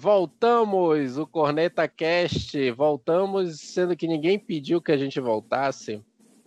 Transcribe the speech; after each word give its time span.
Voltamos, 0.00 1.18
o 1.18 1.26
Corneta 1.26 1.88
Cast. 1.88 2.70
Voltamos, 2.70 3.58
sendo 3.58 3.96
que 3.96 4.06
ninguém 4.06 4.38
pediu 4.38 4.80
que 4.80 4.92
a 4.92 4.96
gente 4.96 5.18
voltasse. 5.18 6.00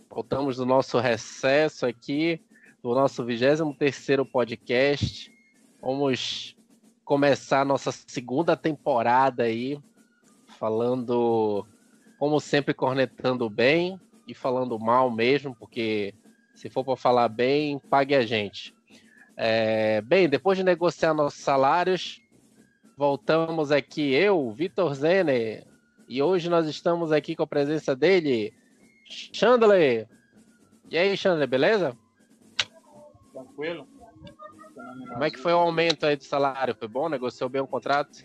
Voltamos 0.10 0.56
do 0.56 0.66
nosso 0.66 0.98
recesso 1.00 1.86
aqui, 1.86 2.40
do 2.82 2.96
nosso 2.96 3.26
23 3.26 4.26
podcast. 4.32 5.30
Vamos 5.82 6.56
começar 7.04 7.60
a 7.60 7.66
nossa 7.66 7.92
segunda 7.92 8.56
temporada 8.56 9.44
aí, 9.44 9.78
falando, 10.58 11.68
como 12.18 12.40
sempre, 12.40 12.74
cornetando 12.74 13.50
bem 13.50 14.00
e 14.26 14.34
falando 14.34 14.80
mal 14.80 15.12
mesmo, 15.12 15.54
porque 15.54 16.16
se 16.56 16.70
for 16.70 16.86
para 16.86 16.96
falar 16.96 17.28
bem, 17.28 17.80
pague 17.90 18.16
a 18.16 18.26
gente. 18.26 18.74
É, 19.36 20.00
bem, 20.00 20.30
depois 20.30 20.58
de 20.58 20.64
negociar 20.64 21.14
nossos 21.14 21.42
salários, 21.42 22.21
voltamos 23.02 23.72
aqui, 23.72 24.14
eu, 24.14 24.52
Vitor 24.52 24.94
Zene, 24.94 25.66
e 26.08 26.22
hoje 26.22 26.48
nós 26.48 26.68
estamos 26.68 27.12
aqui 27.12 27.36
com 27.36 27.42
a 27.42 27.48
presença 27.48 27.96
dele, 27.96 28.54
Chandler. 29.04 30.08
E 30.88 30.96
aí, 31.00 31.18
Chandler, 31.18 31.48
beleza? 31.48 31.98
Tranquilo. 33.34 33.88
Como 35.10 35.24
é 35.24 35.32
que 35.32 35.40
foi 35.40 35.52
o 35.52 35.58
aumento 35.58 36.06
aí 36.06 36.16
do 36.16 36.24
salário? 36.24 36.76
Foi 36.76 36.88
bom? 36.88 37.10
Negociou 37.10 37.50
bem 37.50 37.60
o 37.60 37.66
contrato? 37.66 38.24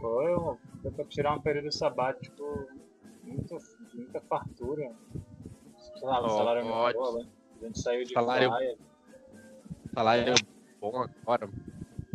Foi, 0.00 0.56
deu 0.80 0.92
para 0.92 1.04
tirar 1.06 1.34
um 1.34 1.40
período 1.40 1.72
sabático, 1.72 2.68
muita, 3.24 3.58
muita 3.92 4.20
fartura. 4.20 4.92
Salário, 5.98 6.26
oh, 6.26 6.30
salário 6.30 6.60
é 6.60 6.64
muito 6.64 6.98
bom, 7.00 7.18
né? 7.18 7.26
A 7.60 7.64
gente 7.66 7.80
saiu 7.80 8.04
de 8.04 8.12
salário, 8.12 8.48
praia. 8.48 8.78
Salário 9.92 10.34
é. 10.34 10.34
bom 10.80 11.02
agora. 11.02 11.50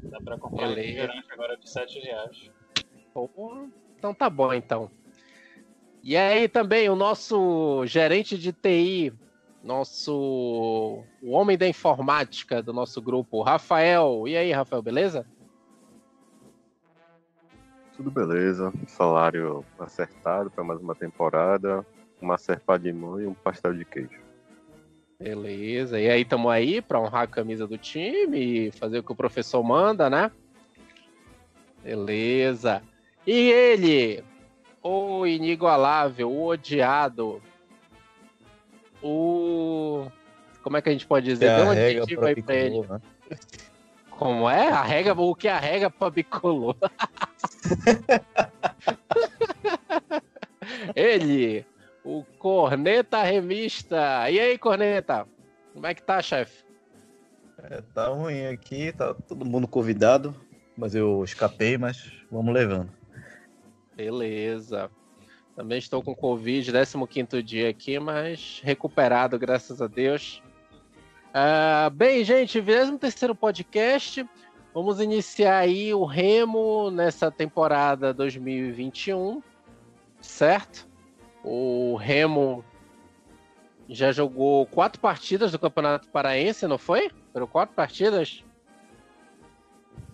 Dá 0.03 0.19
pra 0.21 0.37
comprar 0.37 0.69
um 0.69 0.73
refrigerante 0.73 1.31
agora 1.31 1.57
de 1.57 1.69
7 1.69 1.99
reais. 1.99 2.51
então 3.97 4.13
tá 4.13 4.29
bom, 4.29 4.53
então. 4.53 4.89
E 6.01 6.15
aí 6.15 6.47
também 6.47 6.89
o 6.89 6.95
nosso 6.95 7.85
gerente 7.85 8.37
de 8.37 8.53
TI, 8.53 9.13
nosso 9.63 11.03
o 11.21 11.31
homem 11.31 11.57
da 11.57 11.67
informática 11.67 12.63
do 12.63 12.71
nosso 12.71 13.01
grupo, 13.01 13.41
Rafael. 13.41 14.27
E 14.27 14.37
aí, 14.37 14.51
Rafael, 14.51 14.81
beleza? 14.81 15.25
Tudo 17.95 18.09
beleza. 18.09 18.71
Salário 18.87 19.65
acertado 19.77 20.49
para 20.49 20.63
mais 20.63 20.79
uma 20.79 20.95
temporada, 20.95 21.85
uma 22.21 22.37
serpa 22.37 22.79
de 22.79 22.93
mão 22.93 23.19
e 23.19 23.27
um 23.27 23.33
pastel 23.33 23.73
de 23.73 23.83
queijo. 23.83 24.28
Beleza. 25.21 25.99
E 25.99 26.09
aí, 26.09 26.21
estamos 26.21 26.49
aí 26.49 26.81
para 26.81 26.99
honrar 26.99 27.23
a 27.23 27.27
camisa 27.27 27.67
do 27.67 27.77
time 27.77 28.67
e 28.67 28.71
fazer 28.71 28.99
o 28.99 29.03
que 29.03 29.11
o 29.11 29.15
professor 29.15 29.61
manda, 29.61 30.09
né? 30.09 30.31
Beleza. 31.83 32.81
E 33.27 33.51
ele, 33.51 34.23
o 34.81 35.27
inigualável, 35.27 36.31
o 36.31 36.47
odiado, 36.47 37.41
o. 39.03 40.07
Como 40.63 40.77
é 40.77 40.81
que 40.81 40.87
a 40.87 40.91
gente 40.93 41.05
pode 41.05 41.25
dizer? 41.25 41.47
É 41.47 42.05
Deu 42.05 42.25
aí 42.25 42.41
pra 42.41 42.55
ele. 42.55 42.79
Né? 42.81 43.01
Como 44.11 44.49
é? 44.49 44.69
A 44.69 44.83
regra, 44.83 45.13
o 45.13 45.35
que 45.35 45.49
a 45.49 45.59
regra 45.59 45.89
para 45.89 46.11
bicolor? 46.11 46.77
ele, 50.95 51.65
o 52.03 52.23
Corneta 52.37 53.23
Revista. 53.23 54.29
E 54.29 54.39
aí, 54.39 54.57
Corneta? 54.57 55.27
Como 55.73 55.85
é 55.85 55.93
que 55.93 56.01
tá, 56.01 56.21
chefe? 56.21 56.63
É, 57.63 57.81
tá 57.93 58.07
ruim 58.07 58.45
aqui, 58.45 58.91
tá 58.91 59.13
todo 59.13 59.45
mundo 59.45 59.67
convidado, 59.67 60.35
mas 60.77 60.95
eu 60.95 61.23
escapei, 61.23 61.77
mas 61.77 62.11
vamos 62.31 62.53
levando. 62.53 62.89
Beleza. 63.95 64.89
Também 65.55 65.77
estou 65.77 66.01
com 66.01 66.15
Covid, 66.15 66.71
15 66.71 67.43
dia 67.43 67.69
aqui, 67.69 67.99
mas 67.99 68.61
recuperado, 68.63 69.37
graças 69.37 69.81
a 69.81 69.87
Deus. 69.87 70.41
Uh, 71.29 71.89
bem, 71.91 72.23
gente, 72.23 72.59
23 72.59 73.37
podcast. 73.37 74.25
Vamos 74.73 74.99
iniciar 74.99 75.57
aí 75.57 75.93
o 75.93 76.05
Remo 76.05 76.89
nessa 76.89 77.29
temporada 77.29 78.13
2021, 78.13 79.43
certo? 80.21 80.88
O 81.51 81.95
Remo 81.95 82.63
já 83.89 84.11
jogou 84.11 84.67
quatro 84.67 85.01
partidas 85.01 85.51
do 85.51 85.57
Campeonato 85.57 86.07
Paraense, 86.09 86.67
não 86.67 86.77
foi? 86.77 87.09
Foram 87.33 87.47
quatro 87.47 87.73
partidas? 87.73 88.43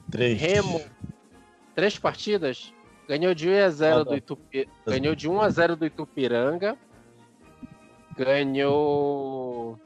Três. 0.10 0.40
Remo. 0.40 0.82
Três 1.76 2.00
partidas? 2.00 2.74
Ganhou 3.06 3.36
de 3.36 3.50
1 3.50 3.66
a 3.66 3.70
0 3.70 4.00
ah, 4.00 4.04
do 4.06 4.16
Itupi... 4.16 4.70
Ganhou 4.88 5.14
de 5.14 5.28
1 5.28 5.42
a 5.42 5.50
0 5.50 5.76
do 5.76 5.86
Itupiranga. 5.86 6.78
Ganhou 8.18 9.78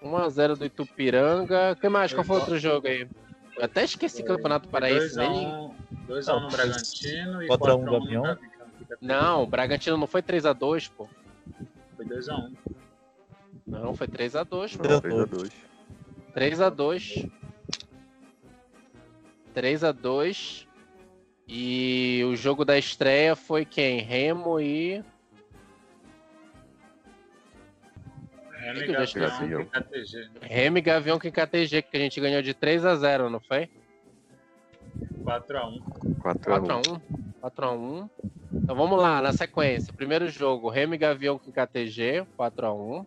1 0.00 0.16
a 0.16 0.28
0 0.28 0.56
do 0.58 0.64
Itupiranga. 0.64 1.72
O 1.72 1.76
que 1.76 1.88
mais? 1.88 2.12
Qual 2.12 2.22
foi 2.22 2.36
outro 2.36 2.56
jogo 2.56 2.86
aí? 2.86 3.08
Eu 3.56 3.64
até 3.64 3.82
esqueci 3.82 4.22
o 4.22 4.26
Campeonato 4.26 4.68
Paraense. 4.68 5.18
2x1 5.18 6.40
no 6.40 6.48
Bragantino 6.50 7.42
e 7.42 7.48
4x1 7.48 7.80
no 7.80 7.92
Gavião. 7.92 8.38
Não, 9.00 9.42
o 9.42 9.46
Bragantino 9.46 9.96
não 9.96 10.06
foi 10.06 10.22
3x2, 10.22 10.90
pô. 10.90 11.08
Foi 11.96 12.04
2x1. 12.06 12.56
Não, 13.66 13.94
foi 13.94 14.08
3x2, 14.08 14.76
pô. 14.76 14.84
3x2. 14.84 15.52
3x2. 16.34 17.30
3x2. 19.54 20.66
E 21.46 22.22
o 22.24 22.34
jogo 22.36 22.64
da 22.64 22.78
estreia 22.78 23.36
foi 23.36 23.64
quem? 23.64 24.00
Remo 24.00 24.58
e. 24.58 25.04
Remo 28.52 28.78
e 28.78 28.86
Gavião 28.86 29.64
que 29.64 29.70
KTG. 29.70 30.30
Remo 30.40 30.78
e 30.78 30.80
Gavião 30.80 31.18
que 31.18 31.30
KTG, 31.30 31.82
que 31.82 31.96
a 31.96 32.00
gente 32.00 32.20
ganhou 32.20 32.40
de 32.40 32.54
3 32.54 32.84
x 32.84 32.98
0 33.00 33.28
não 33.28 33.40
foi? 33.40 33.68
4x1. 35.22 35.82
4x1. 36.20 37.00
4x1. 37.42 38.10
Então 38.62 38.76
vamos 38.76 38.98
lá, 38.98 39.20
na 39.20 39.32
sequência. 39.32 39.92
Primeiro 39.92 40.28
jogo, 40.28 40.68
Remy 40.68 40.96
Gavião 40.96 41.38
com 41.38 41.50
KTG, 41.50 42.26
4x1. 42.38 43.04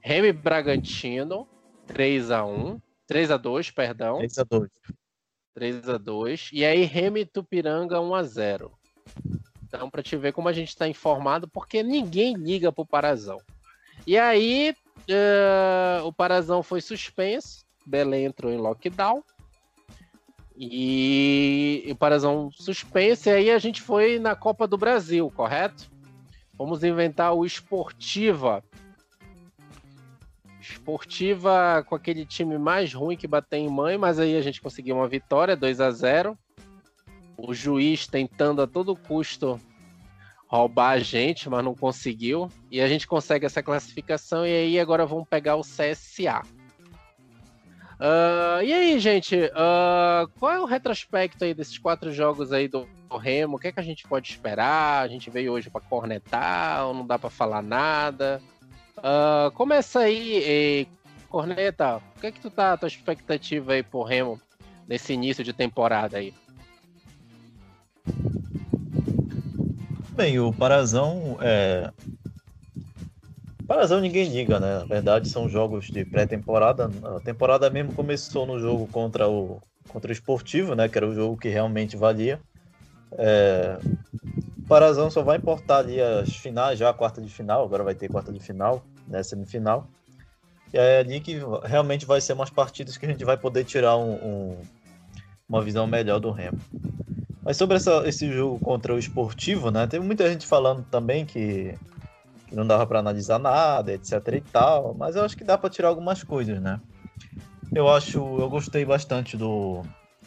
Remy 0.00 0.32
Bragantino, 0.32 1.46
3x1. 1.88 2.80
3x2, 3.10 3.72
perdão. 3.74 4.18
3x2. 4.18 4.68
3x2. 5.58 6.48
E 6.52 6.64
aí, 6.64 6.84
Remy 6.84 7.26
Tupiranga, 7.26 7.96
1x0. 7.96 8.70
Então, 9.64 9.90
para 9.90 10.02
te 10.02 10.16
ver 10.16 10.32
como 10.32 10.48
a 10.48 10.52
gente 10.52 10.68
está 10.68 10.88
informado, 10.88 11.48
porque 11.48 11.82
ninguém 11.82 12.34
liga 12.34 12.72
pro 12.72 12.86
Parazão. 12.86 13.38
E 14.06 14.16
aí, 14.16 14.74
uh, 15.08 16.06
o 16.06 16.12
Parazão 16.12 16.62
foi 16.62 16.80
suspenso. 16.80 17.64
Belém 17.86 18.24
entrou 18.24 18.52
em 18.52 18.56
lockdown. 18.56 19.22
E 20.62 21.88
o 21.90 21.96
Parazão 21.96 22.50
suspense, 22.52 23.30
e 23.30 23.32
aí 23.32 23.50
a 23.50 23.58
gente 23.58 23.80
foi 23.80 24.18
na 24.18 24.36
Copa 24.36 24.66
do 24.66 24.76
Brasil, 24.76 25.30
correto? 25.34 25.90
Vamos 26.52 26.84
inventar 26.84 27.32
o 27.32 27.46
Esportiva. 27.46 28.62
Esportiva 30.60 31.82
com 31.88 31.94
aquele 31.94 32.26
time 32.26 32.58
mais 32.58 32.92
ruim 32.92 33.16
que 33.16 33.26
bateu 33.26 33.58
em 33.58 33.70
mãe, 33.70 33.96
mas 33.96 34.18
aí 34.18 34.36
a 34.36 34.42
gente 34.42 34.60
conseguiu 34.60 34.96
uma 34.96 35.08
vitória, 35.08 35.56
2 35.56 35.80
a 35.80 35.90
0 35.90 36.38
O 37.38 37.54
juiz 37.54 38.06
tentando 38.06 38.60
a 38.60 38.66
todo 38.66 38.94
custo 38.94 39.58
roubar 40.46 40.90
a 40.90 40.98
gente, 40.98 41.48
mas 41.48 41.64
não 41.64 41.74
conseguiu. 41.74 42.50
E 42.70 42.82
a 42.82 42.86
gente 42.86 43.06
consegue 43.06 43.46
essa 43.46 43.62
classificação, 43.62 44.46
e 44.46 44.50
aí 44.50 44.78
agora 44.78 45.06
vamos 45.06 45.26
pegar 45.26 45.56
o 45.56 45.62
CSA. 45.62 46.42
Uh, 48.00 48.62
e 48.64 48.72
aí, 48.72 48.98
gente, 48.98 49.36
uh, 49.36 50.26
qual 50.38 50.52
é 50.52 50.58
o 50.58 50.64
retrospecto 50.64 51.44
aí 51.44 51.52
desses 51.52 51.76
quatro 51.76 52.10
jogos 52.10 52.50
aí 52.50 52.66
do, 52.66 52.88
Remo? 53.20 53.56
O 53.56 53.60
que 53.60 53.68
é 53.68 53.72
que 53.72 53.80
a 53.80 53.82
gente 53.82 54.08
pode 54.08 54.30
esperar? 54.30 55.02
A 55.02 55.08
gente 55.08 55.28
veio 55.28 55.52
hoje 55.52 55.68
para 55.68 55.82
cornetar 55.82 56.86
ou 56.86 56.94
não 56.94 57.06
dá 57.06 57.18
para 57.18 57.28
falar 57.28 57.60
nada? 57.60 58.40
Uh, 58.96 59.50
começa 59.50 60.00
aí, 60.00 60.88
Corneta, 61.28 61.98
o 62.16 62.20
que 62.20 62.28
é 62.28 62.32
que 62.32 62.40
tu 62.40 62.50
tá, 62.50 62.74
tua 62.76 62.88
expectativa 62.88 63.74
aí 63.74 63.82
pro 63.82 64.02
Remo 64.02 64.40
nesse 64.88 65.12
início 65.12 65.44
de 65.44 65.52
temporada 65.52 66.16
aí? 66.16 66.32
Bem, 70.12 70.38
o 70.38 70.52
Parazão 70.52 71.36
é, 71.40 71.92
Parazão 73.70 74.00
ninguém 74.00 74.28
liga, 74.28 74.58
né? 74.58 74.80
Na 74.80 74.84
verdade, 74.84 75.28
são 75.28 75.48
jogos 75.48 75.92
de 75.92 76.04
pré-temporada. 76.04 76.90
A 77.16 77.20
temporada 77.20 77.70
mesmo 77.70 77.92
começou 77.92 78.44
no 78.44 78.58
jogo 78.58 78.88
contra 78.88 79.28
o, 79.28 79.62
contra 79.86 80.08
o 80.08 80.12
Esportivo, 80.12 80.74
né? 80.74 80.88
Que 80.88 80.98
era 80.98 81.06
o 81.06 81.14
jogo 81.14 81.36
que 81.36 81.48
realmente 81.48 81.96
valia. 81.96 82.40
É... 83.12 83.78
Parazão 84.66 85.08
só 85.08 85.22
vai 85.22 85.36
importar 85.36 85.78
ali 85.78 86.00
as 86.00 86.34
finais, 86.34 86.80
já 86.80 86.90
a 86.90 86.92
quarta 86.92 87.22
de 87.22 87.30
final, 87.30 87.64
agora 87.64 87.84
vai 87.84 87.94
ter 87.94 88.08
quarta 88.08 88.32
de 88.32 88.40
final, 88.40 88.82
né? 89.06 89.22
Semifinal. 89.22 89.86
E 90.74 90.76
é 90.76 90.98
ali 90.98 91.20
que 91.20 91.38
realmente 91.62 92.04
vai 92.04 92.20
ser 92.20 92.32
umas 92.32 92.50
partidas 92.50 92.96
que 92.96 93.06
a 93.06 93.08
gente 93.08 93.24
vai 93.24 93.36
poder 93.36 93.62
tirar 93.62 93.96
um, 93.96 94.14
um, 94.14 94.56
uma 95.48 95.62
visão 95.62 95.86
melhor 95.86 96.18
do 96.18 96.32
Remo. 96.32 96.58
Mas 97.44 97.56
sobre 97.56 97.76
essa, 97.76 98.02
esse 98.04 98.32
jogo 98.32 98.58
contra 98.58 98.92
o 98.92 98.98
esportivo, 98.98 99.70
né? 99.70 99.86
Teve 99.86 100.04
muita 100.04 100.28
gente 100.28 100.44
falando 100.44 100.84
também 100.90 101.24
que, 101.24 101.78
que 102.50 102.56
não 102.56 102.66
dava 102.66 102.84
para 102.86 102.98
analisar 102.98 103.38
nada, 103.38 103.92
etc 103.92 104.14
e 104.34 104.40
tal, 104.40 104.92
mas 104.92 105.14
eu 105.14 105.24
acho 105.24 105.36
que 105.36 105.44
dá 105.44 105.56
para 105.56 105.70
tirar 105.70 105.88
algumas 105.88 106.24
coisas, 106.24 106.60
né? 106.60 106.80
Eu 107.72 107.88
acho, 107.88 108.18
eu 108.18 108.50
gostei 108.50 108.84
bastante 108.84 109.36
do, 109.36 109.82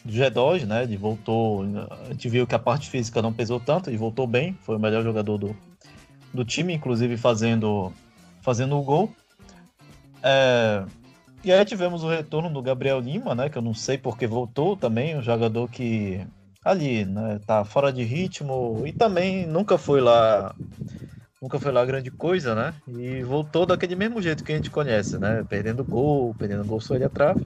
do 0.05 0.11
G2, 0.11 0.65
né? 0.65 0.83
Ele 0.83 0.95
voltou, 0.95 1.63
a 1.89 2.13
gente 2.13 2.29
viu 2.29 2.47
que 2.47 2.55
a 2.55 2.59
parte 2.59 2.89
física 2.89 3.21
não 3.21 3.33
pesou 3.33 3.59
tanto, 3.59 3.89
ele 3.89 3.97
voltou 3.97 4.25
bem, 4.25 4.57
foi 4.61 4.77
o 4.77 4.79
melhor 4.79 5.03
jogador 5.03 5.37
do, 5.37 5.55
do 6.33 6.45
time, 6.45 6.73
inclusive 6.73 7.17
fazendo, 7.17 7.91
fazendo 8.41 8.77
o 8.77 8.83
gol. 8.83 9.13
É, 10.23 10.85
e 11.43 11.51
aí 11.51 11.65
tivemos 11.65 12.05
o 12.05 12.09
retorno 12.09 12.49
do 12.49 12.61
Gabriel 12.61 13.01
Lima, 13.01 13.35
né? 13.35 13.49
Que 13.49 13.57
eu 13.57 13.61
não 13.61 13.73
sei 13.73 13.97
porque 13.97 14.25
voltou 14.25 14.77
também, 14.77 15.17
um 15.17 15.21
jogador 15.21 15.69
que 15.69 16.25
ali, 16.63 17.03
né? 17.03 17.41
Tá 17.45 17.65
fora 17.65 17.91
de 17.91 18.03
ritmo 18.03 18.83
e 18.85 18.93
também 18.93 19.45
nunca 19.45 19.77
foi 19.77 19.99
lá, 19.99 20.55
nunca 21.43 21.59
foi 21.59 21.73
lá 21.73 21.83
grande 21.83 22.09
coisa, 22.09 22.55
né? 22.55 22.73
E 22.87 23.21
voltou 23.21 23.65
daquele 23.65 23.97
mesmo 23.97 24.21
jeito 24.21 24.45
que 24.45 24.53
a 24.53 24.55
gente 24.55 24.69
conhece, 24.69 25.17
né? 25.17 25.45
Perdendo 25.49 25.83
gol, 25.83 26.33
perdendo 26.39 26.63
gol 26.63 26.79
só 26.79 26.95
ele 26.95 27.03
atrás. 27.03 27.37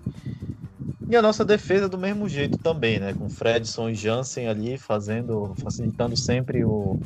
E 1.09 1.15
a 1.15 1.21
nossa 1.21 1.43
defesa 1.43 1.89
do 1.89 1.97
mesmo 1.97 2.29
jeito 2.29 2.59
também, 2.59 2.99
né? 2.99 3.15
Com 3.15 3.27
Fredson 3.27 3.89
e 3.89 3.95
Jansen 3.95 4.47
ali 4.47 4.77
fazendo, 4.77 5.55
facilitando 5.57 6.15
sempre 6.15 6.63
o, 6.63 6.99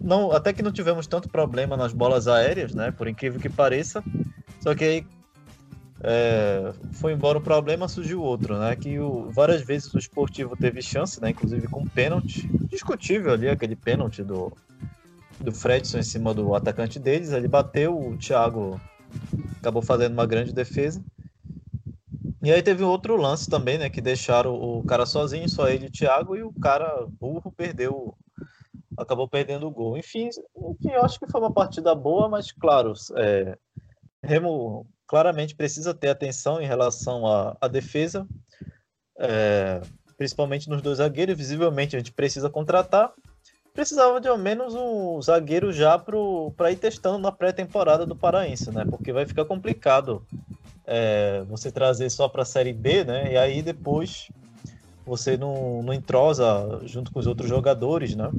não, 0.00 0.32
até 0.32 0.54
que 0.54 0.62
não 0.62 0.72
tivemos 0.72 1.06
tanto 1.06 1.28
problema 1.28 1.76
nas 1.76 1.92
bolas 1.92 2.26
aéreas, 2.28 2.72
né? 2.74 2.90
Por 2.90 3.06
incrível 3.06 3.38
que 3.38 3.50
pareça. 3.50 4.02
Só 4.58 4.74
que 4.74 4.84
aí 4.84 5.06
é, 6.02 6.72
foi 6.92 7.12
embora 7.12 7.36
o 7.36 7.42
problema, 7.42 7.88
surgiu 7.88 8.22
outro, 8.22 8.58
né? 8.58 8.74
Que 8.74 8.98
o, 8.98 9.30
várias 9.30 9.60
vezes 9.60 9.92
o 9.92 9.98
esportivo 9.98 10.56
teve 10.56 10.80
chance, 10.80 11.20
né? 11.20 11.28
Inclusive 11.28 11.68
com 11.68 11.84
pênalti. 11.84 12.48
Discutível 12.70 13.34
ali, 13.34 13.50
aquele 13.50 13.76
pênalti 13.76 14.22
do, 14.22 14.50
do 15.40 15.52
Fredson 15.52 15.98
em 15.98 16.02
cima 16.02 16.32
do 16.34 16.54
atacante 16.54 16.98
deles. 16.98 17.32
Ele 17.32 17.48
bateu, 17.48 17.98
o 17.98 18.16
Thiago 18.16 18.80
acabou 19.58 19.82
fazendo 19.82 20.12
uma 20.12 20.26
grande 20.26 20.52
defesa. 20.52 21.02
E 22.42 22.50
aí 22.50 22.60
teve 22.60 22.82
outro 22.82 23.16
lance 23.16 23.48
também, 23.48 23.78
né? 23.78 23.88
Que 23.88 24.00
deixaram 24.00 24.54
o 24.54 24.82
cara 24.84 25.06
sozinho, 25.06 25.48
só 25.48 25.68
ele 25.68 25.84
e 25.84 25.88
o 25.88 25.92
Thiago, 25.92 26.36
e 26.36 26.42
o 26.42 26.52
cara 26.52 27.06
burro 27.20 27.52
perdeu. 27.52 28.16
Acabou 28.98 29.28
perdendo 29.28 29.66
o 29.66 29.70
gol. 29.70 29.96
Enfim, 29.96 30.28
enfim 30.28 30.90
eu 30.90 31.04
acho 31.04 31.18
que 31.18 31.30
foi 31.30 31.40
uma 31.40 31.52
partida 31.52 31.94
boa, 31.94 32.28
mas 32.28 32.50
claro, 32.50 32.92
é, 33.16 33.56
Remo 34.22 34.86
claramente 35.06 35.54
precisa 35.54 35.94
ter 35.94 36.08
atenção 36.08 36.60
em 36.60 36.66
relação 36.66 37.26
à, 37.26 37.56
à 37.60 37.68
defesa, 37.68 38.26
é, 39.18 39.80
principalmente 40.16 40.68
nos 40.68 40.82
dois 40.82 40.98
zagueiros. 40.98 41.36
Visivelmente 41.36 41.94
a 41.94 41.98
gente 41.98 42.12
precisa 42.12 42.50
contratar. 42.50 43.12
Precisava 43.74 44.20
de 44.20 44.28
ao 44.28 44.36
menos 44.36 44.74
um 44.74 45.20
zagueiro 45.22 45.72
já 45.72 45.98
para 45.98 46.70
ir 46.70 46.76
testando 46.76 47.18
na 47.18 47.32
pré-temporada 47.32 48.04
do 48.04 48.14
Paraense, 48.14 48.70
né? 48.70 48.84
Porque 48.84 49.12
vai 49.12 49.24
ficar 49.24 49.46
complicado 49.46 50.22
é, 50.86 51.42
você 51.48 51.72
trazer 51.72 52.10
só 52.10 52.28
para 52.28 52.42
a 52.42 52.46
Série 52.46 52.72
B, 52.72 53.04
né? 53.04 53.32
E 53.32 53.36
aí 53.36 53.62
depois 53.62 54.28
você 55.06 55.36
não, 55.36 55.82
não 55.82 55.92
entrosa 55.92 56.80
junto 56.84 57.10
com 57.10 57.18
os 57.18 57.26
outros 57.26 57.48
jogadores, 57.48 58.14
né? 58.14 58.30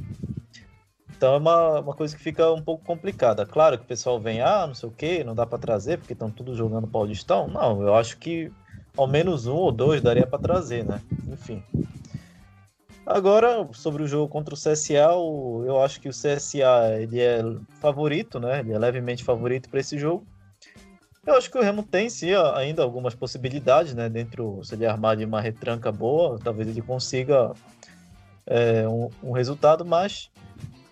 Então 1.15 1.35
é 1.35 1.38
uma, 1.38 1.80
uma 1.80 1.94
coisa 1.94 2.15
que 2.15 2.21
fica 2.21 2.51
um 2.51 2.62
pouco 2.62 2.83
complicada. 2.83 3.45
Claro 3.45 3.77
que 3.77 3.85
o 3.85 3.88
pessoal 3.88 4.19
vem, 4.19 4.41
ah, 4.41 4.68
não 4.68 4.75
sei 4.75 4.89
o 4.89 4.91
que, 4.91 5.24
não 5.24 5.33
dá 5.33 5.45
para 5.45 5.57
trazer 5.57 5.97
porque 5.97 6.13
estão 6.13 6.30
tudo 6.30 6.56
jogando 6.56 6.88
Paulistão. 6.88 7.47
Não, 7.47 7.81
eu 7.81 7.95
acho 7.95 8.18
que 8.18 8.51
ao 8.95 9.07
menos 9.07 9.47
um 9.47 9.56
ou 9.56 9.71
dois 9.71 10.01
daria 10.01 10.27
para 10.27 10.38
trazer, 10.38 10.85
né? 10.85 11.01
Enfim. 11.27 11.63
Agora, 13.06 13.68
sobre 13.74 14.02
o 14.04 14.08
jogo 14.08 14.30
contra 14.30 14.54
o 14.54 14.58
CSA, 14.58 14.94
eu 14.94 15.82
acho 15.82 16.00
que 16.00 16.08
o 16.08 16.12
CSA 16.12 17.02
ele 17.02 17.20
é 17.20 17.42
favorito, 17.82 18.40
né? 18.40 18.62
Ele 18.62 18.72
é 18.72 18.80
levemente 18.80 19.24
favorito 19.24 19.70
para 19.70 19.82
esse 19.82 19.98
jogo. 19.98 20.26
Eu 21.26 21.36
acho 21.36 21.50
que 21.50 21.58
o 21.58 21.62
Remo 21.62 21.84
tem 21.84 22.10
sim 22.10 22.32
ainda 22.56 22.82
algumas 22.82 23.14
possibilidades, 23.14 23.94
né? 23.94 24.10
Dentro, 24.10 24.62
se 24.64 24.76
ele 24.76 24.86
armar 24.86 25.18
de 25.18 25.26
uma 25.26 25.42
retranca 25.42 25.92
boa, 25.92 26.40
talvez 26.42 26.68
ele 26.68 26.82
consiga 26.82 27.54
é, 28.46 28.88
um, 28.88 29.10
um 29.22 29.32
resultado, 29.32 29.86
mas 29.86 30.30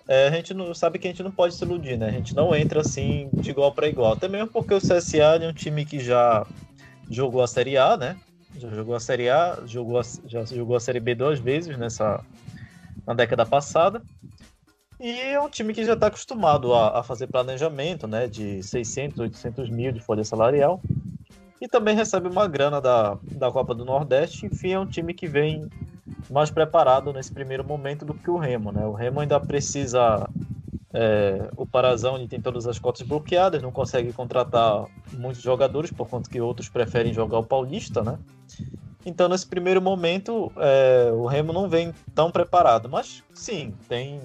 é, 0.08 0.28
a 0.28 0.31
gente 0.31 0.54
não 0.54 0.74
sabe 0.74 1.00
que 1.00 1.08
a 1.08 1.12
gente 1.12 1.24
não 1.24 1.31
pode 1.31 1.56
se 1.56 1.63
iludir, 1.63 1.98
né? 1.98 2.08
A 2.08 2.12
gente 2.12 2.36
não 2.36 2.54
entra 2.54 2.81
assim 2.81 3.30
de 3.34 3.52
igual 3.52 3.74
para 3.74 3.88
igual. 3.88 4.13
Até 4.13 4.28
mesmo 4.28 4.48
porque 4.48 4.74
o 4.74 4.81
CSA 4.81 5.38
é 5.42 5.48
um 5.48 5.54
time 5.54 5.86
que 5.86 6.00
já 6.00 6.46
jogou 7.10 7.42
a 7.42 7.48
Série 7.48 7.78
A, 7.78 7.96
né? 7.96 8.18
Já 8.57 8.69
jogou 8.69 8.95
a 8.95 9.00
Série 9.00 9.30
A, 9.30 9.59
jogou 9.65 10.01
já 10.25 10.45
jogou 10.45 10.75
a 10.75 10.80
Série 10.80 11.00
B 11.00 11.15
duas 11.15 11.39
vezes 11.39 11.77
nessa 11.77 12.24
na 13.06 13.13
década 13.13 13.45
passada. 13.45 14.01
E 15.00 15.19
é 15.19 15.42
um 15.42 15.50
time 15.50 15.74
que 15.74 15.83
já 15.83 15.94
está 15.94 16.07
acostumado 16.07 16.74
a, 16.74 17.00
a, 17.00 17.03
fazer 17.03 17.25
planejamento, 17.25 18.07
né? 18.07 18.27
De 18.27 18.62
600, 18.62 19.19
800 19.19 19.69
mil 19.69 19.92
de 19.92 20.00
folha 20.00 20.24
salarial. 20.24 20.80
E 21.59 21.68
também 21.68 21.95
recebe 21.95 22.27
uma 22.27 22.48
grana 22.48 22.80
da, 22.80 23.18
da 23.24 23.51
Copa 23.51 23.74
do 23.74 23.83
Nordeste. 23.83 24.45
Enfim, 24.45 24.74
é 24.74 24.80
um 24.80 24.86
time 24.86 25.13
que 25.13 25.27
vem 25.27 25.68
mais 26.30 26.51
preparado 26.51 27.12
nesse 27.12 27.31
primeiro 27.31 27.63
momento 27.63 28.06
do 28.06 28.13
que 28.13 28.30
o 28.30 28.38
Remo, 28.38 28.71
né? 28.71 28.86
O 28.86 28.94
Remo 28.94 29.19
ainda 29.19 29.39
precisa 29.39 30.30
é, 30.93 31.49
o 31.55 31.65
Parazão 31.65 32.25
tem 32.27 32.41
todas 32.41 32.67
as 32.67 32.77
cotas 32.77 33.01
bloqueadas, 33.07 33.61
não 33.61 33.71
consegue 33.71 34.11
contratar 34.11 34.85
muitos 35.13 35.41
jogadores, 35.41 35.91
por 35.91 36.07
conta 36.07 36.29
que 36.29 36.41
outros 36.41 36.67
preferem 36.67 37.13
jogar 37.13 37.39
o 37.39 37.45
Paulista, 37.45 38.03
né? 38.03 38.19
Então, 39.05 39.27
nesse 39.27 39.47
primeiro 39.47 39.81
momento, 39.81 40.51
é, 40.57 41.11
o 41.11 41.25
Remo 41.25 41.53
não 41.53 41.67
vem 41.67 41.93
tão 42.13 42.29
preparado, 42.29 42.88
mas 42.88 43.23
sim, 43.33 43.73
tem, 43.88 44.19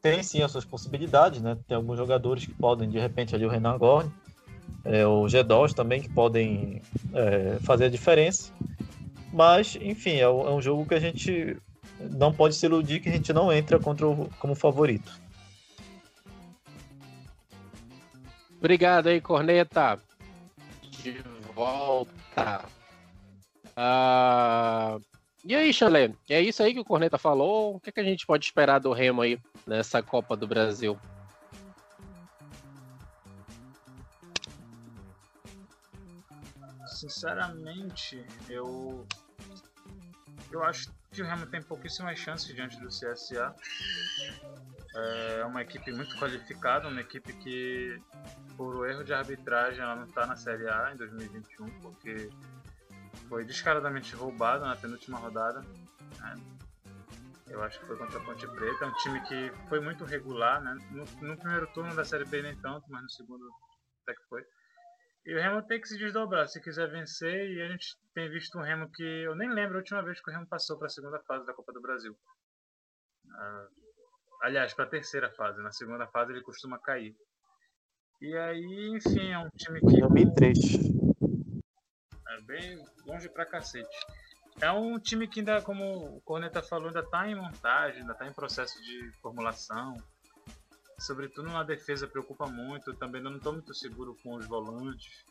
tem 0.00 0.22
sim 0.22 0.42
as 0.42 0.52
suas 0.52 0.64
possibilidades, 0.64 1.42
né? 1.42 1.58
Tem 1.66 1.76
alguns 1.76 1.98
jogadores 1.98 2.46
que 2.46 2.54
podem, 2.54 2.88
de 2.88 2.98
repente, 2.98 3.34
ali 3.34 3.44
o 3.44 3.50
Renan 3.50 3.76
Gorne, 3.76 4.10
é, 4.84 5.06
o 5.06 5.24
G2 5.24 5.74
também, 5.74 6.00
que 6.00 6.08
podem 6.08 6.80
é, 7.12 7.58
fazer 7.60 7.86
a 7.86 7.90
diferença. 7.90 8.52
Mas, 9.32 9.76
enfim, 9.82 10.12
é, 10.12 10.22
é 10.22 10.28
um 10.28 10.62
jogo 10.62 10.86
que 10.86 10.94
a 10.94 11.00
gente 11.00 11.58
não 12.12 12.32
pode 12.32 12.54
se 12.54 12.64
iludir 12.64 13.00
que 13.00 13.08
a 13.08 13.12
gente 13.12 13.32
não 13.32 13.52
entra 13.52 13.78
contra 13.78 14.06
o, 14.06 14.30
como 14.38 14.54
favorito. 14.54 15.25
Obrigado 18.58 19.08
aí, 19.08 19.20
Corneta. 19.20 20.00
De 21.02 21.22
volta. 21.54 22.64
Ah, 23.76 24.98
e 25.44 25.54
aí, 25.54 25.72
Chalé? 25.72 26.12
É 26.28 26.40
isso 26.40 26.62
aí 26.62 26.72
que 26.72 26.80
o 26.80 26.84
Corneta 26.84 27.18
falou? 27.18 27.76
O 27.76 27.80
que, 27.80 27.90
é 27.90 27.92
que 27.92 28.00
a 28.00 28.04
gente 28.04 28.26
pode 28.26 28.44
esperar 28.44 28.80
do 28.80 28.92
Remo 28.92 29.22
aí 29.22 29.38
nessa 29.66 30.02
Copa 30.02 30.36
do 30.36 30.46
Brasil? 30.46 30.98
Sinceramente, 36.86 38.24
eu 38.48 39.06
eu 40.50 40.62
acho 40.64 40.90
que 41.12 41.22
o 41.22 41.24
Remo 41.24 41.46
tem 41.46 41.62
pouquíssimas 41.62 42.18
chances 42.18 42.54
diante 42.54 42.78
do 42.80 42.88
CSA. 42.88 43.54
É 44.94 45.44
uma 45.44 45.62
equipe 45.62 45.92
muito 45.92 46.16
qualificada, 46.18 46.88
uma 46.88 47.00
equipe 47.00 47.32
que, 47.34 48.00
por 48.56 48.88
erro 48.88 49.04
de 49.04 49.12
arbitragem, 49.12 49.80
ela 49.80 49.96
não 49.96 50.04
está 50.04 50.26
na 50.26 50.36
Série 50.36 50.68
A 50.68 50.92
em 50.92 50.96
2021, 50.96 51.68
porque 51.80 52.30
foi 53.28 53.44
descaradamente 53.44 54.14
roubada 54.14 54.64
na 54.64 54.76
penúltima 54.76 55.18
rodada. 55.18 55.60
Né? 56.18 56.34
Eu 57.48 57.62
acho 57.62 57.78
que 57.80 57.86
foi 57.86 57.96
contra 57.96 58.18
a 58.18 58.24
Ponte 58.24 58.46
Preta. 58.48 58.84
É 58.84 58.88
um 58.88 58.94
time 58.94 59.20
que 59.22 59.52
foi 59.68 59.80
muito 59.80 60.04
regular, 60.04 60.60
né? 60.62 60.76
No, 60.90 61.04
no 61.28 61.36
primeiro 61.36 61.66
turno 61.68 61.94
da 61.94 62.04
Série 62.04 62.24
B 62.24 62.42
nem 62.42 62.56
tanto, 62.56 62.84
mas 62.90 63.02
no 63.02 63.10
segundo 63.10 63.48
até 64.02 64.14
que 64.14 64.28
foi. 64.28 64.42
E 65.26 65.34
o 65.34 65.40
Remo 65.40 65.60
tem 65.60 65.80
que 65.80 65.88
se 65.88 65.98
desdobrar 65.98 66.46
se 66.46 66.60
quiser 66.60 66.88
vencer. 66.88 67.50
E 67.50 67.60
a 67.60 67.68
gente 67.68 67.96
tem 68.14 68.30
visto 68.30 68.56
um 68.56 68.62
Remo 68.62 68.88
que 68.92 69.02
eu 69.02 69.34
nem 69.34 69.52
lembro 69.52 69.74
a 69.74 69.78
última 69.78 70.00
vez 70.00 70.20
que 70.20 70.30
o 70.30 70.32
Remo 70.32 70.46
passou 70.46 70.78
para 70.78 70.86
a 70.86 70.90
segunda 70.90 71.18
fase 71.24 71.44
da 71.44 71.52
Copa 71.52 71.72
do 71.72 71.80
Brasil. 71.80 72.16
Uh, 73.26 73.68
aliás, 74.40 74.72
para 74.72 74.84
a 74.84 74.88
terceira 74.88 75.28
fase. 75.32 75.60
Na 75.60 75.72
segunda 75.72 76.06
fase 76.06 76.30
ele 76.30 76.42
costuma 76.42 76.78
cair. 76.78 77.16
E 78.20 78.36
aí, 78.36 78.92
enfim, 78.94 79.32
é 79.32 79.38
um 79.38 79.48
time 79.56 79.80
que. 79.80 80.00
2003. 80.00 80.58
É 82.28 82.40
bem 82.42 82.84
longe 83.04 83.28
pra 83.28 83.44
cacete. 83.44 83.98
É 84.60 84.70
um 84.70 84.98
time 84.98 85.26
que 85.26 85.40
ainda, 85.40 85.60
como 85.60 86.16
o 86.16 86.20
Corneta 86.22 86.62
falou, 86.62 86.86
ainda 86.86 87.00
está 87.00 87.28
em 87.28 87.34
montagem, 87.34 88.00
ainda 88.00 88.12
está 88.12 88.26
em 88.26 88.32
processo 88.32 88.80
de 88.80 89.10
formulação 89.20 89.96
sobretudo 90.98 91.48
na 91.48 91.62
defesa, 91.62 92.06
preocupa 92.06 92.46
muito. 92.46 92.94
Também 92.94 93.22
não 93.22 93.36
estou 93.36 93.52
muito 93.52 93.74
seguro 93.74 94.16
com 94.22 94.36
os 94.36 94.46
volantes. 94.46 95.24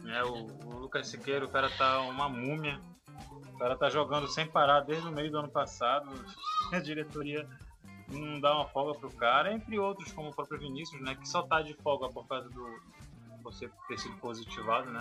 Né? 0.00 0.22
O, 0.24 0.46
o, 0.66 0.78
Lucas 0.80 1.08
Siqueira, 1.08 1.44
o 1.44 1.48
cara 1.48 1.70
tá 1.70 2.00
uma 2.02 2.28
múmia. 2.28 2.80
O 3.54 3.58
cara 3.58 3.76
tá 3.76 3.88
jogando 3.88 4.28
sem 4.28 4.46
parar 4.46 4.80
desde 4.80 5.06
o 5.08 5.12
meio 5.12 5.30
do 5.30 5.38
ano 5.38 5.48
passado. 5.48 6.10
A 6.72 6.78
diretoria 6.78 7.46
não 8.08 8.40
dá 8.40 8.54
uma 8.54 8.68
folga 8.68 8.98
pro 8.98 9.10
cara, 9.10 9.52
entre 9.52 9.78
outros, 9.78 10.12
como 10.12 10.30
o 10.30 10.34
próprio 10.34 10.58
Vinícius, 10.58 11.00
né? 11.02 11.14
Que 11.14 11.28
só 11.28 11.42
tá 11.42 11.62
de 11.62 11.74
folga 11.74 12.08
por 12.08 12.26
causa 12.26 12.48
do 12.48 12.80
você 13.42 13.68
ter 13.88 13.98
sido 13.98 14.16
positivado, 14.16 14.90
né? 14.90 15.00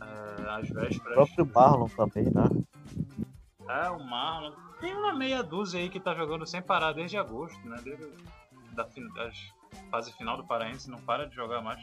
É, 0.00 0.50
às 0.50 0.68
vésperas. 0.68 1.12
O 1.12 1.14
próprio 1.14 1.50
Marlon 1.54 1.88
também, 1.88 2.24
né? 2.24 2.44
É, 3.68 3.90
o 3.90 4.02
Marlon. 4.02 4.52
Tem 4.80 4.94
uma 4.94 5.14
meia 5.14 5.42
dúzia 5.42 5.80
aí 5.80 5.88
que 5.88 6.00
tá 6.00 6.14
jogando 6.14 6.46
sem 6.46 6.62
parar 6.62 6.92
desde 6.92 7.16
agosto, 7.16 7.58
né? 7.66 7.78
Desde 7.82 8.04
da, 8.76 8.84
da 8.84 9.30
fase 9.90 10.12
final 10.12 10.36
do 10.36 10.46
Paraense, 10.46 10.90
não 10.90 11.00
para 11.00 11.26
de 11.26 11.34
jogar 11.34 11.60
mais. 11.60 11.80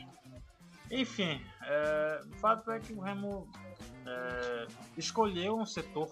Enfim, 0.91 1.41
é, 1.63 2.21
o 2.25 2.35
fato 2.37 2.71
é 2.71 2.79
que 2.79 2.93
o 2.93 2.99
Remo 2.99 3.49
é, 4.05 4.67
escolheu 4.97 5.57
um 5.57 5.65
setor 5.65 6.09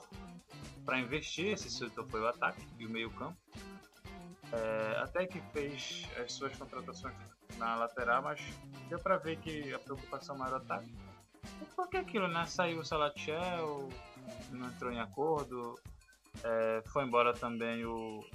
para 0.86 1.00
investir, 1.00 1.48
esse 1.48 1.70
setor 1.70 2.08
foi 2.10 2.22
o 2.22 2.28
ataque 2.28 2.66
e 2.80 2.86
o 2.86 2.90
meio-campo. 2.90 3.38
É, 4.52 4.98
até 5.00 5.26
que 5.26 5.40
fez 5.54 6.06
as 6.22 6.34
suas 6.34 6.56
contratações 6.58 7.16
na 7.58 7.76
lateral, 7.76 8.22
mas 8.22 8.42
deu 8.90 9.00
para 9.00 9.18
ver 9.18 9.38
que 9.38 9.74
a 9.74 9.80
preocupação 9.80 10.38
maior 10.38 10.56
era 10.56 10.60
o 10.60 10.66
ataque. 10.66 10.92
Porque 11.76 11.98
aquilo, 11.98 12.28
né? 12.28 12.46
Saiu 12.46 12.80
o 12.80 12.86
Salatiel, 12.86 13.88
não 14.52 14.68
entrou 14.68 14.92
em 14.92 15.00
acordo, 15.00 15.80
é, 16.44 16.84
foi 16.88 17.06
embora 17.06 17.34
também 17.34 17.86
o, 17.86 18.26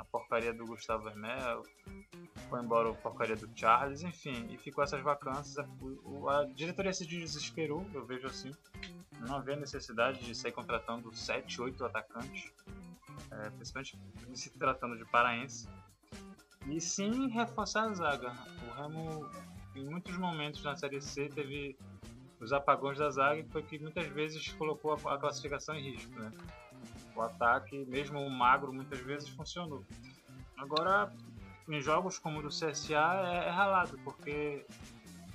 a 0.00 0.04
porcaria 0.04 0.52
do 0.52 0.66
Gustavo 0.66 1.04
Vermel, 1.04 1.62
foi 2.48 2.60
embora 2.60 2.90
a 2.90 2.94
porcaria 2.94 3.36
do 3.36 3.48
Charles, 3.54 4.02
enfim, 4.02 4.46
e 4.50 4.56
ficou 4.56 4.82
essas 4.82 5.02
vacâncias. 5.02 5.58
A, 5.58 6.40
a 6.40 6.44
diretoria 6.46 6.92
se 6.92 7.06
desesperou, 7.06 7.86
eu 7.92 8.04
vejo 8.06 8.26
assim. 8.26 8.50
Não 9.20 9.36
havia 9.36 9.56
necessidade 9.56 10.24
de 10.24 10.34
sair 10.34 10.52
contratando 10.52 11.14
7, 11.14 11.60
8 11.60 11.84
atacantes, 11.84 12.50
é, 13.30 13.50
principalmente 13.50 13.98
se 14.34 14.50
tratando 14.58 14.96
de 14.96 15.04
paraense. 15.04 15.68
E 16.66 16.80
sim 16.80 17.28
reforçar 17.28 17.84
a 17.84 17.92
zaga. 17.92 18.34
O 18.66 18.82
Remo, 18.82 19.30
em 19.74 19.84
muitos 19.84 20.16
momentos 20.16 20.62
na 20.62 20.76
Série 20.76 21.00
C, 21.02 21.28
teve 21.28 21.76
os 22.40 22.54
apagões 22.54 22.96
da 22.96 23.10
zaga, 23.10 23.42
que 23.42 23.50
foi 23.50 23.62
que 23.62 23.78
muitas 23.78 24.06
vezes 24.06 24.50
colocou 24.54 24.94
a, 24.94 25.14
a 25.14 25.18
classificação 25.18 25.74
em 25.74 25.90
risco. 25.90 26.18
Né? 26.18 26.32
O 27.14 27.22
ataque, 27.22 27.84
mesmo 27.86 28.20
o 28.20 28.30
magro, 28.30 28.72
muitas 28.72 29.00
vezes 29.00 29.28
funcionou. 29.28 29.84
Agora, 30.56 31.12
em 31.68 31.80
jogos 31.80 32.18
como 32.18 32.38
o 32.38 32.42
do 32.42 32.48
CSA, 32.48 33.14
é, 33.24 33.46
é 33.46 33.50
ralado, 33.50 33.98
porque 34.04 34.64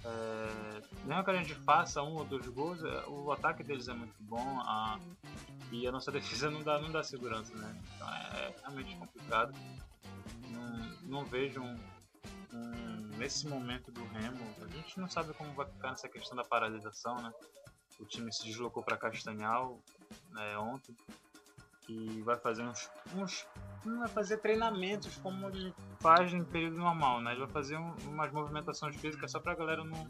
é, 0.06 0.82
mesmo 1.04 1.24
que 1.24 1.32
a 1.32 1.34
gente 1.34 1.56
faça 1.56 2.04
um 2.04 2.14
ou 2.16 2.26
dois 2.26 2.48
gols, 2.48 2.84
é, 2.84 3.06
o 3.08 3.32
ataque 3.32 3.64
deles 3.64 3.88
é 3.88 3.94
muito 3.94 4.16
bom 4.20 4.60
a, 4.60 5.00
e 5.72 5.88
a 5.88 5.92
nossa 5.92 6.12
defesa 6.14 6.52
não 6.52 6.62
dá, 6.62 6.80
não 6.80 6.92
dá 6.92 7.04
segurança, 7.04 7.56
né? 7.56 7.76
Então 7.96 8.14
é, 8.14 8.50
é 8.50 8.56
realmente 8.62 8.96
complicado. 8.98 9.54
Não, 10.50 11.22
não 11.22 11.26
vejo 11.26 11.60
um, 11.60 11.76
um, 12.54 13.18
nesse 13.18 13.48
momento 13.48 13.92
do 13.92 14.06
Remo, 14.06 14.46
a 14.62 14.68
gente 14.68 15.00
não 15.00 15.10
sabe 15.10 15.34
como 15.34 15.52
vai 15.54 15.66
ficar 15.66 15.90
nessa 15.90 16.08
questão 16.08 16.38
da 16.38 16.44
paralisação, 16.44 17.16
né? 17.22 17.34
O 18.00 18.06
time 18.06 18.32
se 18.32 18.44
deslocou 18.44 18.84
para 18.84 18.98
Castanhal 18.98 19.80
né, 20.32 20.58
ontem 20.58 20.96
e 21.88 22.22
vai 22.22 22.38
fazer 22.38 22.64
uns, 22.64 22.90
uns 23.16 23.48
vai 23.86 24.08
fazer 24.08 24.38
treinamentos 24.38 25.18
como 25.18 25.48
ele 25.50 25.74
faz 26.00 26.34
em 26.34 26.44
período 26.44 26.78
normal, 26.78 27.22
né? 27.22 27.32
Ele 27.32 27.42
vai 27.42 27.50
fazer 27.50 27.78
um, 27.78 27.94
umas 28.08 28.32
movimentações 28.32 28.96
físicas 28.96 29.32
só 29.32 29.40
para 29.40 29.52
a 29.52 29.56
galera 29.56 29.84
não, 29.84 30.08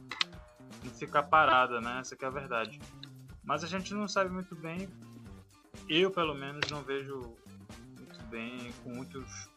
não 0.83 0.91
ficar 0.91 1.23
parada, 1.23 1.81
né? 1.81 1.99
Essa 1.99 2.15
é 2.19 2.25
a 2.25 2.29
verdade. 2.29 2.79
Mas 3.43 3.63
a 3.63 3.67
gente 3.67 3.93
não 3.93 4.07
sabe 4.07 4.29
muito 4.29 4.55
bem. 4.55 4.89
Eu, 5.89 6.09
pelo 6.09 6.33
menos, 6.33 6.69
não 6.71 6.81
vejo 6.81 7.35
muito 7.99 8.23
bem, 8.29 8.73
com 8.83 8.89
muitos 8.89 9.49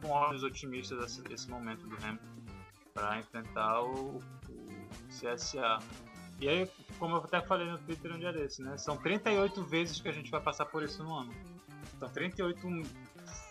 com 0.00 0.08
olhos 0.08 0.42
otimistas 0.42 1.04
esse, 1.04 1.32
esse 1.32 1.50
momento 1.50 1.86
do 1.86 1.96
Remo 1.96 2.18
para 2.94 3.18
enfrentar 3.18 3.82
o, 3.82 4.16
o, 4.16 4.88
CSA. 5.08 5.78
E 6.40 6.48
aí, 6.48 6.66
como 6.98 7.16
eu 7.16 7.20
até 7.20 7.42
falei 7.42 7.66
no 7.66 7.78
Twitter 7.78 8.14
um 8.14 8.18
dia 8.18 8.32
desse, 8.32 8.62
né? 8.62 8.78
São 8.78 8.96
38 8.96 9.62
vezes 9.64 10.00
que 10.00 10.08
a 10.08 10.12
gente 10.12 10.30
vai 10.30 10.40
passar 10.40 10.64
por 10.64 10.82
isso 10.82 11.04
no 11.04 11.14
ano. 11.14 11.32
São 11.98 12.08
38 12.08 12.58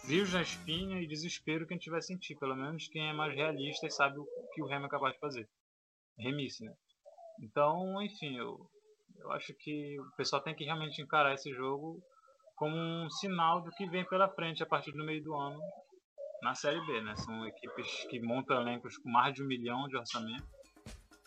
rios 0.05 0.34
na 0.34 0.41
espinha 0.41 1.00
e 1.00 1.08
desespero 1.08 1.67
que 1.67 1.74
a 1.74 1.77
gente 1.77 1.89
vai 1.91 2.01
sentir. 2.01 2.36
Pelo 2.36 2.55
menos 2.55 2.88
quem 2.88 3.08
é 3.08 3.13
mais 3.13 3.36
realista 3.36 3.86
e 3.86 3.91
sabe 3.91 4.17
o 4.17 4.27
que 4.53 4.63
o 4.63 4.65
Remo 4.65 4.88
é 4.88 4.89
capaz 4.89 5.13
de 5.13 5.19
fazer. 5.19 5.48
Remice, 6.17 6.65
né? 6.65 6.74
Então, 7.43 8.01
enfim, 8.01 8.36
eu, 8.38 8.60
eu 9.19 9.31
acho 9.34 9.53
que 9.53 10.00
o 10.00 10.15
pessoal 10.17 10.41
tem 10.41 10.55
que 10.55 10.65
realmente 10.65 11.00
encarar 11.00 11.36
esse 11.36 11.53
jogo 11.53 12.01
como 12.55 12.75
um 12.75 13.10
sinal 13.10 13.62
do 13.62 13.69
que 13.72 13.88
vem 13.88 14.03
pela 14.05 14.27
frente 14.27 14.63
a 14.63 14.65
partir 14.65 14.91
do 14.91 15.05
meio 15.05 15.24
do 15.24 15.36
ano 15.36 15.60
na 16.41 16.55
Série 16.55 16.84
B, 16.88 17.01
né? 17.01 17.15
São 17.17 17.46
equipes 17.46 18.08
que 18.10 18.19
montam 18.19 18.60
elencos 18.60 18.98
com 18.98 19.10
mais 19.10 19.34
de 19.36 19.43
um 19.43 19.48
milhão 19.48 19.88
de 19.88 19.96
orçamento, 19.96 20.48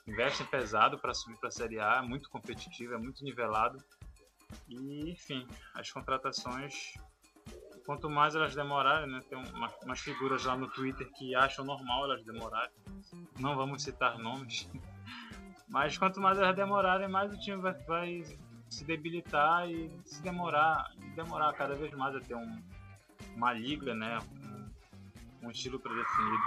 investem 0.06 0.47
pesado 0.47 0.99
para 0.99 1.14
subir 1.14 1.37
para 1.38 1.49
a 1.49 1.52
Série 1.52 1.78
A, 1.78 1.97
é 1.97 2.02
muito 2.02 2.28
competitivo, 2.28 2.94
é 2.94 2.99
muito 2.99 3.23
nivelado. 3.25 3.82
E, 4.68 5.11
enfim, 5.11 5.47
as 5.75 5.90
contratações, 5.90 6.94
quanto 7.87 8.11
mais 8.11 8.35
elas 8.35 8.54
demorarem, 8.54 9.11
né? 9.11 9.21
Tem 9.28 9.38
uma, 9.38 9.68
umas 9.82 10.00
figuras 10.00 10.44
lá 10.44 10.56
no 10.56 10.68
Twitter 10.68 11.09
que 11.16 11.35
acham 11.35 11.64
normal 11.64 12.04
elas 12.04 12.25
demorarem. 12.25 12.75
Não 13.38 13.56
vamos 13.56 13.82
citar 13.82 14.18
nomes. 14.18 14.68
Mas 15.68 15.97
quanto 15.97 16.21
mais 16.21 16.38
elas 16.38 16.54
demorarem, 16.54 17.09
mais 17.09 17.32
o 17.32 17.40
time 17.40 17.56
vai, 17.56 17.73
vai 17.85 18.23
se 18.68 18.85
debilitar 18.85 19.71
e 19.71 19.90
se 20.04 20.23
demorar, 20.23 20.90
demorar 21.14 21.52
cada 21.54 21.75
vez 21.75 21.90
mais 21.94 22.14
a 22.14 22.21
ter 22.21 22.35
um, 22.35 22.62
uma 23.35 23.54
liga, 23.54 23.94
né? 23.94 24.18
um 25.42 25.50
estilo 25.50 25.78
predefinido. 25.78 26.42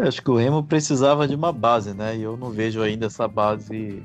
Eu 0.00 0.08
acho 0.08 0.22
que 0.22 0.30
o 0.30 0.36
Remo 0.36 0.62
precisava 0.64 1.28
de 1.28 1.34
uma 1.34 1.52
base, 1.52 1.92
né? 1.92 2.16
E 2.16 2.22
eu 2.22 2.34
não 2.34 2.50
vejo 2.50 2.80
ainda 2.80 3.04
essa 3.04 3.28
base 3.28 4.02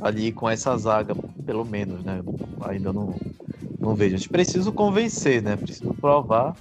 ali 0.00 0.32
com 0.32 0.48
essa 0.48 0.74
zaga, 0.78 1.14
pelo 1.44 1.66
menos, 1.66 2.02
né? 2.02 2.22
Ainda 2.62 2.94
não, 2.94 3.14
não 3.78 3.94
vejo. 3.94 4.14
A 4.14 4.18
gente 4.18 4.30
precisa 4.30 4.72
convencer, 4.72 5.42
né? 5.42 5.54
Preciso 5.54 5.92
provar. 5.92 6.56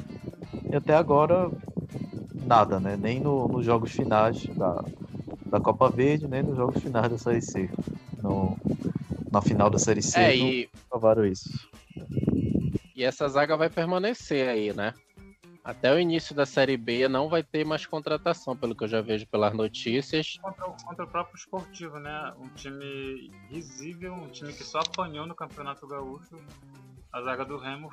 E 0.70 0.76
até 0.76 0.94
agora 0.94 1.50
nada, 2.46 2.78
né? 2.78 2.98
Nem 3.02 3.22
no, 3.22 3.48
nos 3.48 3.66
jogos 3.66 3.92
finais 3.92 4.46
da, 4.48 4.84
da 5.46 5.62
Copa 5.62 5.90
Verde, 5.90 6.28
nem 6.28 6.44
nos 6.44 6.58
jogos 6.58 6.84
finais 6.84 7.10
da 7.10 7.18
Série 7.18 7.42
C. 7.42 7.70
No, 8.22 8.58
na 9.32 9.42
final 9.42 9.70
da 9.70 9.80
Série 9.80 10.02
C, 10.02 10.20
é, 10.20 10.36
e... 10.36 10.70
provaram 10.90 11.26
isso. 11.26 11.50
E 12.94 13.02
essa 13.02 13.30
zaga 13.30 13.56
vai 13.56 13.70
permanecer 13.70 14.50
aí, 14.50 14.74
né? 14.74 14.94
Até 15.68 15.94
o 15.94 16.00
início 16.00 16.34
da 16.34 16.46
Série 16.46 16.78
B 16.78 17.10
não 17.10 17.28
vai 17.28 17.44
ter 17.44 17.66
mais 17.66 17.86
contratação, 17.86 18.56
pelo 18.56 18.74
que 18.74 18.86
eu 18.86 18.88
já 18.88 19.02
vejo 19.02 19.28
pelas 19.28 19.54
notícias. 19.54 20.38
Contra, 20.42 20.64
contra 20.64 21.04
o 21.04 21.08
próprio 21.10 21.36
esportivo, 21.36 22.00
né? 22.00 22.34
Um 22.40 22.48
time 22.56 23.30
risível, 23.50 24.14
um 24.14 24.30
time 24.30 24.54
que 24.54 24.64
só 24.64 24.80
apanhou 24.80 25.28
no 25.28 25.36
Campeonato 25.36 25.86
Gaúcho. 25.86 26.38
A 27.12 27.22
zaga 27.22 27.44
do 27.44 27.58
Remo 27.58 27.90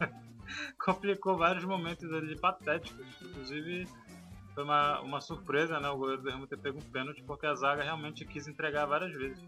complicou 0.82 1.36
vários 1.36 1.66
momentos 1.66 2.10
ali 2.14 2.34
patéticos. 2.34 3.04
Inclusive, 3.20 3.86
foi 4.54 4.64
uma, 4.64 5.02
uma 5.02 5.20
surpresa, 5.20 5.78
né? 5.78 5.90
O 5.90 5.98
goleiro 5.98 6.22
do 6.22 6.30
Remo 6.30 6.46
ter 6.46 6.56
pego 6.56 6.78
um 6.78 6.90
pênalti, 6.90 7.22
porque 7.24 7.44
a 7.44 7.54
zaga 7.54 7.82
realmente 7.82 8.24
quis 8.24 8.48
entregar 8.48 8.86
várias 8.86 9.12
vezes. 9.12 9.44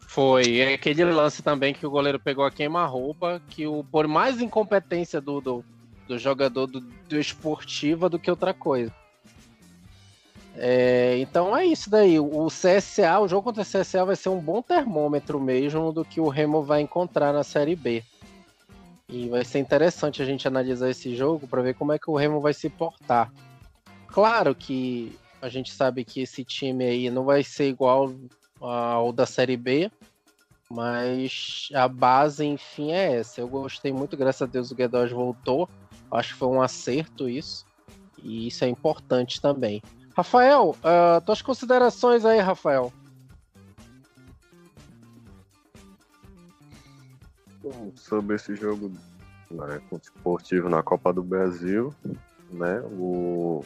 Foi, 0.00 0.42
e 0.42 0.74
aquele 0.74 1.06
lance 1.06 1.42
também 1.42 1.72
que 1.72 1.86
o 1.86 1.90
goleiro 1.90 2.20
pegou 2.20 2.44
a 2.44 2.50
queima-roupa, 2.50 3.40
que 3.48 3.66
o, 3.66 3.82
por 3.82 4.06
mais 4.06 4.42
incompetência 4.42 5.22
do, 5.22 5.40
do, 5.40 5.64
do 6.12 6.18
jogador 6.18 6.66
do, 6.66 6.80
do 6.80 7.18
esportiva 7.18 8.08
do 8.08 8.18
que 8.18 8.30
outra 8.30 8.52
coisa. 8.52 8.92
É, 10.54 11.16
então 11.18 11.56
é 11.56 11.64
isso 11.64 11.88
daí. 11.88 12.20
O 12.20 12.46
CSA, 12.48 13.18
o 13.20 13.28
jogo 13.28 13.42
contra 13.42 13.62
o 13.62 13.66
CSA 13.66 14.04
vai 14.04 14.16
ser 14.16 14.28
um 14.28 14.38
bom 14.38 14.60
termômetro 14.60 15.40
mesmo 15.40 15.92
do 15.92 16.04
que 16.04 16.20
o 16.20 16.28
Remo 16.28 16.62
vai 16.62 16.82
encontrar 16.82 17.32
na 17.32 17.42
Série 17.42 17.74
B. 17.74 18.04
E 19.08 19.28
vai 19.28 19.44
ser 19.44 19.58
interessante 19.58 20.22
a 20.22 20.24
gente 20.24 20.46
analisar 20.46 20.90
esse 20.90 21.16
jogo 21.16 21.46
para 21.46 21.62
ver 21.62 21.74
como 21.74 21.92
é 21.92 21.98
que 21.98 22.10
o 22.10 22.16
Remo 22.16 22.40
vai 22.40 22.52
se 22.52 22.68
portar. 22.68 23.32
Claro 24.06 24.54
que 24.54 25.18
a 25.40 25.48
gente 25.48 25.72
sabe 25.72 26.04
que 26.04 26.20
esse 26.20 26.44
time 26.44 26.84
aí 26.84 27.10
não 27.10 27.24
vai 27.24 27.42
ser 27.42 27.68
igual 27.68 28.12
ao 28.60 29.12
da 29.12 29.26
Série 29.26 29.56
B, 29.56 29.90
mas 30.70 31.68
a 31.74 31.88
base, 31.88 32.44
enfim, 32.44 32.92
é 32.92 33.16
essa. 33.16 33.40
Eu 33.40 33.48
gostei 33.48 33.92
muito, 33.92 34.16
graças 34.16 34.42
a 34.42 34.46
Deus 34.46 34.70
o 34.70 34.74
Guedes 34.74 35.10
voltou. 35.10 35.68
Acho 36.12 36.32
que 36.32 36.38
foi 36.38 36.48
um 36.48 36.62
acerto 36.62 37.28
isso. 37.28 37.64
E 38.22 38.46
isso 38.48 38.64
é 38.64 38.68
importante 38.68 39.40
também. 39.40 39.82
Rafael, 40.14 40.76
uh, 40.78 41.20
tuas 41.24 41.42
considerações 41.42 42.24
aí, 42.24 42.38
Rafael. 42.38 42.92
sobre 47.94 48.36
esse 48.36 48.56
jogo 48.56 48.90
né, 49.50 49.80
esportivo 50.02 50.68
na 50.68 50.82
Copa 50.82 51.12
do 51.12 51.22
Brasil, 51.22 51.94
né? 52.50 52.80
O 52.92 53.64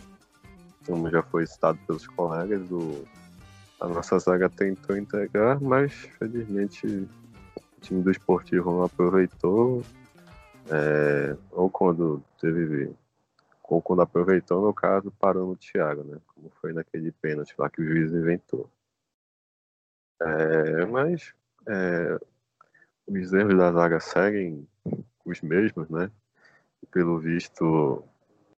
como 0.87 1.11
já 1.11 1.23
foi 1.23 1.45
citado 1.47 1.79
pelos 1.87 2.07
colegas, 2.07 2.71
o, 2.71 3.05
a 3.81 3.89
nossa 3.89 4.19
zaga 4.21 4.49
tentou 4.49 4.97
entregar, 4.97 5.61
mas 5.61 5.93
felizmente 6.17 6.87
o 6.87 7.81
time 7.81 8.03
do 8.03 8.11
esportivo 8.11 8.71
não 8.71 8.85
aproveitou 8.85 9.83
É, 10.71 11.37
ou 11.53 11.71
quando 11.71 12.23
teve. 12.41 12.95
Ou 13.69 13.83
quando 13.83 14.03
aproveitou, 14.03 14.63
no 14.65 14.73
caso, 14.73 15.11
parou 15.19 15.49
no 15.49 15.57
Thiago, 15.57 16.05
né? 16.05 16.19
Como 16.29 16.51
foi 16.61 16.73
naquele 16.73 17.11
pênalti 17.11 17.55
lá 17.59 17.69
que 17.69 17.83
o 17.83 17.85
juiz 17.85 18.13
inventou. 18.13 18.71
É, 20.21 20.87
mas 20.87 21.35
é, 21.67 22.19
os 23.07 23.33
erros 23.33 23.57
da 23.57 23.73
zaga 23.73 24.01
seguem 24.01 24.67
os 25.25 25.41
mesmos, 25.41 25.89
né? 25.89 26.11
Pelo 26.93 27.19
visto, 27.19 28.05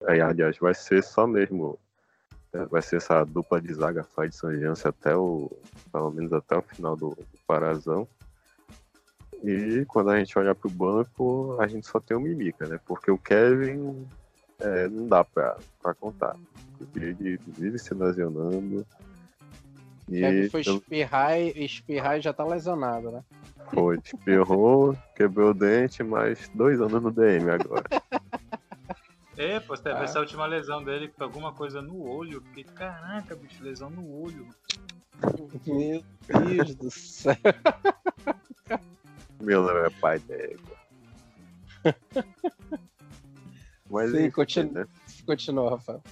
aí, 0.07 0.21
aliás, 0.21 0.59
vai 0.59 0.75
ser 0.75 1.03
só 1.03 1.27
mesmo. 1.27 1.79
É, 2.53 2.65
vai 2.67 2.83
ser 2.83 2.97
essa 2.97 3.25
dupla 3.25 3.61
de 3.61 3.73
zaga 3.75 4.05
Fai 4.05 4.29
de 4.29 4.37
Sanjance 4.37 4.87
até 4.87 5.17
o. 5.17 5.51
pelo 5.91 6.11
menos 6.11 6.33
até 6.33 6.57
o 6.57 6.63
final 6.63 6.97
do, 6.97 7.11
do 7.11 7.39
Parazão. 7.47 8.07
E 9.43 9.85
quando 9.87 10.11
a 10.11 10.19
gente 10.19 10.37
olha 10.39 10.55
para 10.55 10.69
o 10.69 10.71
banco, 10.71 11.57
a 11.61 11.67
gente 11.67 11.87
só 11.87 12.01
tem 12.01 12.17
o 12.17 12.21
Mimica, 12.21 12.67
né? 12.67 12.81
Porque 12.85 13.11
o 13.11 13.19
Kevin 13.19 14.07
é, 14.59 14.89
não 14.89 15.07
dá 15.07 15.25
para 15.25 15.95
contar. 16.01 16.37
Ele 16.95 17.39
vive 17.47 17.79
se 17.79 17.95
lesionando. 17.95 18.87
E 20.09 20.21
Kevin 20.21 20.49
foi 20.49 20.61
espirrar 20.63 21.39
e, 21.39 21.65
espirrar 21.65 22.19
e 22.19 22.21
já 22.21 22.33
tá 22.33 22.45
lesionado, 22.45 23.11
né? 23.11 23.23
Foi, 23.73 23.99
espirrou, 24.03 24.97
quebrou 25.15 25.51
o 25.51 25.55
dente, 25.55 26.03
mas 26.03 26.51
dois 26.55 26.81
anos 26.81 27.03
no 27.03 27.11
DM 27.11 27.51
agora. 27.51 27.85
É, 29.39 29.61
pô, 29.61 29.77
teve 29.77 30.01
ah. 30.01 30.03
essa 30.03 30.19
última 30.19 30.47
lesão 30.47 30.83
dele 30.83 31.07
com 31.07 31.23
alguma 31.23 31.53
coisa 31.53 31.81
no 31.81 32.03
olho. 32.03 32.43
Porque, 32.43 32.65
caraca, 32.65 33.37
bicho, 33.37 33.63
lesão 33.63 33.89
no 33.89 34.05
olho. 34.21 34.49
Meu 35.65 36.03
Deus 36.27 36.75
do 36.75 36.91
céu. 36.91 37.37
Meu 39.41 39.63
nome 39.63 39.87
é 39.87 39.91
pai 40.01 40.19
d'égua. 40.19 40.77
Mas 43.91 44.11
Sim, 44.11 44.19
enfim, 44.19 44.31
continu... 44.31 44.73
né? 44.73 44.87
continua, 45.25 45.71
Rafael. 45.71 46.03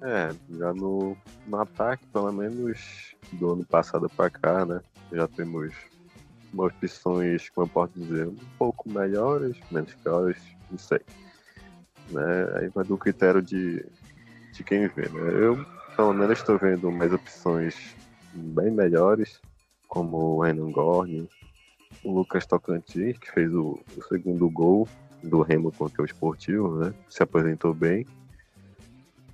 É, 0.00 0.34
já 0.58 0.72
no, 0.72 1.16
no 1.46 1.60
ataque, 1.60 2.06
pelo 2.06 2.32
menos 2.32 3.14
do 3.32 3.52
ano 3.52 3.64
passado 3.64 4.08
pra 4.08 4.30
cá, 4.30 4.64
né? 4.64 4.80
Já 5.12 5.28
temos 5.28 5.72
opções, 6.56 7.48
como 7.50 7.66
eu 7.66 7.70
posso 7.70 7.92
dizer, 7.94 8.28
um 8.28 8.36
pouco 8.58 8.88
melhores, 8.90 9.56
menos 9.70 9.94
piores, 9.94 10.38
não 10.70 10.78
sei. 10.78 11.00
Né? 12.10 12.22
Aí 12.56 12.68
vai 12.68 12.84
do 12.84 12.98
critério 12.98 13.40
de, 13.40 13.84
de 14.52 14.64
quem 14.64 14.86
vê, 14.88 15.08
né? 15.08 15.30
Eu, 15.32 15.64
pelo 15.96 16.12
menos, 16.12 16.38
estou 16.38 16.58
vendo 16.58 16.88
umas 16.88 17.12
opções 17.12 17.96
bem 18.32 18.70
melhores, 18.70 19.40
como 19.88 20.16
o 20.16 20.42
Renan 20.42 20.70
Gorni, 20.70 21.28
o 22.04 22.12
Lucas 22.12 22.46
Tocantins, 22.46 23.18
que 23.18 23.30
fez 23.30 23.52
o, 23.54 23.78
o, 23.96 24.02
segundo 24.08 24.48
gol 24.50 24.88
do 25.22 25.42
Remo 25.42 25.70
contra 25.72 26.02
o 26.02 26.04
Esportivo, 26.04 26.76
né? 26.76 26.94
Se 27.08 27.22
apresentou 27.22 27.72
bem. 27.72 28.06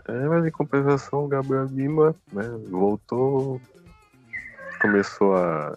É, 0.06 0.26
mas 0.26 0.44
em 0.44 0.50
compensação, 0.50 1.24
o 1.24 1.28
Gabriel 1.28 1.64
Lima 1.64 2.14
né, 2.32 2.44
voltou, 2.68 3.60
começou 4.80 5.36
a. 5.36 5.76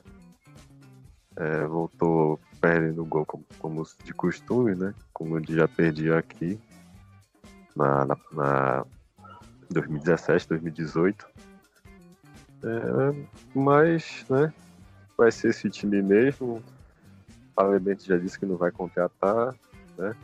É, 1.38 1.66
voltou 1.66 2.40
perdendo 2.60 3.02
o 3.02 3.06
gol 3.06 3.26
como, 3.26 3.46
como, 3.58 3.84
de 4.04 4.14
costume, 4.14 4.76
né? 4.76 4.94
Como 5.14 5.38
ele 5.38 5.56
já 5.56 5.68
perdia 5.68 6.18
aqui 6.18 6.60
na, 7.76 8.06
na, 8.06 8.18
na 8.34 8.86
2017, 9.70 10.48
2018. 10.50 11.28
É, 12.64 13.26
mas, 13.56 14.26
né? 14.30 14.54
Vai 15.18 15.32
ser 15.32 15.50
esse 15.50 15.70
time 15.70 16.02
mesmo. 16.02 16.62
Bento 17.80 18.06
já 18.06 18.18
disse 18.18 18.40
que 18.40 18.46
não 18.46 18.58
vai 18.58 18.72
contratar, 18.72 19.56
né? 19.98 20.16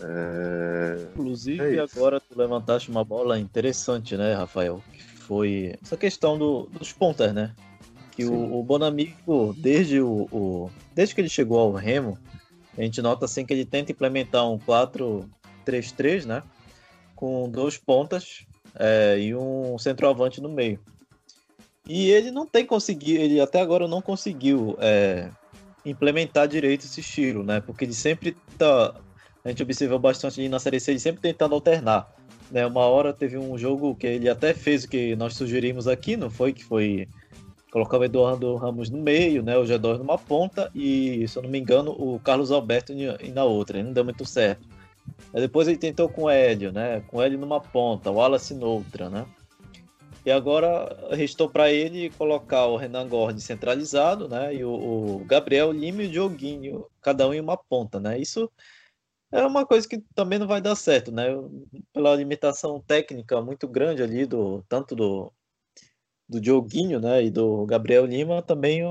É... 0.00 1.08
Inclusive, 1.12 1.76
é 1.76 1.80
agora 1.80 2.20
tu 2.20 2.38
levantaste 2.38 2.90
uma 2.90 3.04
bola 3.04 3.38
interessante, 3.38 4.16
né, 4.16 4.34
Rafael? 4.34 4.82
Que 4.92 5.02
foi 5.02 5.74
essa 5.82 5.96
questão 5.96 6.38
do, 6.38 6.66
dos 6.66 6.92
pontas, 6.92 7.32
né? 7.32 7.54
Que 8.12 8.24
o, 8.24 8.58
o, 8.58 8.62
Bonamigo, 8.62 9.54
desde, 9.58 10.00
o, 10.00 10.26
o, 10.32 10.70
desde 10.94 11.14
que 11.14 11.20
ele 11.20 11.28
chegou 11.28 11.58
ao 11.58 11.72
Remo, 11.72 12.18
a 12.76 12.82
gente 12.82 13.02
nota 13.02 13.26
assim 13.26 13.44
que 13.44 13.52
ele 13.52 13.64
tenta 13.64 13.92
implementar 13.92 14.48
um 14.48 14.58
4-3-3, 14.58 16.24
né? 16.24 16.42
Com 17.14 17.48
dois 17.50 17.76
pontas 17.76 18.46
é, 18.74 19.18
e 19.18 19.34
um 19.34 19.78
centroavante 19.78 20.40
no 20.40 20.48
meio. 20.48 20.80
E 21.88 22.10
ele 22.10 22.30
não 22.30 22.46
tem 22.46 22.66
conseguido, 22.66 23.22
ele 23.22 23.40
até 23.40 23.60
agora 23.60 23.86
não 23.86 24.02
conseguiu 24.02 24.76
é, 24.80 25.30
implementar 25.86 26.48
direito 26.48 26.84
esse 26.84 27.00
estilo, 27.00 27.42
né? 27.42 27.60
Porque 27.60 27.84
ele 27.84 27.94
sempre 27.94 28.36
tá. 28.58 28.94
A 29.44 29.48
gente 29.48 29.62
observou 29.62 29.98
bastante 29.98 30.46
na 30.48 30.58
Série 30.58 30.80
C, 30.80 30.90
ele 30.90 31.00
sempre 31.00 31.20
tentando 31.20 31.54
alternar. 31.54 32.12
Né? 32.50 32.66
Uma 32.66 32.84
hora 32.86 33.12
teve 33.12 33.38
um 33.38 33.56
jogo 33.56 33.94
que 33.94 34.06
ele 34.06 34.28
até 34.28 34.52
fez 34.52 34.84
o 34.84 34.88
que 34.88 35.14
nós 35.16 35.34
sugerimos 35.34 35.86
aqui, 35.86 36.16
não 36.16 36.28
foi? 36.28 36.52
Que 36.52 36.64
foi 36.64 37.08
colocar 37.70 37.98
o 37.98 38.04
Eduardo 38.04 38.56
Ramos 38.56 38.90
no 38.90 38.98
meio, 38.98 39.42
né? 39.42 39.56
O 39.56 39.64
G2 39.64 39.98
numa 39.98 40.18
ponta 40.18 40.70
e, 40.74 41.26
se 41.28 41.38
eu 41.38 41.42
não 41.42 41.50
me 41.50 41.58
engano, 41.58 41.92
o 41.92 42.18
Carlos 42.20 42.50
Alberto 42.50 42.92
na 43.32 43.44
outra. 43.44 43.82
Não 43.82 43.92
deu 43.92 44.04
muito 44.04 44.24
certo. 44.24 44.66
Aí 45.32 45.40
depois 45.40 45.68
ele 45.68 45.76
tentou 45.76 46.08
com 46.08 46.22
o 46.24 46.30
Hélio, 46.30 46.72
né? 46.72 47.02
Com 47.06 47.18
o 47.18 47.22
Hélio 47.22 47.38
numa 47.38 47.60
ponta, 47.60 48.10
o 48.10 48.14
Wallace 48.14 48.54
noutra, 48.54 49.08
né? 49.08 49.24
E 50.26 50.30
agora 50.32 51.14
restou 51.14 51.48
para 51.48 51.72
ele 51.72 52.10
colocar 52.10 52.66
o 52.66 52.76
Renan 52.76 53.08
Gord 53.08 53.40
centralizado, 53.40 54.28
né? 54.28 54.52
E 54.52 54.64
o, 54.64 54.72
o, 55.20 55.24
Gabriel 55.24 55.70
Lima 55.70 56.02
e 56.02 56.08
o 56.08 56.10
Dioguinho, 56.10 56.84
cada 57.00 57.28
um 57.28 57.32
em 57.32 57.40
uma 57.40 57.56
ponta, 57.56 58.00
né? 58.00 58.18
Isso 58.18 58.50
é 59.30 59.44
uma 59.46 59.64
coisa 59.64 59.88
que 59.88 60.02
também 60.16 60.36
não 60.40 60.48
vai 60.48 60.60
dar 60.60 60.74
certo, 60.74 61.12
né? 61.12 61.26
Pela 61.92 62.16
limitação 62.16 62.80
técnica 62.80 63.40
muito 63.40 63.68
grande 63.68 64.02
ali 64.02 64.26
do 64.26 64.64
tanto 64.68 64.96
do 64.96 65.32
do 66.28 66.40
Dioguinho, 66.40 66.98
né, 66.98 67.22
e 67.22 67.30
do 67.30 67.64
Gabriel 67.66 68.04
Lima, 68.04 68.42
também 68.42 68.82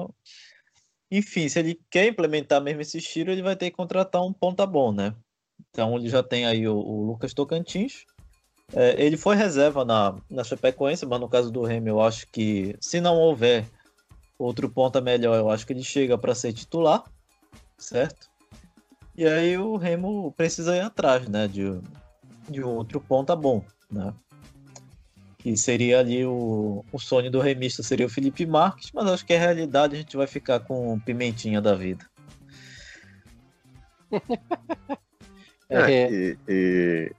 enfim, 1.12 1.50
se 1.50 1.60
ele 1.60 1.80
quer 1.90 2.08
implementar 2.08 2.62
mesmo 2.62 2.82
esse 2.82 2.98
estilo, 2.98 3.30
ele 3.30 3.42
vai 3.42 3.58
ter 3.58 3.70
que 3.72 3.78
contratar 3.78 4.24
um 4.24 4.32
ponta 4.32 4.66
bom, 4.66 4.94
né? 4.94 5.14
Então 5.70 5.98
ele 5.98 6.08
já 6.08 6.24
tem 6.24 6.46
aí 6.46 6.66
o, 6.66 6.78
o 6.78 7.06
Lucas 7.06 7.34
Tocantins, 7.34 8.06
é, 8.74 9.04
ele 9.04 9.18
foi 9.18 9.36
reserva 9.36 9.86
na, 9.86 10.16
na 10.30 10.44
Chapecoense, 10.44 11.06
mas 11.06 11.20
no 11.20 11.30
caso 11.30 11.52
do 11.52 11.64
Remy, 11.64 11.90
eu 11.90 12.02
acho 12.02 12.28
que 12.28 12.76
se 12.80 13.00
não 13.00 13.16
houver 13.16 13.66
outro 14.38 14.70
ponta 14.70 15.00
melhor, 15.00 15.38
eu 15.38 15.50
acho 15.50 15.66
que 15.66 15.74
ele 15.74 15.84
chega 15.84 16.18
para 16.18 16.36
ser 16.36 16.54
titular, 16.54 17.04
certo? 17.78 18.30
E 19.16 19.26
aí 19.26 19.58
o 19.58 19.78
Remo 19.78 20.34
precisa 20.34 20.76
ir 20.76 20.82
atrás, 20.82 21.28
né, 21.28 21.48
de, 21.48 21.80
de 22.50 22.62
outro 22.62 23.00
ponta 23.00 23.36
bom, 23.36 23.64
né? 23.90 24.14
Que 25.38 25.56
seria 25.56 26.00
ali 26.00 26.26
o, 26.26 26.84
o 26.92 27.00
sonho 27.00 27.30
do 27.30 27.40
remista 27.40 27.84
seria 27.84 28.08
o 28.08 28.10
Felipe 28.10 28.46
Marques, 28.48 28.92
mas 28.92 29.08
acho 29.08 29.26
que 29.26 29.34
a 29.34 29.40
realidade 29.40 29.96
a 29.96 30.00
gente 30.00 30.18
vai 30.18 30.26
ficar 30.26 30.60
com 30.60 31.00
Pimentinha 31.00 31.62
da 31.62 31.76
vida. 31.76 32.04
é, 35.70 35.92
é. 35.92 36.12
E, 36.12 36.38
e, 36.48 37.16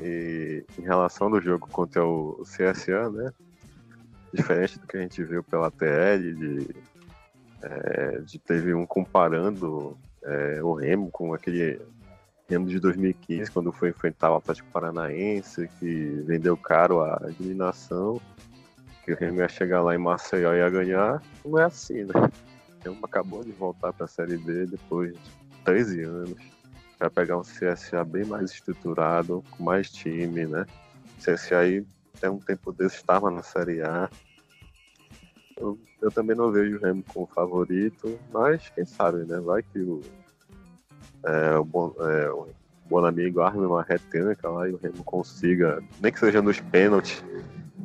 e 0.00 0.64
em 0.78 0.82
relação 0.82 1.30
do 1.30 1.40
jogo 1.40 1.68
contra 1.68 2.04
o 2.04 2.42
CSA, 2.44 3.10
né? 3.10 3.32
Diferente 4.32 4.78
do 4.78 4.86
que 4.86 4.96
a 4.96 5.00
gente 5.00 5.22
viu 5.24 5.42
pela 5.42 5.70
TL, 5.70 6.34
de, 6.34 6.76
é, 7.62 8.20
de 8.20 8.38
teve 8.38 8.74
um 8.74 8.86
comparando 8.86 9.96
é, 10.22 10.62
o 10.62 10.74
Remo 10.74 11.10
com 11.10 11.34
aquele 11.34 11.80
Remo 12.48 12.66
de 12.66 12.78
2015, 12.78 13.50
quando 13.50 13.72
foi 13.72 13.90
enfrentar 13.90 14.32
o 14.32 14.36
Atlético 14.36 14.70
Paranaense, 14.70 15.68
que 15.78 16.22
vendeu 16.26 16.56
caro 16.56 17.02
a 17.02 17.20
eliminação, 17.40 18.20
que 19.04 19.12
o 19.12 19.16
Remo 19.16 19.40
ia 19.40 19.48
chegar 19.48 19.82
lá 19.82 19.94
em 19.94 19.98
Maceió 19.98 20.54
e 20.54 20.58
ia 20.58 20.70
ganhar. 20.70 21.22
Não 21.44 21.58
é 21.58 21.64
assim, 21.64 22.04
né? 22.04 22.12
O 22.14 22.84
Remo 22.84 23.04
acabou 23.04 23.42
de 23.42 23.52
voltar 23.52 23.92
para 23.92 24.04
a 24.04 24.08
Série 24.08 24.36
B 24.36 24.66
depois 24.66 25.12
de 25.12 25.20
13 25.64 26.02
anos 26.02 26.57
vai 26.98 27.10
pegar 27.10 27.38
um 27.38 27.42
CSA 27.42 28.04
bem 28.04 28.24
mais 28.24 28.50
estruturado, 28.50 29.44
com 29.50 29.62
mais 29.62 29.90
time, 29.90 30.46
né? 30.46 30.66
O 31.16 31.22
CSA 31.22 31.58
aí 31.58 31.86
tem 32.20 32.30
um 32.30 32.38
tempo 32.38 32.72
desse 32.72 32.96
estava 32.96 33.30
na 33.30 33.42
Série 33.42 33.82
A. 33.82 34.10
Eu, 35.56 35.78
eu 36.02 36.10
também 36.10 36.36
não 36.36 36.50
vejo 36.50 36.76
o 36.76 36.80
Remo 36.80 37.04
como 37.06 37.26
favorito, 37.26 38.18
mas 38.32 38.68
quem 38.70 38.84
sabe, 38.84 39.18
né? 39.24 39.38
Vai 39.40 39.62
que 39.62 39.78
o, 39.78 40.00
é, 41.24 41.56
o, 41.56 41.64
bom, 41.64 41.94
é, 42.00 42.30
o 42.30 42.48
bom 42.88 43.04
amigo 43.04 43.40
arme 43.40 43.64
uma 43.64 43.82
retânca 43.82 44.48
lá 44.48 44.68
e 44.68 44.72
o 44.72 44.76
Remo 44.76 45.04
consiga, 45.04 45.82
nem 46.00 46.12
que 46.12 46.18
seja 46.18 46.42
nos 46.42 46.60
pênaltis, 46.60 47.24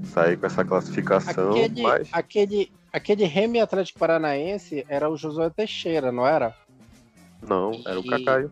sair 0.06 0.38
com 0.38 0.46
essa 0.48 0.66
classificação. 0.66 1.52
Aquele, 1.52 1.82
mas... 1.82 2.10
aquele, 2.12 2.72
aquele 2.92 3.26
Remo 3.26 3.62
Atlético 3.62 4.00
Paranaense 4.00 4.86
era 4.88 5.10
o 5.10 5.18
Josué 5.18 5.50
Teixeira, 5.50 6.12
não 6.12 6.26
era? 6.26 6.56
Não, 7.42 7.82
era 7.86 8.00
o 8.00 8.06
Cacaio. 8.06 8.52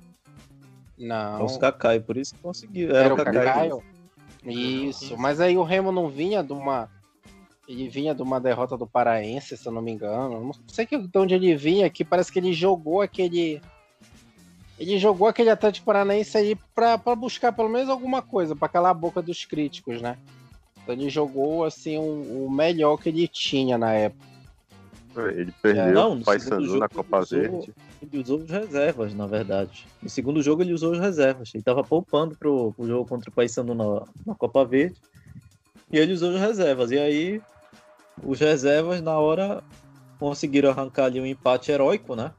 Não. 1.02 1.44
Os 1.44 1.58
Kakai, 1.58 2.00
por 2.00 2.16
isso 2.16 2.36
que 2.36 2.42
conseguiu. 2.42 2.90
Era, 2.92 3.06
Era 3.06 3.14
o 3.14 3.18
Kakai. 3.18 3.70
Isso, 4.46 5.18
mas 5.18 5.42
aí 5.42 5.58
o 5.58 5.64
Remo 5.64 5.92
não 5.92 6.10
vinha 6.10 6.44
de 6.44 6.54
uma. 6.54 6.90
Ele 7.68 7.88
vinha 7.88 8.14
de 8.14 8.22
uma 8.22 8.40
derrota 8.40 8.78
do 8.78 8.86
Paraense, 8.86 9.58
se 9.58 9.68
eu 9.68 9.72
não 9.72 9.82
me 9.82 9.92
engano. 9.92 10.40
Não 10.40 10.54
sei 10.68 10.86
que, 10.86 10.98
de 10.98 11.18
onde 11.18 11.34
ele 11.34 11.56
vinha, 11.56 11.90
que 11.90 12.04
parece 12.04 12.32
que 12.32 12.40
ele 12.40 12.54
jogou 12.54 13.02
aquele. 13.02 13.62
ele 14.80 14.98
jogou 15.00 15.28
aquele 15.28 15.50
Atlético 15.50 15.86
Paranaense 15.86 16.38
aí 16.38 16.56
para 16.76 16.98
buscar 17.16 17.52
pelo 17.52 17.70
menos 17.70 17.90
alguma 17.90 18.22
coisa, 18.22 18.56
para 18.56 18.70
calar 18.70 18.92
a 18.92 18.96
boca 18.96 19.22
dos 19.22 19.46
críticos, 19.46 20.02
né? 20.02 20.18
Então 20.84 20.94
ele 20.94 21.10
jogou 21.10 21.64
assim 21.64 21.98
o, 21.98 22.46
o 22.46 22.52
melhor 22.52 22.98
que 22.98 23.10
ele 23.10 23.28
tinha 23.28 23.78
na 23.78 23.94
época. 23.94 24.26
Ele 25.16 25.54
perdeu 25.62 25.84
é, 25.84 25.92
não, 25.92 26.14
o 26.14 26.24
Paysandu 26.24 26.78
na 26.78 26.88
Copa 26.88 27.22
Verde. 27.22 27.74
Ele 28.02 28.22
usou 28.22 28.40
os 28.40 28.50
reservas, 28.50 29.14
na 29.14 29.28
verdade. 29.28 29.86
No 30.02 30.10
segundo 30.10 30.42
jogo 30.42 30.64
ele 30.64 30.74
usou 30.74 30.92
os 30.92 31.00
reservas. 31.00 31.52
Ele 31.54 31.62
estava 31.62 31.84
poupando 31.84 32.36
pro, 32.36 32.74
pro 32.74 32.88
jogo 32.88 33.08
contra 33.08 33.30
o 33.30 33.34
Paysandu 33.34 33.76
na, 33.76 34.06
na 34.26 34.36
Copa 34.36 34.66
Verde. 34.66 34.96
E 35.92 35.98
ele 35.98 36.14
usou 36.14 36.32
os 36.32 36.40
reservas. 36.40 36.90
E 36.92 36.98
aí 36.98 37.42
os 38.24 38.40
reservas 38.40 39.02
na 39.02 39.20
hora 39.20 39.64
conseguiram 40.18 40.70
arrancar 40.72 41.06
ali 41.06 41.22
um 41.22 41.26
empate 41.26 41.72
heróico, 41.72 42.16
né? 42.16 42.32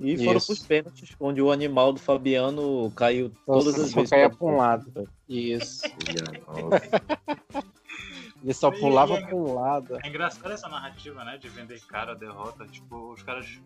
E 0.00 0.14
Isso. 0.14 0.24
foram 0.24 0.40
para 0.40 0.52
os 0.52 0.66
pênaltis, 0.66 1.14
onde 1.20 1.42
o 1.42 1.52
animal 1.52 1.92
do 1.92 2.00
Fabiano 2.00 2.90
caiu 2.96 3.30
todas 3.44 3.66
Nossa, 3.66 3.82
as 3.82 3.92
vezes. 3.92 4.10
Caía 4.10 4.30
para 4.30 4.46
um 4.46 4.56
lado. 4.56 5.08
Isso. 5.28 5.82
Ele 8.42 8.54
só 8.54 8.70
pulava 8.70 9.18
é, 9.18 9.20
para 9.20 9.36
um 9.36 9.52
lado. 9.52 9.98
É 10.02 10.08
engraçado 10.08 10.50
essa 10.50 10.66
narrativa, 10.68 11.22
né? 11.24 11.36
De 11.36 11.50
vender 11.50 11.78
cara 11.82 12.12
a 12.12 12.14
derrota. 12.14 12.66
Tipo, 12.66 13.12
os 13.12 13.22
caras. 13.22 13.60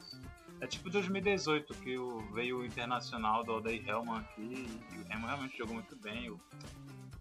É 0.61 0.67
tipo 0.67 0.89
2018 0.89 1.75
que 1.75 1.97
veio 2.33 2.59
o 2.59 2.65
Internacional 2.65 3.45
do 3.45 3.53
Aldair 3.53 3.87
Helman 3.87 4.21
aqui 4.21 4.67
e 4.93 4.99
o 4.99 5.05
Remo 5.05 5.27
realmente 5.27 5.57
jogou 5.57 5.75
muito 5.75 5.97
bem. 5.97 6.31
O, 6.31 6.41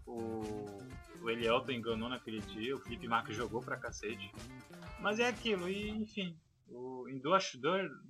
o, 0.06 0.78
o 1.20 1.70
enganou 1.70 2.08
naquele 2.08 2.40
dia, 2.40 2.74
o 2.74 2.78
Felipe 2.78 3.08
Marques 3.08 3.36
jogou 3.36 3.62
pra 3.62 3.76
cacete. 3.76 4.30
Mas 5.00 5.18
é 5.18 5.28
aquilo, 5.28 5.68
e 5.68 5.90
enfim. 5.90 6.38
O, 6.68 7.08
em 7.08 7.18
dois, 7.18 7.52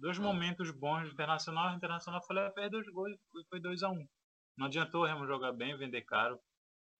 dois, 0.00 0.18
momentos 0.18 0.70
bons 0.70 1.08
do 1.08 1.12
Internacional, 1.12 1.72
o 1.72 1.76
Internacional 1.76 2.22
foi 2.24 2.36
lá 2.36 2.50
perder 2.50 2.70
dois 2.70 2.88
gols 2.88 3.12
e 3.12 3.44
foi 3.48 3.60
2x1. 3.60 3.92
Um. 3.92 4.08
Não 4.56 4.66
adiantou 4.66 5.02
o 5.02 5.06
Remo 5.06 5.26
jogar 5.26 5.52
bem, 5.52 5.76
vender 5.76 6.02
caro. 6.02 6.38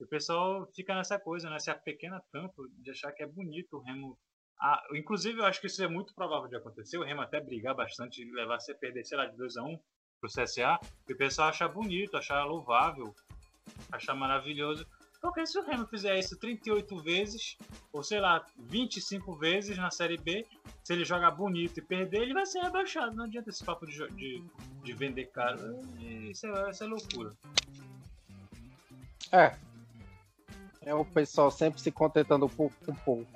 E 0.01 0.05
o 0.05 0.09
pessoal 0.09 0.67
fica 0.75 0.95
nessa 0.95 1.19
coisa, 1.19 1.49
né? 1.49 1.59
Se 1.59 1.73
pequena 1.75 2.21
tanto 2.33 2.69
de 2.79 2.91
achar 2.91 3.13
que 3.13 3.23
é 3.23 3.27
bonito 3.27 3.77
o 3.77 3.81
Remo. 3.81 4.19
Ah, 4.61 4.83
inclusive, 4.95 5.39
eu 5.39 5.45
acho 5.45 5.61
que 5.61 5.67
isso 5.67 5.83
é 5.83 5.89
muito 5.89 6.15
provável 6.15 6.49
de 6.49 6.57
acontecer. 6.57 6.97
O 6.97 7.05
Remo 7.05 7.21
até 7.21 7.41
brigar 7.41 7.75
bastante 7.75 8.23
e 8.23 8.33
levar 8.33 8.57
a 8.57 8.75
perder, 8.75 9.05
sei 9.05 9.19
lá, 9.19 9.27
de 9.27 9.37
2 9.37 9.57
a 9.57 9.63
1 9.63 9.67
um 9.67 9.79
pro 10.21 10.31
CSA. 10.31 10.79
E 11.09 11.13
o 11.13 11.17
pessoal 11.17 11.49
achar 11.49 11.69
bonito, 11.69 12.17
achar 12.17 12.45
louvável, 12.45 13.15
achar 13.93 14.15
maravilhoso. 14.15 14.87
Porque 15.21 15.47
se 15.47 15.59
o 15.59 15.65
Remo 15.65 15.87
fizer 15.87 16.19
isso 16.19 16.39
38 16.39 16.97
vezes, 16.99 17.57
ou 17.91 18.03
sei 18.03 18.21
lá, 18.21 18.45
25 18.59 19.35
vezes 19.37 19.77
na 19.79 19.91
Série 19.91 20.19
B, 20.19 20.47
se 20.83 20.93
ele 20.93 21.03
jogar 21.05 21.31
bonito 21.31 21.79
e 21.79 21.83
perder, 21.83 22.21
ele 22.21 22.35
vai 22.35 22.45
ser 22.45 22.61
rebaixado. 22.61 23.17
Não 23.17 23.25
adianta 23.25 23.49
esse 23.49 23.65
papo 23.65 23.87
de, 23.87 24.07
de, 24.09 24.45
de 24.83 24.93
vender 24.93 25.31
caro. 25.31 25.81
Isso 25.99 26.47
é, 26.47 26.71
isso 26.71 26.85
é 26.85 26.87
loucura. 26.87 27.33
É, 29.33 29.57
é 30.83 30.95
o 30.95 31.07
pessoal 31.07 31.51
sempre 31.51 31.81
se 31.81 31.91
contentando 31.91 32.47
pouco 32.47 32.77
com 32.85 32.95
pouco. 32.95 33.34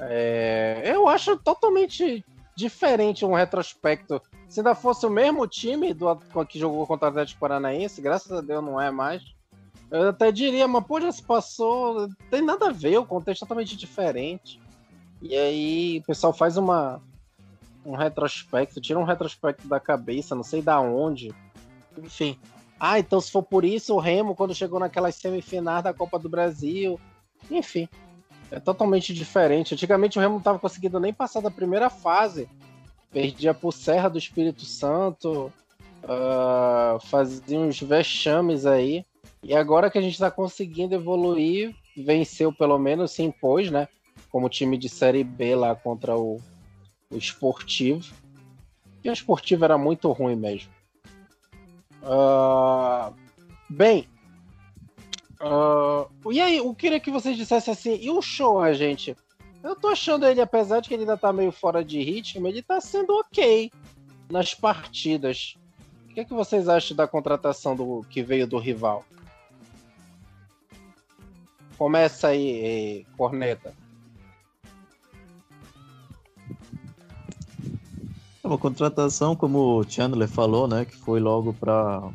É, 0.00 0.82
eu 0.84 1.08
acho 1.08 1.36
totalmente 1.36 2.24
diferente 2.56 3.24
um 3.24 3.34
retrospecto. 3.34 4.20
Se 4.48 4.60
ainda 4.60 4.74
fosse 4.74 5.06
o 5.06 5.10
mesmo 5.10 5.46
time 5.46 5.92
do 5.92 6.16
que 6.48 6.58
jogou 6.58 6.86
contra 6.86 7.06
o 7.06 7.10
Atlético 7.10 7.40
Paranaense, 7.40 8.00
graças 8.00 8.30
a 8.30 8.40
Deus 8.40 8.62
não 8.62 8.80
é 8.80 8.90
mais. 8.90 9.22
Eu 9.90 10.08
até 10.08 10.32
diria, 10.32 10.66
mas 10.66 10.84
pô, 10.84 11.00
já 11.00 11.12
se 11.12 11.22
passou. 11.22 12.08
Tem 12.30 12.42
nada 12.42 12.68
a 12.68 12.72
ver, 12.72 12.98
o 12.98 13.06
contexto 13.06 13.42
é 13.42 13.46
totalmente 13.46 13.76
diferente. 13.76 14.60
E 15.20 15.36
aí 15.36 15.98
o 15.98 16.02
pessoal 16.02 16.32
faz 16.32 16.56
uma 16.56 17.00
um 17.84 17.94
retrospecto, 17.94 18.80
tira 18.80 18.98
um 18.98 19.04
retrospecto 19.04 19.68
da 19.68 19.78
cabeça, 19.78 20.34
não 20.34 20.42
sei 20.42 20.62
da 20.62 20.80
onde. 20.80 21.34
Enfim, 21.98 22.38
ah, 22.80 22.98
então 22.98 23.20
se 23.20 23.30
for 23.30 23.42
por 23.42 23.64
isso, 23.64 23.94
o 23.94 24.00
Remo, 24.00 24.34
quando 24.34 24.54
chegou 24.54 24.80
naquelas 24.80 25.14
semifinais 25.14 25.84
da 25.84 25.92
Copa 25.92 26.18
do 26.18 26.28
Brasil. 26.28 26.98
Enfim, 27.50 27.88
é 28.50 28.60
totalmente 28.60 29.12
diferente. 29.12 29.74
Antigamente 29.74 30.18
o 30.18 30.20
Remo 30.20 30.34
não 30.34 30.38
estava 30.38 30.58
conseguindo 30.58 31.00
nem 31.00 31.12
passar 31.12 31.40
da 31.40 31.50
primeira 31.50 31.90
fase. 31.90 32.48
Perdia 33.12 33.54
por 33.54 33.72
Serra 33.72 34.08
do 34.08 34.18
Espírito 34.18 34.64
Santo, 34.64 35.52
uh, 36.02 37.00
fazia 37.06 37.58
uns 37.58 37.80
vexames 37.80 38.66
aí. 38.66 39.04
E 39.42 39.54
agora 39.54 39.90
que 39.90 39.98
a 39.98 40.00
gente 40.00 40.14
está 40.14 40.30
conseguindo 40.30 40.94
evoluir, 40.94 41.74
venceu 41.96 42.52
pelo 42.52 42.78
menos, 42.78 43.12
se 43.12 43.22
impôs, 43.22 43.70
né? 43.70 43.88
Como 44.30 44.48
time 44.48 44.76
de 44.76 44.88
Série 44.88 45.22
B 45.22 45.54
lá 45.54 45.74
contra 45.74 46.16
o, 46.16 46.40
o 47.10 47.16
Esportivo. 47.16 48.12
E 49.02 49.10
o 49.10 49.12
Esportivo 49.12 49.64
era 49.64 49.76
muito 49.76 50.10
ruim 50.10 50.34
mesmo. 50.34 50.70
Uh, 52.02 53.14
bem, 53.68 54.08
uh, 55.44 56.32
e 56.32 56.40
aí, 56.40 56.58
eu 56.58 56.74
queria 56.74 56.98
que 56.98 57.10
vocês 57.10 57.36
dissessem 57.36 57.72
assim, 57.72 57.98
e 58.00 58.10
o 58.10 58.20
a 58.60 58.72
gente? 58.72 59.16
Eu 59.62 59.74
tô 59.74 59.88
achando 59.88 60.26
ele, 60.26 60.40
apesar 60.40 60.80
de 60.80 60.88
que 60.88 60.94
ele 60.94 61.04
ainda 61.04 61.16
tá 61.16 61.32
meio 61.32 61.50
fora 61.50 61.84
de 61.84 62.02
ritmo, 62.02 62.46
ele 62.46 62.62
tá 62.62 62.80
sendo 62.80 63.14
ok 63.14 63.70
nas 64.30 64.54
partidas. 64.54 65.56
O 66.04 66.14
que, 66.14 66.20
é 66.20 66.24
que 66.24 66.34
vocês 66.34 66.68
acham 66.68 66.96
da 66.96 67.08
contratação 67.08 67.74
do 67.74 68.04
que 68.08 68.22
veio 68.22 68.46
do 68.46 68.58
rival? 68.58 69.04
Começa 71.76 72.28
aí, 72.28 73.06
Corneta. 73.16 73.74
É 78.42 78.46
uma 78.46 78.58
contratação, 78.58 79.34
como 79.34 79.80
o 79.80 79.90
Chandler 79.90 80.28
falou, 80.28 80.68
né, 80.68 80.84
que 80.84 80.94
foi 80.94 81.18
logo 81.18 81.54
para 81.54 82.12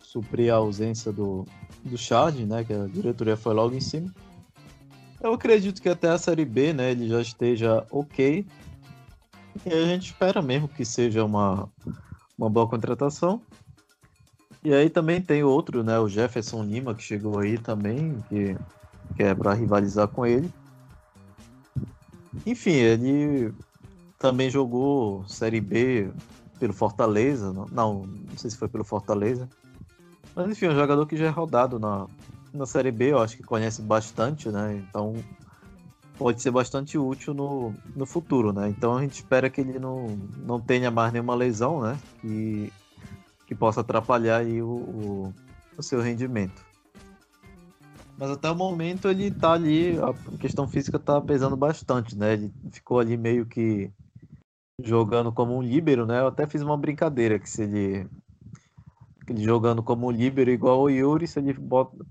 suprir 0.00 0.52
a 0.52 0.56
ausência 0.56 1.12
do, 1.12 1.44
do 1.84 1.96
Chad, 1.96 2.36
né, 2.40 2.64
que 2.64 2.72
a 2.72 2.86
diretoria 2.86 3.36
foi 3.36 3.54
logo 3.54 3.74
em 3.74 3.80
cima. 3.80 4.12
Eu 5.20 5.32
acredito 5.32 5.82
que 5.82 5.88
até 5.88 6.08
a 6.08 6.18
Série 6.18 6.44
B, 6.44 6.72
né, 6.72 6.92
ele 6.92 7.08
já 7.08 7.20
esteja 7.20 7.84
ok. 7.90 8.46
E 9.66 9.72
a 9.72 9.86
gente 9.86 10.06
espera 10.06 10.40
mesmo 10.40 10.68
que 10.68 10.84
seja 10.84 11.24
uma, 11.24 11.68
uma 12.36 12.48
boa 12.48 12.68
contratação. 12.68 13.42
E 14.62 14.72
aí 14.72 14.88
também 14.88 15.20
tem 15.20 15.42
outro, 15.42 15.82
né, 15.82 15.98
o 15.98 16.08
Jefferson 16.08 16.62
Lima, 16.62 16.94
que 16.94 17.02
chegou 17.02 17.38
aí 17.38 17.58
também, 17.58 18.18
que, 18.28 18.56
que 19.16 19.22
é 19.22 19.34
para 19.34 19.54
rivalizar 19.54 20.08
com 20.08 20.24
ele. 20.24 20.48
Enfim, 22.46 22.72
ele 22.72 23.52
também 24.18 24.50
jogou 24.50 25.26
Série 25.26 25.60
B 25.60 26.10
pelo 26.58 26.72
Fortaleza. 26.72 27.52
Não, 27.52 28.04
não 28.04 28.36
sei 28.36 28.50
se 28.50 28.56
foi 28.56 28.68
pelo 28.68 28.84
Fortaleza. 28.84 29.48
Mas 30.38 30.50
enfim, 30.50 30.68
um 30.68 30.74
jogador 30.76 31.04
que 31.04 31.16
já 31.16 31.26
é 31.26 31.30
rodado 31.30 31.80
na, 31.80 32.06
na 32.54 32.64
Série 32.64 32.92
B, 32.92 33.10
eu 33.10 33.18
acho 33.18 33.36
que 33.36 33.42
conhece 33.42 33.82
bastante, 33.82 34.48
né? 34.50 34.76
Então 34.88 35.16
pode 36.16 36.40
ser 36.40 36.52
bastante 36.52 36.96
útil 36.96 37.34
no, 37.34 37.74
no 37.96 38.06
futuro, 38.06 38.52
né? 38.52 38.68
Então 38.68 38.96
a 38.96 39.00
gente 39.00 39.14
espera 39.14 39.50
que 39.50 39.60
ele 39.60 39.80
não, 39.80 40.06
não 40.46 40.60
tenha 40.60 40.92
mais 40.92 41.12
nenhuma 41.12 41.34
lesão, 41.34 41.80
né? 41.80 41.98
Que, 42.20 42.72
que 43.48 43.54
possa 43.56 43.80
atrapalhar 43.80 44.36
aí 44.36 44.62
o, 44.62 44.68
o, 44.68 45.34
o 45.76 45.82
seu 45.82 46.00
rendimento. 46.00 46.64
Mas 48.16 48.30
até 48.30 48.48
o 48.48 48.54
momento 48.54 49.08
ele 49.08 49.32
tá 49.32 49.54
ali, 49.54 49.98
a 49.98 50.36
questão 50.38 50.68
física 50.68 51.00
tá 51.00 51.20
pesando 51.20 51.56
bastante, 51.56 52.16
né? 52.16 52.34
Ele 52.34 52.54
ficou 52.70 53.00
ali 53.00 53.16
meio 53.16 53.44
que 53.44 53.90
jogando 54.80 55.32
como 55.32 55.56
um 55.56 55.62
líbero, 55.62 56.06
né? 56.06 56.20
Eu 56.20 56.28
até 56.28 56.46
fiz 56.46 56.62
uma 56.62 56.76
brincadeira 56.76 57.40
que 57.40 57.50
se 57.50 57.64
ele 57.64 58.06
jogando 59.36 59.82
como 59.82 60.10
líbero 60.10 60.50
igual 60.50 60.82
o 60.82 60.90
Yuri, 60.90 61.26
se 61.26 61.38
ele 61.38 61.54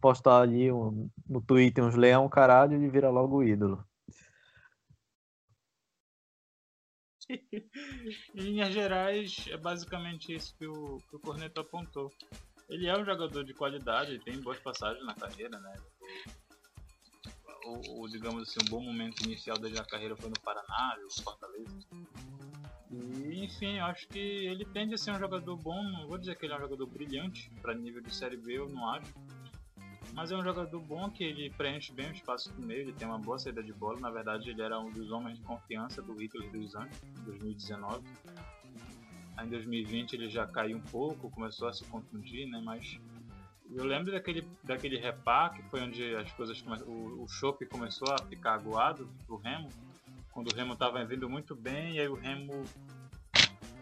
postar 0.02 0.42
ali 0.42 0.72
um, 0.72 1.10
no 1.28 1.42
Twitter 1.42 1.84
uns 1.84 1.96
leão 1.96 2.28
caralho, 2.30 2.76
ele 2.76 2.90
vira 2.90 3.10
logo 3.10 3.38
o 3.38 3.44
ídolo. 3.44 3.84
em 8.36 8.40
linhas 8.40 8.74
gerais, 8.74 9.46
é 9.50 9.58
basicamente 9.58 10.34
isso 10.34 10.56
que 10.58 10.66
o, 10.66 11.00
que 11.10 11.16
o 11.16 11.20
Corneto 11.20 11.62
apontou. 11.62 12.12
Ele 12.70 12.88
é 12.88 12.98
um 12.98 13.06
jogador 13.06 13.44
de 13.44 13.54
qualidade, 13.54 14.20
tem 14.20 14.40
boas 14.42 14.60
passagens 14.60 15.06
na 15.06 15.14
carreira, 15.14 15.60
né? 15.60 15.76
O, 17.66 18.04
o, 18.04 18.08
digamos 18.10 18.44
assim, 18.44 18.60
um 18.62 18.70
bom 18.70 18.82
momento 18.82 19.24
inicial 19.24 19.58
na 19.60 19.84
carreira 19.86 20.16
foi 20.16 20.30
no 20.30 20.40
Paraná, 20.42 20.98
no 21.02 21.24
Fortaleza. 21.24 21.88
Enfim, 22.92 23.80
acho 23.80 24.08
que 24.08 24.20
ele 24.20 24.66
tende 24.66 24.94
a 24.94 24.98
ser 24.98 25.12
um 25.12 25.20
jogador 25.20 25.56
bom. 25.58 25.84
Não 25.84 26.08
vou 26.08 26.18
dizer 26.18 26.38
que 26.38 26.46
ele 26.46 26.54
é 26.54 26.58
um 26.58 26.62
jogador 26.62 26.86
brilhante 26.88 27.52
para 27.62 27.74
nível 27.74 28.02
de 28.02 28.14
Série 28.14 28.38
B, 28.38 28.58
eu 28.58 28.70
não 28.70 28.90
acho. 28.90 29.14
Mas 30.14 30.32
é 30.32 30.38
um 30.38 30.44
jogador 30.44 30.80
bom 30.82 31.10
que 31.10 31.24
ele 31.24 31.50
preenche 31.52 31.92
bem 31.92 32.08
o 32.10 32.14
espaço 32.14 32.52
do 32.54 32.66
meio, 32.66 32.82
ele 32.82 32.94
tem 32.94 33.08
uma 33.08 33.20
boa 33.20 33.38
saída 33.38 33.62
de 33.62 33.74
bola. 33.74 34.00
Na 34.00 34.10
verdade, 34.10 34.50
ele 34.50 34.62
era 34.62 34.80
um 34.80 34.90
dos 34.90 35.12
homens 35.12 35.38
de 35.38 35.44
confiança 35.44 36.02
do 36.02 36.14
Hitler 36.14 36.50
dos 36.50 36.76
anos, 36.76 36.98
em 37.04 37.24
2019. 37.24 38.04
Aí 39.36 39.46
em 39.46 39.50
2020 39.50 40.14
ele 40.14 40.30
já 40.30 40.48
caiu 40.48 40.78
um 40.78 40.82
pouco, 40.82 41.30
começou 41.30 41.68
a 41.68 41.74
se 41.74 41.84
contundir, 41.86 42.48
né? 42.48 42.62
Mas 42.64 43.00
eu 43.70 43.84
lembro 43.84 44.12
daquele, 44.12 44.48
daquele 44.64 44.98
repá, 44.98 45.50
que 45.50 45.62
foi 45.64 45.82
onde 45.82 46.16
as 46.16 46.32
coisas 46.32 46.62
come... 46.62 46.82
o, 46.84 47.24
o 47.24 47.28
chopp 47.28 47.64
começou 47.66 48.12
a 48.12 48.18
ficar 48.18 48.54
aguado 48.54 49.08
pro 49.28 49.36
Remo 49.36 49.70
quando 50.38 50.52
o 50.52 50.56
Remo 50.56 50.74
estava 50.74 51.04
vindo 51.04 51.28
muito 51.28 51.56
bem, 51.56 51.96
e 51.96 52.00
aí 52.00 52.08
o 52.08 52.14
Remo 52.14 52.64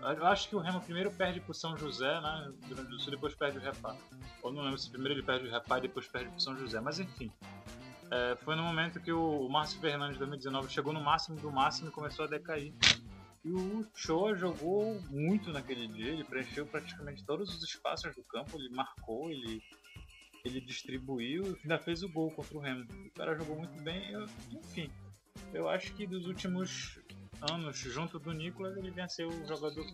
Eu 0.02 0.26
acho 0.26 0.48
que 0.48 0.56
o 0.56 0.60
Remo 0.60 0.80
primeiro 0.80 1.12
perde 1.12 1.42
pro 1.42 1.54
São 1.54 1.76
José, 1.76 2.22
né? 2.22 2.54
Durante 2.70 2.94
o 2.94 2.98
Sul, 2.98 3.12
depois 3.12 3.36
perde 3.36 3.58
o 3.58 3.62
Repá. 3.62 3.94
Ou 4.42 4.54
não 4.54 4.64
lembro 4.64 4.78
se 4.78 4.90
primeiro 4.90 5.16
ele 5.16 5.22
perde 5.22 5.48
o 5.48 5.52
Repá 5.52 5.80
e 5.80 5.82
depois 5.82 6.08
perde 6.08 6.30
pro 6.30 6.40
São 6.40 6.56
José. 6.56 6.80
Mas 6.80 6.98
enfim. 6.98 7.30
É, 8.10 8.38
foi 8.38 8.56
no 8.56 8.64
momento 8.64 9.02
que 9.02 9.12
o, 9.12 9.50
Márcio 9.50 9.82
Fernandes 9.82 10.14
de 10.14 10.20
2019 10.20 10.72
chegou 10.72 10.94
no 10.94 11.02
máximo 11.02 11.36
do 11.42 11.52
máximo 11.52 11.90
e 11.90 11.92
começou 11.92 12.24
a 12.24 12.30
decair. 12.30 12.74
E 13.44 13.52
o 13.52 13.86
Shoa 13.94 14.34
jogou 14.38 14.98
muito 15.10 15.52
naquele 15.52 15.90
dia, 15.90 16.14
ele 16.14 16.24
preencheu 16.24 16.66
praticamente 16.66 17.26
todos 17.26 17.54
os 17.54 17.62
espaços 17.64 18.16
do 18.16 18.24
campo, 18.24 18.58
ele 18.58 18.70
marcou, 18.70 19.30
ele, 19.30 19.62
ele 20.46 20.62
distribuiu 20.62 21.52
e 21.52 21.60
ainda 21.64 21.78
fez 21.78 22.02
o 22.02 22.08
gol 22.08 22.32
contra 22.32 22.58
o 22.58 22.62
Remo. 22.62 22.86
O 23.08 23.12
cara 23.12 23.36
jogou 23.36 23.58
muito 23.58 23.78
bem, 23.84 24.10
eu, 24.12 24.26
enfim. 24.54 24.90
Eu 25.56 25.70
acho 25.70 25.94
que 25.94 26.06
dos 26.06 26.28
últimos 26.28 27.00
anos, 27.50 27.78
junto 27.78 28.20
do 28.20 28.34
Nicolas, 28.34 28.76
ele 28.76 28.92
venceu 28.92 29.30
o 29.30 29.48
jogador 29.48 29.86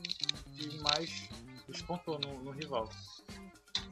que 0.55 0.81
mais 0.81 1.29
despontou 1.67 2.19
no, 2.19 2.43
no 2.43 2.49
rival. 2.49 2.89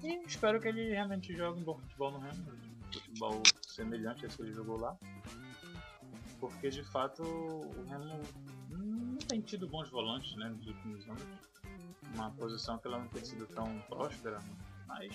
E 0.03 0.15
espero 0.25 0.59
que 0.59 0.67
ele 0.67 0.89
realmente 0.89 1.31
jogue 1.37 1.61
um 1.61 1.63
bom 1.63 1.77
futebol 1.77 2.11
no 2.13 2.19
Remo, 2.21 2.51
um 2.51 2.91
futebol 2.91 3.43
semelhante 3.61 4.25
a 4.25 4.27
esse 4.27 4.37
que 4.37 4.41
ele 4.41 4.53
jogou 4.53 4.79
lá. 4.79 4.97
Porque 6.39 6.71
de 6.71 6.83
fato 6.85 7.21
o 7.21 7.85
Remo 7.87 8.19
não 8.71 9.17
tem 9.27 9.39
tido 9.39 9.67
bons 9.67 9.91
volantes 9.91 10.35
né, 10.37 10.49
nos 10.49 10.65
últimos 10.65 11.07
anos. 11.07 11.23
Uma 12.15 12.31
posição 12.31 12.79
que 12.79 12.87
ela 12.87 12.97
não 12.97 13.07
tem 13.09 13.23
sido 13.23 13.45
tão 13.45 13.79
próspera, 13.81 14.39
mas 14.87 15.13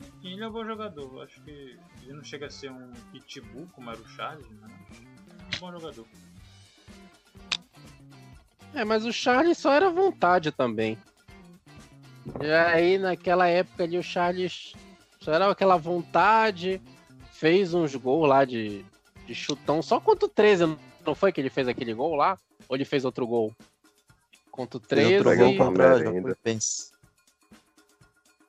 enfim, 0.00 0.32
ele 0.32 0.42
é 0.42 0.48
um 0.48 0.52
bom 0.52 0.64
jogador. 0.64 1.22
Acho 1.22 1.38
que 1.42 1.78
ele 2.00 2.14
não 2.14 2.24
chega 2.24 2.46
a 2.46 2.50
ser 2.50 2.72
um 2.72 2.90
pitbull 3.12 3.68
como 3.74 3.90
era 3.90 4.00
o 4.00 4.08
Charles, 4.08 4.46
é 4.46 4.66
um 4.66 5.09
bom 5.60 5.70
jogador. 5.72 6.06
É, 8.74 8.84
mas 8.84 9.04
o 9.04 9.12
Charles 9.12 9.58
só 9.58 9.72
era 9.72 9.90
vontade 9.90 10.50
também. 10.50 10.96
E 12.40 12.50
aí 12.50 12.98
naquela 12.98 13.46
época 13.46 13.84
ali 13.84 13.98
o 13.98 14.02
Charles 14.02 14.72
só 15.20 15.32
era 15.32 15.50
aquela 15.50 15.76
vontade, 15.76 16.80
fez 17.32 17.74
uns 17.74 17.94
gols 17.94 18.28
lá 18.28 18.44
de, 18.44 18.84
de 19.26 19.34
chutão, 19.34 19.82
só 19.82 20.00
contra 20.00 20.26
o 20.26 20.28
13, 20.28 20.76
não 21.04 21.14
foi 21.14 21.32
que 21.32 21.40
ele 21.40 21.50
fez 21.50 21.68
aquele 21.68 21.92
gol 21.92 22.14
lá? 22.14 22.38
Ou 22.68 22.76
ele 22.76 22.84
fez 22.84 23.04
outro 23.04 23.26
gol? 23.26 23.52
Contra 24.50 24.78
o 24.78 24.80
13 24.80 25.16
outro 25.16 25.36
gol 25.36 25.56
contra 25.56 25.98
Jacuipense. 25.98 26.92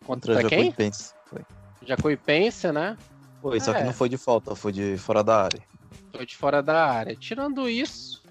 Contra, 0.06 0.34
contra 0.34 0.50
quem? 0.50 0.66
Jacuipense. 0.66 1.14
Foi. 1.26 1.42
Jacuipense, 1.84 2.72
né? 2.72 2.98
Foi, 3.42 3.58
é. 3.58 3.60
só 3.60 3.74
que 3.74 3.80
é. 3.80 3.84
não 3.86 3.94
foi 3.94 4.10
de 4.10 4.18
falta, 4.18 4.56
foi 4.56 4.72
de 4.72 4.98
fora 4.98 5.24
da 5.24 5.44
área. 5.44 5.71
Foi 6.12 6.26
de 6.26 6.36
fora 6.36 6.62
da 6.62 6.86
área. 6.86 7.16
Tirando 7.16 7.70
isso, 7.70 8.22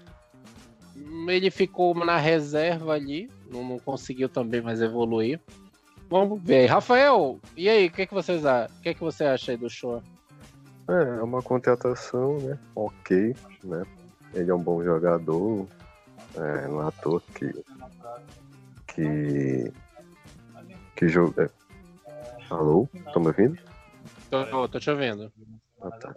ele 1.27 1.49
ficou 1.49 1.93
na 2.05 2.17
reserva 2.17 2.93
ali, 2.93 3.29
não, 3.51 3.63
não 3.63 3.79
conseguiu 3.79 4.29
também 4.29 4.61
mais 4.61 4.81
evoluir. 4.81 5.39
Vamos 6.09 6.41
ver. 6.41 6.65
Rafael, 6.65 7.39
e 7.55 7.69
aí, 7.69 7.87
o 7.87 7.91
que, 7.91 8.05
que 8.05 8.13
vocês 8.13 8.45
acham? 8.45 8.75
O 8.77 8.81
que, 8.81 8.93
que 8.93 8.99
você 8.99 9.23
acha 9.23 9.51
aí 9.51 9.57
do 9.57 9.69
show? 9.69 10.03
É, 10.89 11.19
é 11.19 11.23
uma 11.23 11.41
contratação, 11.41 12.37
né? 12.39 12.59
Ok, 12.75 13.33
né? 13.63 13.85
Ele 14.33 14.51
é 14.51 14.53
um 14.53 14.61
bom 14.61 14.83
jogador, 14.83 15.67
é, 16.35 16.65
é 16.65 16.87
à 16.87 16.91
toa 16.91 17.21
que. 17.33 17.53
que. 18.87 19.71
que 20.95 21.07
joga. 21.07 21.45
É. 22.07 22.21
Alô? 22.49 22.89
Tá 23.13 23.19
me 23.19 23.27
ouvindo? 23.27 23.57
Tô, 24.29 24.67
tô 24.67 24.79
te 24.79 24.89
ouvindo. 24.89 25.31
Ah, 25.81 25.91
tá. 25.91 26.13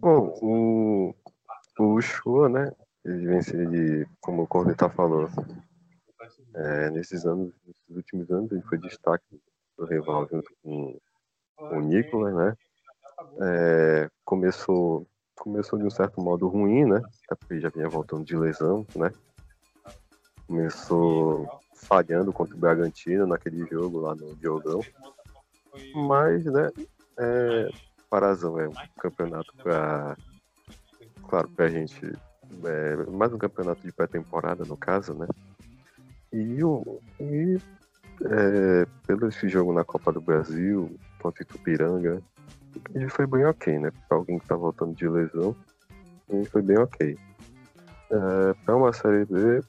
Bom, 0.00 0.38
o. 0.42 1.14
O 1.78 2.00
Show, 2.00 2.48
né? 2.48 2.72
Ele 3.04 3.26
vem 3.26 3.40
de, 3.40 4.08
como 4.20 4.42
o 4.42 4.46
Corneta 4.46 4.88
falou, 4.88 5.28
é, 6.54 6.90
nesses 6.90 7.26
anos, 7.26 7.52
nesses 7.66 7.96
últimos 7.96 8.30
anos, 8.30 8.50
ele 8.52 8.62
foi 8.62 8.78
destaque 8.78 9.40
do 9.76 9.84
rival 9.84 10.26
junto 10.30 10.50
com 10.62 10.98
o 11.58 11.80
Nicolas, 11.80 12.34
né? 12.34 12.56
É, 13.40 14.10
começou, 14.24 15.06
começou 15.34 15.78
de 15.78 15.84
um 15.84 15.90
certo 15.90 16.20
modo 16.20 16.48
ruim, 16.48 16.84
né? 16.84 17.02
Até 17.24 17.34
porque 17.34 17.60
já 17.60 17.68
vinha 17.68 17.88
voltando 17.88 18.24
de 18.24 18.36
lesão, 18.36 18.86
né? 18.94 19.10
Começou 20.46 21.48
falhando 21.74 22.32
contra 22.32 22.54
o 22.54 22.58
Bragantino 22.58 23.26
naquele 23.26 23.66
jogo 23.66 24.00
lá 24.00 24.14
no 24.14 24.34
Diogão. 24.36 24.80
Mas, 25.94 26.44
né? 26.44 26.70
É, 27.18 27.68
Parazão 28.14 28.60
é 28.60 28.68
um 28.68 28.74
campeonato 28.96 29.52
para 29.60 30.16
claro, 31.28 31.48
pra 31.48 31.68
gente 31.68 32.16
é, 32.64 33.10
mais 33.10 33.32
um 33.32 33.38
campeonato 33.38 33.82
de 33.82 33.90
pré-temporada, 33.90 34.64
no 34.64 34.76
caso, 34.76 35.14
né? 35.14 35.26
E, 36.32 36.60
e 37.20 37.58
é, 38.22 38.86
pelo 39.04 39.26
esse 39.26 39.48
jogo 39.48 39.72
na 39.72 39.82
Copa 39.82 40.12
do 40.12 40.20
Brasil, 40.20 40.96
contra 41.20 41.42
Itupiranga, 41.42 42.22
ele 42.94 43.08
foi 43.08 43.26
bem 43.26 43.44
ok, 43.46 43.80
né? 43.80 43.90
Pra 44.08 44.16
alguém 44.16 44.38
que 44.38 44.46
tá 44.46 44.54
voltando 44.54 44.94
de 44.94 45.08
lesão, 45.08 45.56
ele 46.28 46.44
foi 46.44 46.62
bem 46.62 46.78
ok. 46.78 47.18
É, 48.12 48.54
para 48.64 48.76
uma 48.76 48.92
Série 48.92 49.24
B, 49.24 49.60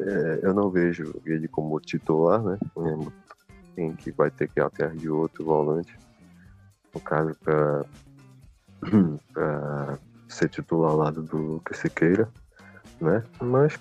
é, 0.00 0.40
eu 0.42 0.52
não 0.52 0.70
vejo 0.70 1.14
ele 1.24 1.46
como 1.46 1.78
titular, 1.78 2.42
né? 2.42 2.58
Tem 3.76 3.94
que 3.94 4.10
vai 4.10 4.28
ter 4.28 4.48
que 4.48 4.58
ir 4.58 4.96
de 4.96 5.08
outro 5.08 5.44
volante. 5.44 5.96
No 6.96 7.00
caso, 7.00 7.36
para 7.44 7.84
ser 10.28 10.48
titular 10.48 10.92
ao 10.92 10.96
lado 10.96 11.22
do 11.22 11.60
que 11.66 11.74
se 11.74 11.90
queira, 11.90 12.26
né? 12.98 13.22
Mas 13.38 13.78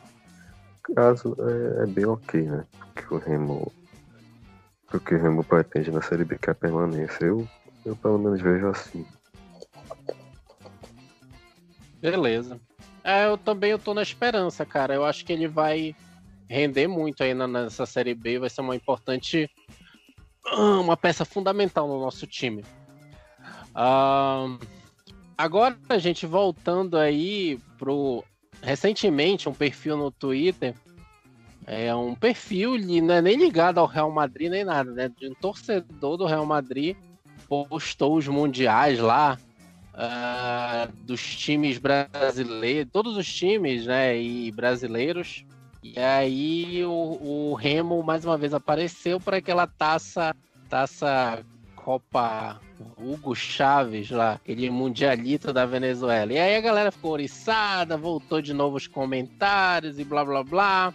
caso 0.93 1.34
é, 1.39 1.84
é 1.84 1.86
bem 1.86 2.04
ok, 2.04 2.41
né? 2.41 2.65
Porque 2.78 3.13
o 3.13 3.17
Remo 3.17 3.71
o 4.93 4.99
que 4.99 5.15
o 5.15 5.21
Remo 5.21 5.45
pretende 5.45 5.91
na 5.91 6.01
Série 6.01 6.25
B 6.25 6.38
que 6.38 6.49
a 6.49 6.56
permanência. 6.56 7.23
Eu, 7.25 7.47
eu 7.86 7.95
pelo 7.95 8.19
menos 8.19 8.41
vejo 8.41 8.67
assim. 8.67 9.06
Beleza. 12.01 12.60
É, 13.01 13.28
eu 13.28 13.38
também 13.38 13.71
eu 13.71 13.80
tô 13.80 13.93
na 13.93 14.01
esperança, 14.01 14.65
cara. 14.65 14.93
Eu 14.93 15.06
acho 15.06 15.23
que 15.23 15.32
ele 15.32 15.47
vai 15.47 15.95
render 16.49 16.88
muito 16.88 17.23
aí 17.23 17.34
nessa 17.34 17.86
Série 17.86 18.13
B, 18.13 18.39
vai 18.39 18.49
ser 18.49 18.60
uma 18.60 18.75
importante 18.75 19.49
uma 20.54 20.95
peça 20.95 21.23
fundamental 21.25 21.88
no 21.88 21.99
nosso 21.99 22.28
time. 22.28 22.63
Uh, 23.75 24.57
Agora, 25.38 25.77
a 25.89 25.97
gente 25.97 26.25
voltando 26.25 26.97
aí 26.97 27.59
pro. 27.77 28.23
Recentemente, 28.61 29.49
um 29.49 29.53
perfil 29.53 29.97
no 29.97 30.09
Twitter. 30.09 30.73
É 31.67 31.93
um 31.93 32.15
perfil 32.15 32.77
não 33.01 33.15
é 33.15 33.21
nem 33.21 33.35
ligado 33.35 33.79
ao 33.79 33.88
Real 33.88 34.11
Madrid 34.11 34.49
nem 34.49 34.63
nada, 34.63 34.91
né? 34.91 35.09
De 35.09 35.27
um 35.27 35.33
torcedor 35.33 36.15
do 36.17 36.25
Real 36.25 36.45
Madrid 36.45 36.95
postou 37.47 38.15
os 38.15 38.27
mundiais 38.27 38.99
lá 38.99 39.38
uh, 39.93 40.91
dos 41.03 41.21
times 41.35 41.77
brasileiros, 41.77 42.91
todos 42.91 43.17
os 43.17 43.31
times, 43.31 43.85
né? 43.85 44.19
E 44.19 44.51
brasileiros. 44.51 45.43
E 45.83 45.99
aí 45.99 46.83
o, 46.85 47.51
o 47.51 47.53
Remo 47.55 48.01
mais 48.03 48.25
uma 48.25 48.38
vez 48.38 48.53
apareceu 48.53 49.19
para 49.19 49.38
aquela 49.38 49.67
taça, 49.67 50.35
taça 50.69 51.43
Copa 51.85 52.59
Hugo 52.97 53.35
Chaves 53.35 54.09
lá, 54.09 54.33
aquele 54.33 54.71
mundialito 54.71 55.53
da 55.53 55.67
Venezuela. 55.67 56.33
E 56.33 56.39
aí 56.39 56.55
a 56.55 56.61
galera 56.61 56.91
ficou 56.91 57.11
oriçada, 57.11 57.95
voltou 57.95 58.41
de 58.41 58.55
novo 58.55 58.75
os 58.75 58.87
comentários 58.87 59.99
e 59.99 60.03
blá 60.03 60.25
blá 60.25 60.43
blá. 60.43 60.93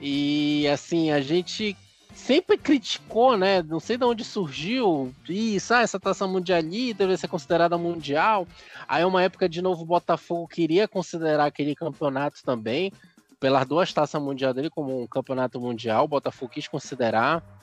E 0.00 0.66
assim, 0.66 1.12
a 1.12 1.20
gente 1.20 1.76
sempre 2.12 2.58
criticou, 2.58 3.36
né? 3.36 3.62
Não 3.62 3.78
sei 3.78 3.96
de 3.96 4.04
onde 4.04 4.24
surgiu 4.24 5.14
isso, 5.28 5.72
ah, 5.72 5.82
essa 5.82 6.00
taça 6.00 6.26
mundialita 6.26 7.06
deve 7.06 7.16
ser 7.16 7.28
considerada 7.28 7.78
mundial. 7.78 8.44
Aí 8.88 9.04
uma 9.04 9.22
época 9.22 9.48
de 9.48 9.62
novo 9.62 9.82
o 9.82 9.86
Botafogo 9.86 10.48
queria 10.48 10.88
considerar 10.88 11.44
aquele 11.44 11.76
campeonato 11.76 12.42
também, 12.42 12.92
pelas 13.38 13.64
duas 13.66 13.92
taças 13.92 14.20
mundiais 14.20 14.52
dele 14.52 14.68
como 14.68 15.00
um 15.00 15.06
campeonato 15.06 15.60
mundial, 15.60 16.06
o 16.06 16.08
Botafogo 16.08 16.50
quis 16.50 16.66
considerar. 16.66 17.61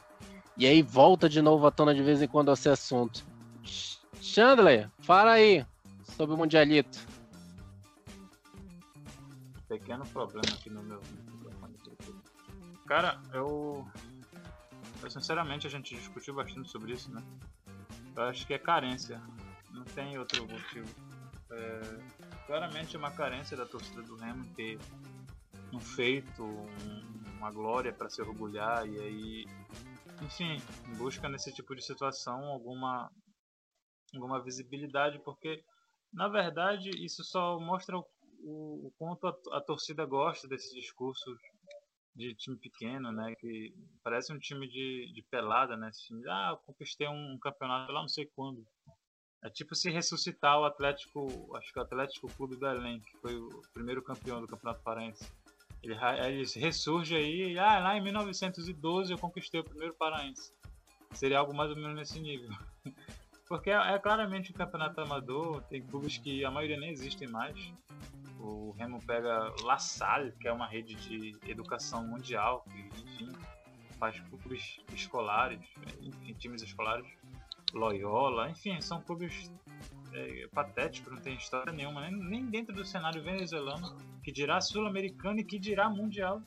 E 0.60 0.68
aí 0.68 0.82
volta 0.82 1.30
de 1.30 1.42
novo 1.42 1.66
à 1.66 1.72
tona 1.72 1.96
de 1.96 2.04
vez 2.04 2.22
em 2.22 2.28
quando 2.28 2.52
esse 2.52 2.68
assunto. 2.68 3.24
Chandler, 4.22 4.92
fala 5.00 5.32
aí 5.32 5.66
sobre 6.04 6.36
o 6.36 6.38
Mundialito. 6.38 7.00
Pequeno 9.70 10.06
problema 10.08 10.54
aqui 10.54 10.70
no 10.70 10.84
meu. 10.84 11.02
Cara, 12.86 13.22
eu... 13.32 13.88
eu. 15.02 15.10
Sinceramente, 15.10 15.66
a 15.66 15.70
gente 15.70 15.96
discutiu 15.96 16.34
bastante 16.34 16.70
sobre 16.70 16.92
isso, 16.92 17.10
né? 17.10 17.24
Eu 18.18 18.24
acho 18.24 18.46
que 18.46 18.54
é 18.54 18.60
carência. 18.60 19.22
Não 19.72 19.86
tem 19.86 20.18
outro 20.18 20.46
motivo. 20.46 20.90
É... 21.52 22.00
Claramente 22.48 22.98
é 22.98 23.00
uma 23.00 23.12
carência 23.12 23.56
da 23.56 23.66
torcida 23.66 24.02
do 24.02 24.18
Remo 24.18 24.44
ter 24.58 24.78
um 25.72 25.80
feito, 25.80 26.44
um... 26.44 27.38
uma 27.38 27.50
glória 27.50 27.94
para 27.94 28.10
se 28.10 28.22
orgulhar 28.22 28.86
e 28.86 29.00
aí 29.00 29.48
enfim, 30.22 30.58
busca 30.98 31.30
nesse 31.30 31.54
tipo 31.54 31.76
de 31.76 31.84
situação 31.84 32.46
alguma, 32.46 33.12
alguma 34.14 34.42
visibilidade, 34.44 35.20
porque 35.20 35.64
na 36.12 36.28
verdade 36.28 36.90
isso 37.04 37.24
só 37.24 37.60
mostra 37.60 37.98
o, 37.98 38.06
o, 38.44 38.94
quanto 38.98 39.28
a, 39.28 39.58
a, 39.58 39.62
torcida 39.62 40.06
gosta 40.06 40.48
desses 40.48 40.74
discursos 40.74 41.38
de 42.16 42.36
time 42.36 42.58
pequeno, 42.58 43.12
né? 43.12 43.34
Que 43.40 43.74
parece 44.04 44.34
um 44.34 44.40
time 44.40 44.68
de, 44.68 45.12
de 45.14 45.22
pelada, 45.30 45.78
né? 45.78 45.90
Time, 45.92 46.22
ah, 46.28 46.50
eu 46.52 46.58
conquistei 46.58 47.08
um, 47.08 47.38
campeonato 47.40 47.92
lá 47.92 48.02
não 48.02 48.10
sei 48.10 48.26
quando. 48.36 48.66
É 49.42 49.50
tipo 49.50 49.74
se 49.74 49.90
ressuscitar 49.90 50.60
o 50.60 50.66
Atlético, 50.66 51.56
acho 51.56 51.72
que 51.72 51.80
o 51.80 51.82
Atlético 51.82 52.28
Clube 52.36 52.58
Belém, 52.58 53.00
que 53.00 53.18
foi 53.20 53.36
o 53.36 53.62
primeiro 53.74 54.04
campeão 54.04 54.42
do 54.42 54.48
Campeonato 54.48 54.84
Paraense. 54.84 55.32
Ele, 55.82 55.96
ele 56.26 56.44
ressurge 56.56 57.16
aí, 57.16 57.54
e, 57.54 57.60
ah, 57.60 57.80
lá 57.80 57.98
em 57.98 58.02
1912 58.02 59.12
eu 59.12 59.18
conquistei 59.18 59.60
o 59.60 59.64
primeiro 59.64 59.94
Paraense. 59.94 60.54
Seria 61.14 61.40
algo 61.40 61.56
mais 61.56 61.70
ou 61.70 61.76
menos 61.76 61.96
nesse 61.96 62.20
nível. 62.20 62.50
Porque 63.48 63.72
é, 63.72 63.94
é 63.94 63.98
claramente 63.98 64.52
um 64.52 64.56
campeonato 64.56 65.02
amador, 65.02 65.64
tem 65.64 65.82
clubes 65.82 66.18
que 66.18 66.46
a 66.46 66.52
maioria 66.52 66.78
nem 66.78 66.92
existem 66.92 67.28
mais. 67.28 67.74
O 68.40 68.72
Remo 68.78 69.04
pega 69.06 69.52
La 69.64 69.80
Salle, 69.80 70.32
que 70.40 70.48
é 70.48 70.54
uma 70.54 70.68
rede 70.68 70.96
de 70.96 71.36
educação 71.50 72.06
mundial, 72.06 72.64
que, 72.70 73.02
enfim, 73.02 73.32
faz 73.98 74.20
clubes 74.22 74.80
escolares, 74.94 75.60
enfim, 76.00 76.34
times 76.34 76.62
escolares. 76.62 77.08
Loyola, 77.74 78.50
enfim, 78.50 78.80
são 78.82 79.02
clubes 79.02 79.52
é, 80.14 80.48
patéticos, 80.54 81.14
não 81.14 81.22
tem 81.22 81.36
história 81.36 81.72
nenhuma, 81.72 82.02
nem, 82.02 82.12
nem 82.12 82.46
dentro 82.46 82.74
do 82.74 82.86
cenário 82.86 83.22
venezuelano, 83.22 83.96
que 84.30 84.32
dirá 84.32 84.62
sul-americano 84.62 85.40
e 85.40 85.44
que 85.44 85.58
dirá 85.58 85.90
mundial. 85.90 86.40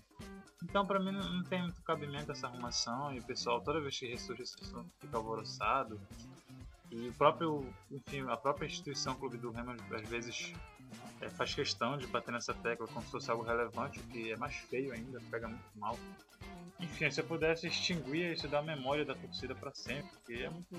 Então, 0.63 0.87
para 0.87 1.01
mim, 1.01 1.11
não, 1.11 1.43
tem 1.43 1.63
muito 1.63 1.83
cabimento 1.83 2.31
essa 2.31 2.47
arrumação, 2.47 3.13
e 3.13 3.19
o 3.19 3.25
pessoal, 3.25 3.61
toda 3.61 3.81
vez 3.81 3.99
que 3.99 4.07
ressurge 4.07 4.45
fica 5.01 5.17
alvoroçado. 5.17 6.01
E 6.93 7.09
o 7.09 7.13
próprio, 7.15 7.67
enfim, 7.91 8.21
a 8.29 8.37
própria 8.37 8.67
instituição 8.67 9.17
Clube 9.17 9.37
do 9.37 9.51
Remo, 9.51 9.73
às 9.73 10.09
vezes, 10.09 10.53
é, 11.21 11.29
faz 11.31 11.53
questão 11.55 11.99
de 11.99 12.07
bater 12.07 12.31
nessa 12.31 12.55
tecla 12.55 12.87
como 12.87 13.05
se 13.05 13.11
fosse 13.11 13.29
algo 13.33 13.43
relevante, 13.43 13.99
o 13.99 14.03
que 14.05 14.31
é 14.31 14.37
mais 14.37 14.55
feio 14.55 14.93
ainda, 14.93 15.21
pega 15.29 15.49
muito 15.49 15.65
mal. 15.75 15.99
Enfim, 16.79 17.11
se 17.11 17.21
eu 17.21 17.25
pudesse 17.25 17.67
extinguir 17.67 18.33
isso 18.33 18.47
da 18.47 18.63
memória 18.63 19.05
da 19.05 19.15
torcida 19.17 19.57
para 19.57 19.75
sempre, 19.75 20.09
porque 20.13 20.35
é 20.35 20.51
muito. 20.51 20.77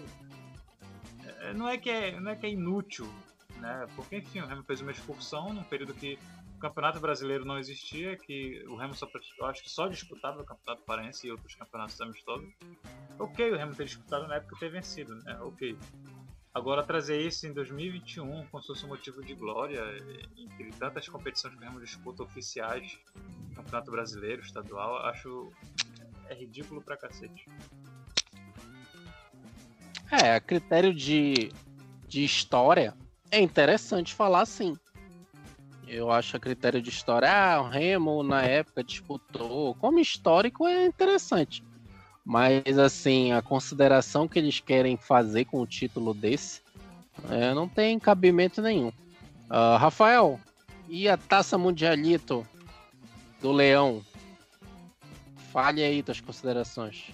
É, 1.41 1.53
não, 1.53 1.67
é 1.67 1.77
que 1.77 1.89
é, 1.89 2.17
não 2.17 2.31
é 2.31 2.35
que 2.37 2.45
é 2.45 2.49
inútil, 2.51 3.11
né? 3.57 3.87
Porque, 3.93 4.17
enfim, 4.17 4.39
o 4.39 4.45
Remo 4.45 4.63
fez 4.63 4.79
uma 4.79 4.91
excursão 4.91 5.51
num 5.51 5.63
período 5.63 5.93
que 5.93 6.17
Campeonato 6.63 7.01
Brasileiro 7.01 7.43
não 7.43 7.59
existia, 7.59 8.15
que 8.15 8.63
o 8.69 8.77
Remo 8.77 8.95
só, 8.95 9.05
eu 9.37 9.45
acho 9.47 9.61
que 9.61 9.69
só 9.69 9.85
disputava 9.85 10.41
o 10.41 10.45
Campeonato 10.45 10.81
Paraense 10.85 11.27
e 11.27 11.31
outros 11.31 11.53
campeonatos 11.55 11.99
amistosos. 11.99 12.49
Ok, 13.19 13.51
o 13.51 13.57
Remo 13.57 13.75
ter 13.75 13.83
disputado 13.83 14.25
na 14.29 14.35
época 14.35 14.55
ter 14.57 14.69
vencido, 14.69 15.13
né? 15.25 15.37
Ok. 15.41 15.77
Agora 16.53 16.81
trazer 16.81 17.19
isso 17.19 17.45
em 17.45 17.51
2021 17.51 18.45
como 18.45 18.63
se 18.63 18.67
fosse 18.67 18.85
um 18.85 18.87
motivo 18.87 19.21
de 19.21 19.33
glória, 19.33 19.81
entre 20.37 20.71
tantas 20.79 21.05
competições 21.09 21.53
que 21.53 21.59
o 21.59 21.63
Remo 21.63 21.81
disputa 21.81 22.23
oficiais, 22.23 22.97
Campeonato 23.53 23.91
Brasileiro, 23.91 24.41
estadual, 24.41 25.05
acho 25.07 25.51
é 26.29 26.33
ridículo 26.33 26.81
pra 26.81 26.95
cacete. 26.95 27.45
É, 30.09 30.35
a 30.35 30.39
critério 30.39 30.93
de, 30.93 31.51
de 32.07 32.23
história 32.23 32.93
é 33.29 33.41
interessante 33.41 34.13
falar 34.13 34.43
assim. 34.43 34.77
Eu 35.93 36.09
acho 36.09 36.35
a 36.35 36.39
critério 36.39 36.81
de 36.81 36.89
história, 36.89 37.29
ah, 37.31 37.61
o 37.61 37.69
Remo 37.69 38.23
na 38.23 38.41
época 38.41 38.83
disputou, 38.83 39.75
como 39.75 39.99
histórico 39.99 40.67
é 40.67 40.87
interessante. 40.87 41.63
Mas, 42.25 42.79
assim, 42.79 43.31
a 43.31 43.43
consideração 43.43 44.27
que 44.27 44.39
eles 44.39 44.59
querem 44.59 44.97
fazer 44.97 45.45
com 45.45 45.61
o 45.61 45.67
título 45.67 46.11
desse 46.15 46.61
é, 47.29 47.53
não 47.53 47.69
tem 47.69 47.99
cabimento 47.99 48.59
nenhum. 48.59 48.87
Uh, 48.87 49.77
Rafael, 49.77 50.39
e 50.89 51.07
a 51.07 51.15
taça 51.15 51.59
Mundialito 51.59 52.47
do 53.39 53.51
Leão? 53.51 54.03
Fale 55.51 55.83
aí 55.83 56.01
das 56.01 56.19
considerações. 56.19 57.11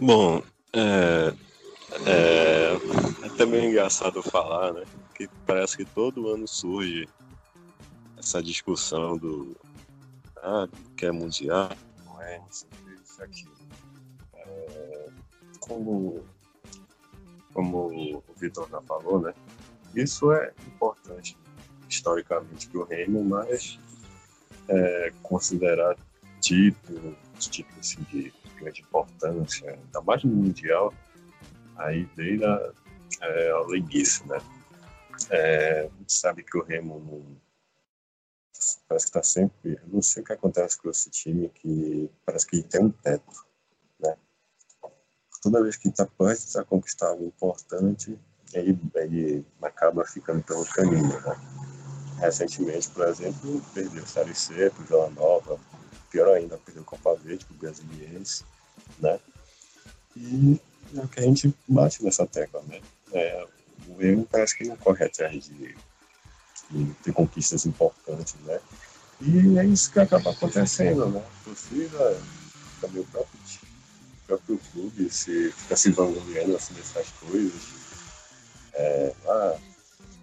Bom, 0.00 0.42
é, 0.72 1.34
é, 2.06 3.42
é 3.42 3.46
meio 3.46 3.70
engraçado 3.70 4.22
falar, 4.22 4.72
né? 4.72 4.84
que 5.14 5.28
parece 5.46 5.76
que 5.76 5.84
todo 5.84 6.28
ano 6.28 6.48
surge 6.48 7.08
essa 8.16 8.42
discussão 8.42 9.16
do 9.16 9.56
ah, 10.42 10.66
que 10.96 11.06
é 11.06 11.12
mundial, 11.12 11.70
não 12.04 12.22
é, 12.22 12.40
isso 12.50 12.66
aquilo. 13.22 13.52
É, 14.34 15.08
como, 15.58 16.24
como 17.52 18.16
o 18.16 18.24
Vitor 18.36 18.68
já 18.70 18.80
falou, 18.82 19.20
né? 19.20 19.34
Isso 19.94 20.32
é 20.32 20.52
importante 20.66 21.36
historicamente 21.88 22.68
para 22.68 22.80
o 22.80 22.84
reino, 22.84 23.22
mas 23.24 23.78
é, 24.68 25.12
considerar 25.22 25.96
títulos, 26.40 27.16
títulos 27.38 27.78
assim, 27.78 28.02
de 28.10 28.32
grande 28.60 28.82
importância, 28.82 29.70
ainda 29.70 30.00
mais 30.02 30.22
no 30.22 30.34
Mundial, 30.34 30.92
aí 31.76 32.04
desde 32.16 32.44
a, 32.44 32.72
é, 33.22 33.50
a 33.50 33.60
leguice, 33.66 34.26
né? 34.26 34.38
É, 35.30 35.80
a 35.80 35.98
gente 35.98 36.12
sabe 36.12 36.42
que 36.42 36.56
o 36.56 36.62
Remo 36.62 36.98
não, 37.00 37.40
parece 38.88 39.06
que 39.06 39.10
está 39.10 39.22
sempre. 39.22 39.72
Eu 39.82 39.88
não 39.88 40.02
sei 40.02 40.22
o 40.22 40.26
que 40.26 40.32
acontece 40.32 40.78
com 40.78 40.90
esse 40.90 41.10
time, 41.10 41.48
que 41.48 42.10
parece 42.24 42.46
que 42.46 42.62
tem 42.62 42.84
um 42.84 42.90
teto. 42.90 43.46
Né? 43.98 44.16
Toda 45.42 45.62
vez 45.62 45.76
que 45.76 45.88
está 45.88 46.06
prestes 46.06 46.56
a 46.56 46.64
conquistar 46.64 47.08
algo 47.08 47.26
importante, 47.26 48.18
ele, 48.52 48.78
ele 48.94 49.46
acaba 49.62 50.04
ficando 50.04 50.42
pelo 50.42 50.64
caminho. 50.66 51.20
Né? 51.20 51.36
Recentemente, 52.18 52.90
por 52.90 53.08
exemplo, 53.08 53.62
perdeu 53.72 54.02
o 54.02 54.06
Série 54.06 54.34
C 54.34 54.70
para 54.70 54.82
o 54.82 54.86
Vila 54.86 55.10
Nova, 55.10 55.58
pior 56.10 56.28
ainda, 56.36 56.58
perdeu 56.58 56.82
o 56.82 56.86
Copa 56.86 57.14
Verde 57.16 57.44
para 57.44 57.54
o 57.54 57.58
Brasiliense. 57.58 58.44
Né? 58.98 59.18
E 60.16 60.60
é 60.96 61.00
o 61.00 61.08
que 61.08 61.20
a 61.20 61.22
gente 61.22 61.54
bate 61.68 62.02
nessa 62.04 62.26
tecla. 62.26 62.62
Né? 62.68 62.80
É, 63.12 63.46
o 63.88 64.02
erro 64.02 64.26
parece 64.30 64.56
que 64.56 64.68
não 64.68 64.76
corre 64.76 65.04
atrás 65.04 65.44
de, 65.44 65.76
de 67.04 67.12
conquistas 67.12 67.66
importantes, 67.66 68.34
né? 68.44 68.60
E 69.20 69.58
é 69.58 69.64
isso 69.66 69.92
que 69.92 70.00
acaba 70.00 70.30
acontecendo, 70.30 71.06
né? 71.06 71.20
A 71.20 71.44
torcida, 71.44 72.20
também 72.80 73.02
o 73.02 73.06
próprio, 73.06 73.40
o 73.40 74.26
próprio 74.26 74.60
clube 74.72 75.10
se, 75.10 75.52
fica 75.52 75.76
se 75.76 75.90
vangloriando 75.90 76.56
assim, 76.56 76.72
dessas 76.74 77.08
coisas. 77.10 77.80
É, 78.72 79.12
lá, 79.24 79.58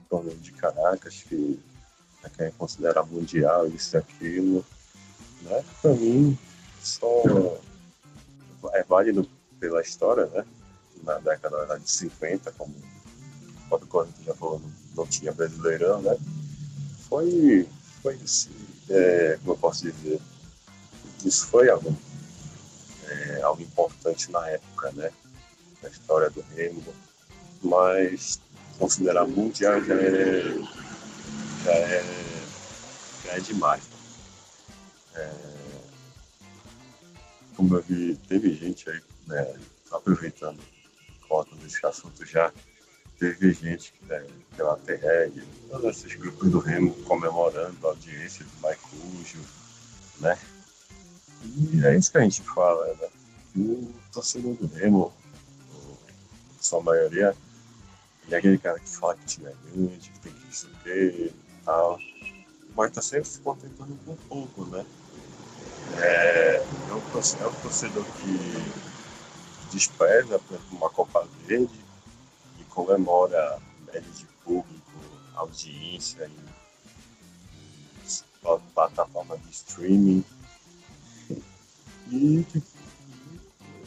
torneio 0.10 0.38
de 0.38 0.52
Caracas, 0.54 1.24
que 1.24 1.60
é 2.24 2.30
quem 2.30 2.52
considera 2.52 3.04
mundial, 3.04 3.68
isso 3.68 3.96
e 3.96 4.00
aquilo. 4.00 4.66
Né? 5.48 5.64
Para 5.82 5.94
mim, 5.94 6.38
só 6.82 7.24
é 8.74 8.84
válido 8.84 9.28
pela 9.60 9.82
história, 9.82 10.26
né? 10.28 10.46
Na 11.04 11.18
década 11.20 11.80
de 11.80 11.90
50, 11.90 12.52
como 12.54 12.74
próprio 13.68 13.88
Corinthians 13.88 14.26
já 14.26 14.34
falou, 14.34 14.62
não 14.96 15.06
tinha 15.06 15.32
brasileirão, 15.32 16.02
né? 16.02 16.18
Foi, 17.08 17.68
foi 18.02 18.16
esse, 18.24 18.50
é, 18.90 19.38
como 19.40 19.54
eu 19.54 19.58
posso 19.58 19.84
dizer, 19.84 20.20
isso 21.24 21.48
foi 21.48 21.70
algo, 21.70 21.96
é, 23.08 23.42
algo 23.42 23.62
importante 23.62 24.32
na 24.32 24.48
época, 24.50 24.92
né? 24.94 25.12
Na 25.82 25.90
história 25.90 26.30
do 26.30 26.44
Remo, 26.56 26.84
mas 27.62 28.40
considerar 28.80 29.28
mundial 29.28 29.84
já 29.84 29.96
é, 29.96 30.44
já 31.64 31.72
é, 31.72 32.04
já 33.26 33.32
é 33.34 33.40
demais. 33.40 33.97
É, 35.18 35.58
como 37.56 37.76
eu 37.76 37.82
vi, 37.82 38.16
teve 38.28 38.54
gente 38.54 38.88
aí, 38.90 39.02
né, 39.26 39.60
aproveitando, 39.92 40.60
coloca 41.28 41.52
esse 41.66 41.84
assunto 41.86 42.24
já, 42.24 42.54
teve 43.18 43.52
gente 43.52 43.94
né, 44.04 44.26
pela 44.56 44.78
TREG, 44.78 45.44
todos 45.70 45.98
esses 45.98 46.14
grupos 46.16 46.52
do 46.52 46.60
Remo 46.60 46.94
comemorando 47.04 47.76
a 47.88 47.90
audiência 47.90 48.46
do 48.46 48.62
Maicujo, 48.62 49.40
né? 50.20 50.38
E 51.44 51.86
é 51.86 51.96
isso 51.96 52.12
que 52.12 52.18
a 52.18 52.22
gente 52.22 52.42
fala, 52.44 52.94
né? 52.94 53.10
O 53.56 53.94
torcedor 54.12 54.54
do 54.56 54.68
Remo, 54.68 55.12
a 56.60 56.64
sua 56.64 56.82
maioria, 56.82 57.36
é 58.30 58.36
aquele 58.36 58.58
cara 58.58 58.80
que 58.80 58.90
fala 58.90 59.16
que 59.16 59.26
time 59.26 59.48
é 59.48 59.56
grande, 59.72 60.10
que 60.12 60.20
tem 60.20 60.34
que 60.34 60.48
receber 60.48 61.28
e 61.28 61.34
tal, 61.64 62.00
mas 62.76 62.92
tá 62.92 63.02
sempre 63.02 63.28
se 63.28 63.40
contentando 63.40 63.98
com 64.06 64.16
pouco, 64.16 64.66
né? 64.66 64.86
É, 66.00 66.56
é, 66.58 66.94
um 66.94 66.98
é 66.98 67.48
um 67.48 67.62
torcedor 67.62 68.06
que 68.06 68.74
despreza, 69.72 70.40
por 70.40 70.60
uma 70.72 70.90
Copa 70.90 71.28
Verde, 71.46 71.88
comemora 72.78 73.60
média 73.88 74.12
de 74.12 74.26
público, 74.46 74.92
audiência 75.34 76.28
em, 76.28 76.36
em 78.06 78.60
plataforma 78.76 79.36
de 79.36 79.50
streaming. 79.50 80.24
E 82.12 82.46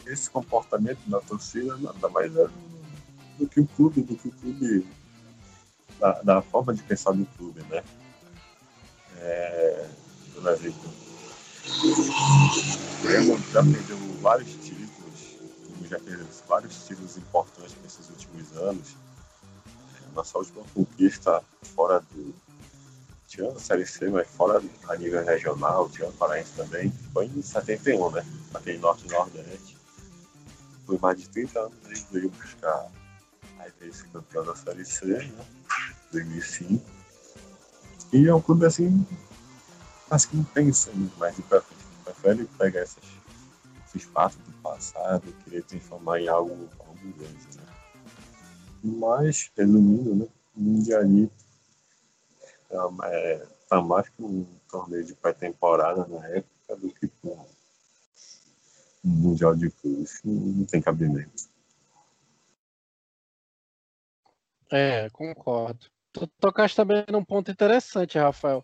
esse 0.05 0.29
comportamento 0.29 0.99
da 1.07 1.21
torcida 1.21 1.77
nada 1.77 2.09
mais 2.09 2.35
é 2.35 2.47
do 3.39 3.47
que 3.47 3.61
o 3.61 3.65
clube, 3.65 4.01
do 4.01 4.17
que 4.17 4.27
o 4.27 4.31
clube 4.31 4.85
da, 5.97 6.21
da, 6.21 6.41
forma 6.41 6.73
de 6.73 6.83
pensar 6.83 7.13
do 7.13 7.25
clube, 7.37 7.63
né? 7.69 7.81
É, 9.19 9.89
por 10.33 10.51
exemplo, 10.51 10.91
o 13.03 13.07
Remo 13.07 13.37
já 13.51 13.63
perdeu 13.63 13.97
vários 14.21 14.49
títulos, 14.49 15.37
já 15.89 15.99
perdeu 15.99 16.25
vários 16.47 16.87
títulos 16.87 17.17
importantes 17.17 17.75
nesses 17.83 18.09
últimos 18.09 18.57
anos. 18.57 18.95
Nossa 20.15 20.37
última 20.37 20.63
conquista 20.73 21.41
fora 21.75 22.01
do. 22.11 22.33
Tirando 23.27 23.55
a 23.55 23.59
Série 23.59 23.85
C, 23.85 24.09
mas 24.09 24.27
fora 24.27 24.61
a 24.89 24.95
nível 24.97 25.23
regional, 25.23 25.87
tirando 25.87 26.17
Paraense 26.17 26.51
também, 26.53 26.91
foi 27.13 27.27
em 27.27 27.41
71, 27.41 28.11
né? 28.11 28.25
Aquele 28.53 28.77
Norte 28.79 29.07
e 29.07 29.09
Nordeste. 29.09 29.77
Por 30.85 30.99
mais 30.99 31.17
de 31.17 31.29
30 31.29 31.59
anos 31.59 31.73
ele 31.85 32.05
veio 32.11 32.29
buscar 32.29 32.91
aí 33.61 33.71
veio 33.79 33.93
ser 33.93 34.07
campeão 34.07 34.43
da 34.43 34.55
Série 34.55 34.83
C, 34.83 35.05
né? 35.05 35.45
2005. 36.11 36.83
E 38.11 38.27
é 38.27 38.35
um 38.35 38.41
clube 38.41 38.65
assim, 38.65 39.05
acho 40.11 40.29
que 40.29 40.37
não 40.37 40.43
pensa 40.43 40.91
muito 40.91 41.17
mais 41.17 41.35
pra 41.41 41.61
frente. 41.61 41.81
Prefere 42.03 42.45
pegar 42.57 42.81
essas, 42.81 43.03
esses 43.87 44.03
fatos 44.03 44.37
do 44.37 44.51
passado 44.61 45.27
e 45.27 45.43
querer 45.43 45.63
transformar 45.63 46.19
em 46.19 46.27
algo, 46.27 46.69
algo 46.79 47.13
grande, 47.17 47.57
né? 47.57 47.63
Mas, 48.83 49.51
resumindo, 49.55 50.15
né? 50.15 50.27
Mundialito 50.55 51.41
é, 53.05 53.47
tá 53.67 53.81
mais 53.81 54.07
que 54.09 54.23
um 54.23 54.45
torneio 54.69 55.03
de 55.03 55.13
pré-temporada 55.15 56.05
na 56.07 56.25
época 56.27 56.75
do 56.77 56.89
que 56.93 57.09
um 57.23 57.45
Mundial 59.03 59.55
de 59.55 59.69
Clubes. 59.69 60.21
Não 60.23 60.65
tem 60.65 60.81
cabimento. 60.81 61.49
É, 64.71 65.09
concordo. 65.09 65.85
Tu 66.13 66.27
tocaste 66.39 66.77
também 66.77 67.03
num 67.09 67.23
ponto 67.23 67.51
interessante, 67.51 68.17
Rafael. 68.17 68.63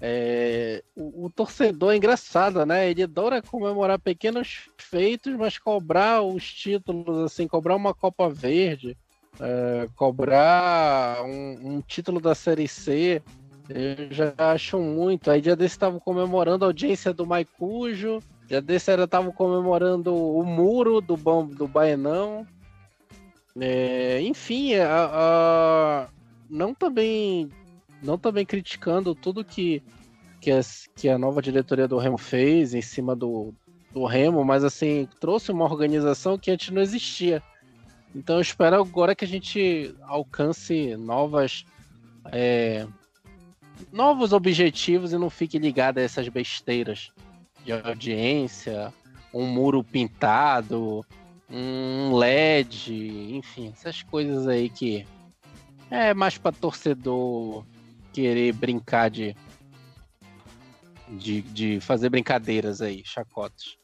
É, 0.00 0.82
o, 0.96 1.26
o, 1.26 1.30
torcedor 1.30 1.92
é 1.92 1.96
engraçado, 1.96 2.64
né? 2.66 2.90
Ele 2.90 3.02
adora 3.02 3.40
comemorar 3.40 3.98
pequenos 3.98 4.68
feitos, 4.76 5.34
mas 5.36 5.58
cobrar 5.58 6.22
os 6.22 6.52
títulos, 6.52 7.24
assim, 7.24 7.46
cobrar 7.46 7.76
uma 7.76 7.94
Copa 7.94 8.28
Verde, 8.28 8.96
é, 9.40 9.88
cobrar 9.94 11.22
um, 11.24 11.76
um, 11.76 11.80
título 11.80 12.20
da 12.20 12.34
Série 12.34 12.66
C, 12.66 13.22
eu 13.68 14.12
já 14.12 14.34
acho 14.36 14.78
muito. 14.78 15.30
Aí 15.30 15.40
dia 15.40 15.56
desse 15.56 15.74
estavam 15.74 16.00
comemorando 16.00 16.64
a 16.64 16.68
audiência 16.68 17.12
do 17.12 17.24
Maicujo, 17.24 18.18
dia 18.46 18.60
desse 18.60 18.90
estavam 18.92 19.32
comemorando 19.32 20.14
o 20.14 20.44
muro 20.44 21.00
do, 21.00 21.16
do 21.16 21.68
Baenão. 21.68 22.46
É, 23.58 24.20
enfim, 24.22 24.74
a, 24.74 25.10
a, 25.12 26.08
não 26.50 26.74
também 26.74 27.48
não 28.04 28.18
também 28.18 28.44
criticando 28.44 29.14
tudo 29.14 29.44
que, 29.44 29.82
que, 30.40 30.50
a, 30.50 30.60
que 30.94 31.08
a 31.08 31.18
nova 31.18 31.40
diretoria 31.40 31.88
do 31.88 31.98
Remo 31.98 32.18
fez 32.18 32.74
em 32.74 32.82
cima 32.82 33.16
do, 33.16 33.52
do 33.92 34.04
Remo, 34.04 34.44
mas 34.44 34.62
assim, 34.62 35.08
trouxe 35.18 35.50
uma 35.50 35.64
organização 35.64 36.38
que 36.38 36.50
antes 36.50 36.70
não 36.70 36.82
existia. 36.82 37.42
Então 38.14 38.36
eu 38.36 38.42
espero 38.42 38.76
agora 38.76 39.14
que 39.14 39.24
a 39.24 39.28
gente 39.28 39.94
alcance 40.02 40.96
novas 40.96 41.64
é, 42.30 42.86
novos 43.92 44.32
objetivos 44.32 45.12
e 45.12 45.18
não 45.18 45.30
fique 45.30 45.58
ligado 45.58 45.98
a 45.98 46.02
essas 46.02 46.28
besteiras 46.28 47.10
de 47.64 47.72
audiência, 47.72 48.92
um 49.32 49.46
muro 49.46 49.82
pintado, 49.82 51.04
um 51.50 52.14
LED, 52.16 53.34
enfim, 53.34 53.72
essas 53.74 54.02
coisas 54.02 54.46
aí 54.46 54.68
que 54.68 55.06
é 55.90 56.14
mais 56.14 56.38
para 56.38 56.52
torcedor 56.52 57.64
querer 58.14 58.52
brincar 58.52 59.10
de, 59.10 59.36
de, 61.08 61.42
de 61.42 61.80
fazer 61.80 62.08
brincadeiras 62.08 62.80
aí, 62.80 63.02
chacotes. 63.04 63.76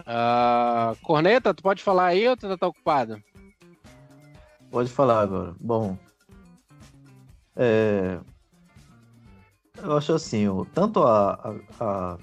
Uh, 0.00 0.96
Corneta, 1.02 1.52
tu 1.52 1.62
pode 1.62 1.82
falar 1.82 2.06
aí 2.06 2.28
ou 2.28 2.36
tu 2.36 2.46
ainda 2.46 2.56
tá 2.56 2.66
ocupado? 2.68 3.20
Pode 4.70 4.90
falar 4.90 5.20
agora. 5.20 5.54
Bom, 5.58 5.96
é, 7.56 8.18
eu 9.82 9.96
acho 9.96 10.12
assim, 10.12 10.46
tanto 10.74 11.02
a, 11.02 11.32
a, 11.80 11.84
a 11.84 12.18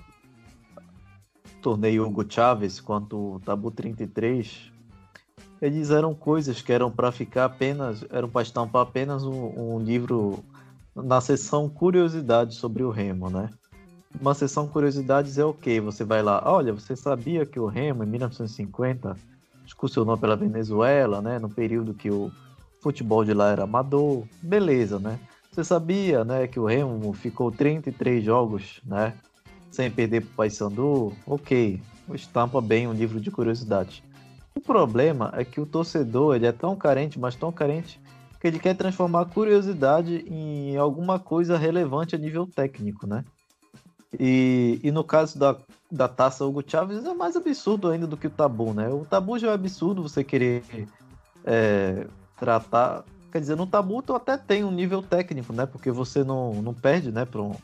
torneio 1.62 2.06
Hugo 2.06 2.26
Chaves 2.30 2.80
quanto 2.80 3.36
o 3.36 3.40
Tabu 3.40 3.72
33, 3.72 4.72
eles 5.62 5.90
eram 5.90 6.14
coisas 6.14 6.62
que 6.62 6.74
eram 6.74 6.92
para 6.92 7.12
ficar 7.12 7.46
apenas, 7.46 8.06
eram 8.10 8.30
para 8.30 8.42
estampar 8.42 8.82
apenas 8.82 9.24
um, 9.24 9.76
um, 9.76 9.80
livro 9.80 10.44
na 10.96 11.20
seção 11.22 11.70
curiosidades 11.70 12.58
sobre 12.58 12.84
o 12.84 12.90
Remo, 12.90 13.30
né? 13.30 13.50
Uma 14.20 14.34
seção 14.34 14.68
curiosidades 14.68 15.38
é 15.38 15.46
o 15.46 15.50
okay, 15.50 15.80
Você 15.80 16.04
vai 16.04 16.22
lá, 16.22 16.42
olha, 16.46 16.72
você 16.74 16.96
sabia 16.96 17.46
que 17.46 17.60
o 17.60 17.66
Remo 17.66 18.04
em 18.04 18.08
1950 18.08 19.16
excursionou 19.66 20.18
pela 20.18 20.36
Venezuela, 20.36 21.22
né? 21.22 21.40
No 21.40 21.50
período 21.50 21.94
que 21.94 22.12
o 22.12 22.32
futebol 22.82 23.24
de 23.24 23.34
lá 23.34 23.50
era 23.50 23.64
amador, 23.64 24.24
beleza, 24.42 25.00
né? 25.00 25.20
Você 25.54 25.64
sabia, 25.64 26.26
né, 26.26 26.48
que 26.48 26.60
o 26.60 26.66
Remo 26.66 27.14
ficou 27.14 27.52
33 27.52 28.24
jogos, 28.24 28.82
né, 28.84 29.14
sem 29.70 29.90
perder 29.90 30.22
para 30.22 30.32
o 30.32 30.36
Paysandu? 30.36 31.14
Ok, 31.28 31.80
estampa 32.12 32.60
bem 32.60 32.88
um 32.88 32.94
livro 32.94 33.22
de 33.22 33.30
curiosidades. 33.30 34.02
O 34.56 34.60
problema 34.60 35.32
é 35.36 35.46
que 35.46 35.62
o 35.62 35.66
torcedor 35.68 36.36
ele 36.36 36.48
é 36.48 36.52
tão 36.52 36.76
carente, 36.76 37.20
mas 37.20 37.36
tão 37.36 37.52
carente, 37.52 38.02
que 38.44 38.48
ele 38.50 38.60
quer 38.60 38.76
transformar 38.76 39.22
a 39.22 39.26
curiosidade 39.26 40.26
em 40.28 40.76
alguma 40.76 41.18
coisa 41.18 41.58
relevante 41.58 42.14
a 42.14 42.18
nível 42.18 42.46
técnico, 42.46 43.08
né? 43.08 43.24
E, 44.20 44.82
e 44.84 44.92
no 44.92 45.02
caso 45.02 45.40
da, 45.40 45.56
da 45.90 46.10
taça 46.10 46.44
Hugo 46.44 46.62
Chaves 46.68 47.06
é 47.06 47.14
mais 47.14 47.38
absurdo 47.38 47.90
ainda 47.90 48.06
do 48.06 48.18
que 48.18 48.28
o 48.28 48.30
tabu, 48.30 48.74
né? 48.74 48.90
O 48.90 49.06
tabu 49.06 49.40
já 49.40 49.52
é 49.52 49.54
absurdo 49.54 50.04
você 50.04 50.26
querer 50.26 50.62
é, 51.46 52.06
tratar 52.38 53.06
Quer 53.32 53.40
dizer, 53.40 53.56
no 53.56 53.66
tabu 53.66 54.02
tu 54.02 54.14
até 54.14 54.38
tem 54.38 54.66
um 54.66 54.72
nível 54.72 55.02
técnico, 55.02 55.54
né? 55.54 55.66
Porque 55.66 55.90
você 55.90 56.22
não, 56.22 56.62
não 56.62 56.74
perde, 56.74 57.14
né, 57.14 57.24
para 57.24 57.42
um, 57.42 57.56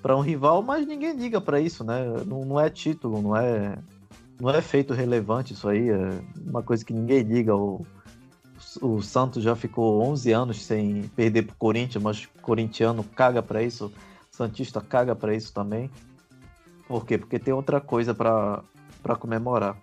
pra 0.00 0.16
um 0.16 0.20
rival, 0.20 0.62
mas 0.62 0.86
ninguém 0.86 1.12
liga 1.16 1.40
para 1.40 1.60
isso, 1.60 1.82
né? 1.82 2.06
Não, 2.24 2.44
não 2.44 2.60
é 2.60 2.70
título, 2.70 3.20
não 3.20 3.36
é, 3.36 3.76
não 4.40 4.48
é 4.48 4.62
feito 4.62 4.94
relevante 4.94 5.54
isso 5.54 5.68
aí, 5.68 5.90
é 5.90 6.22
uma 6.46 6.62
coisa 6.62 6.84
que 6.84 6.94
ninguém 6.94 7.20
liga. 7.22 7.54
O, 7.54 7.84
o 8.80 9.00
Santos 9.02 9.42
já 9.42 9.54
ficou 9.54 10.02
11 10.02 10.32
anos 10.32 10.64
sem 10.64 11.08
perder 11.08 11.42
pro 11.42 11.56
Corinthians, 11.56 12.02
mas 12.02 12.24
o 12.24 12.42
corintiano 12.42 13.04
caga 13.04 13.42
para 13.42 13.62
isso, 13.62 13.86
o 13.86 14.36
Santista 14.36 14.80
caga 14.80 15.14
para 15.14 15.34
isso 15.34 15.52
também. 15.52 15.90
Por 16.86 17.06
quê? 17.06 17.18
Porque 17.18 17.38
tem 17.38 17.54
outra 17.54 17.80
coisa 17.80 18.14
para 18.14 18.62
comemorar. 19.18 19.76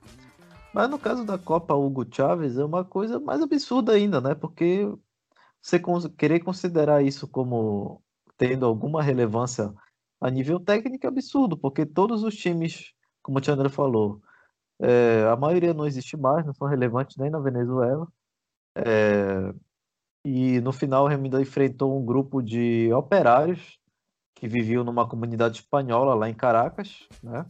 Mas 0.73 0.89
no 0.89 0.97
caso 0.97 1.25
da 1.25 1.37
Copa 1.37 1.73
Hugo 1.73 2.05
Chávez 2.09 2.57
é 2.57 2.63
uma 2.63 2.85
coisa 2.85 3.19
mais 3.19 3.41
absurda 3.41 3.93
ainda, 3.93 4.21
né? 4.21 4.33
Porque 4.35 4.87
você 5.61 5.81
querer 6.17 6.39
considerar 6.39 7.03
isso 7.03 7.27
como 7.27 8.01
tendo 8.37 8.65
alguma 8.65 9.03
relevância 9.03 9.73
a 10.19 10.29
nível 10.29 10.59
técnico 10.59 11.05
é 11.05 11.09
absurdo, 11.09 11.57
porque 11.57 11.85
todos 11.85 12.23
os 12.23 12.35
times, 12.35 12.93
como 13.21 13.37
o 13.37 13.41
Tiandra 13.41 13.69
falou, 13.69 14.21
é, 14.79 15.27
a 15.31 15.35
maioria 15.35 15.73
não 15.73 15.85
existe 15.85 16.17
mais, 16.17 16.45
não 16.45 16.53
são 16.53 16.67
relevantes 16.67 17.17
nem 17.17 17.29
na 17.29 17.39
Venezuela. 17.39 18.07
É, 18.75 19.53
e 20.23 20.59
no 20.61 20.71
final 20.71 21.05
o 21.05 21.07
Remida 21.07 21.41
enfrentou 21.41 21.97
um 21.97 22.05
grupo 22.05 22.41
de 22.41 22.91
operários 22.93 23.79
que 24.35 24.47
viviam 24.47 24.83
numa 24.83 25.07
comunidade 25.07 25.59
espanhola 25.59 26.13
lá 26.13 26.29
em 26.29 26.33
Caracas, 26.33 27.07
né? 27.21 27.45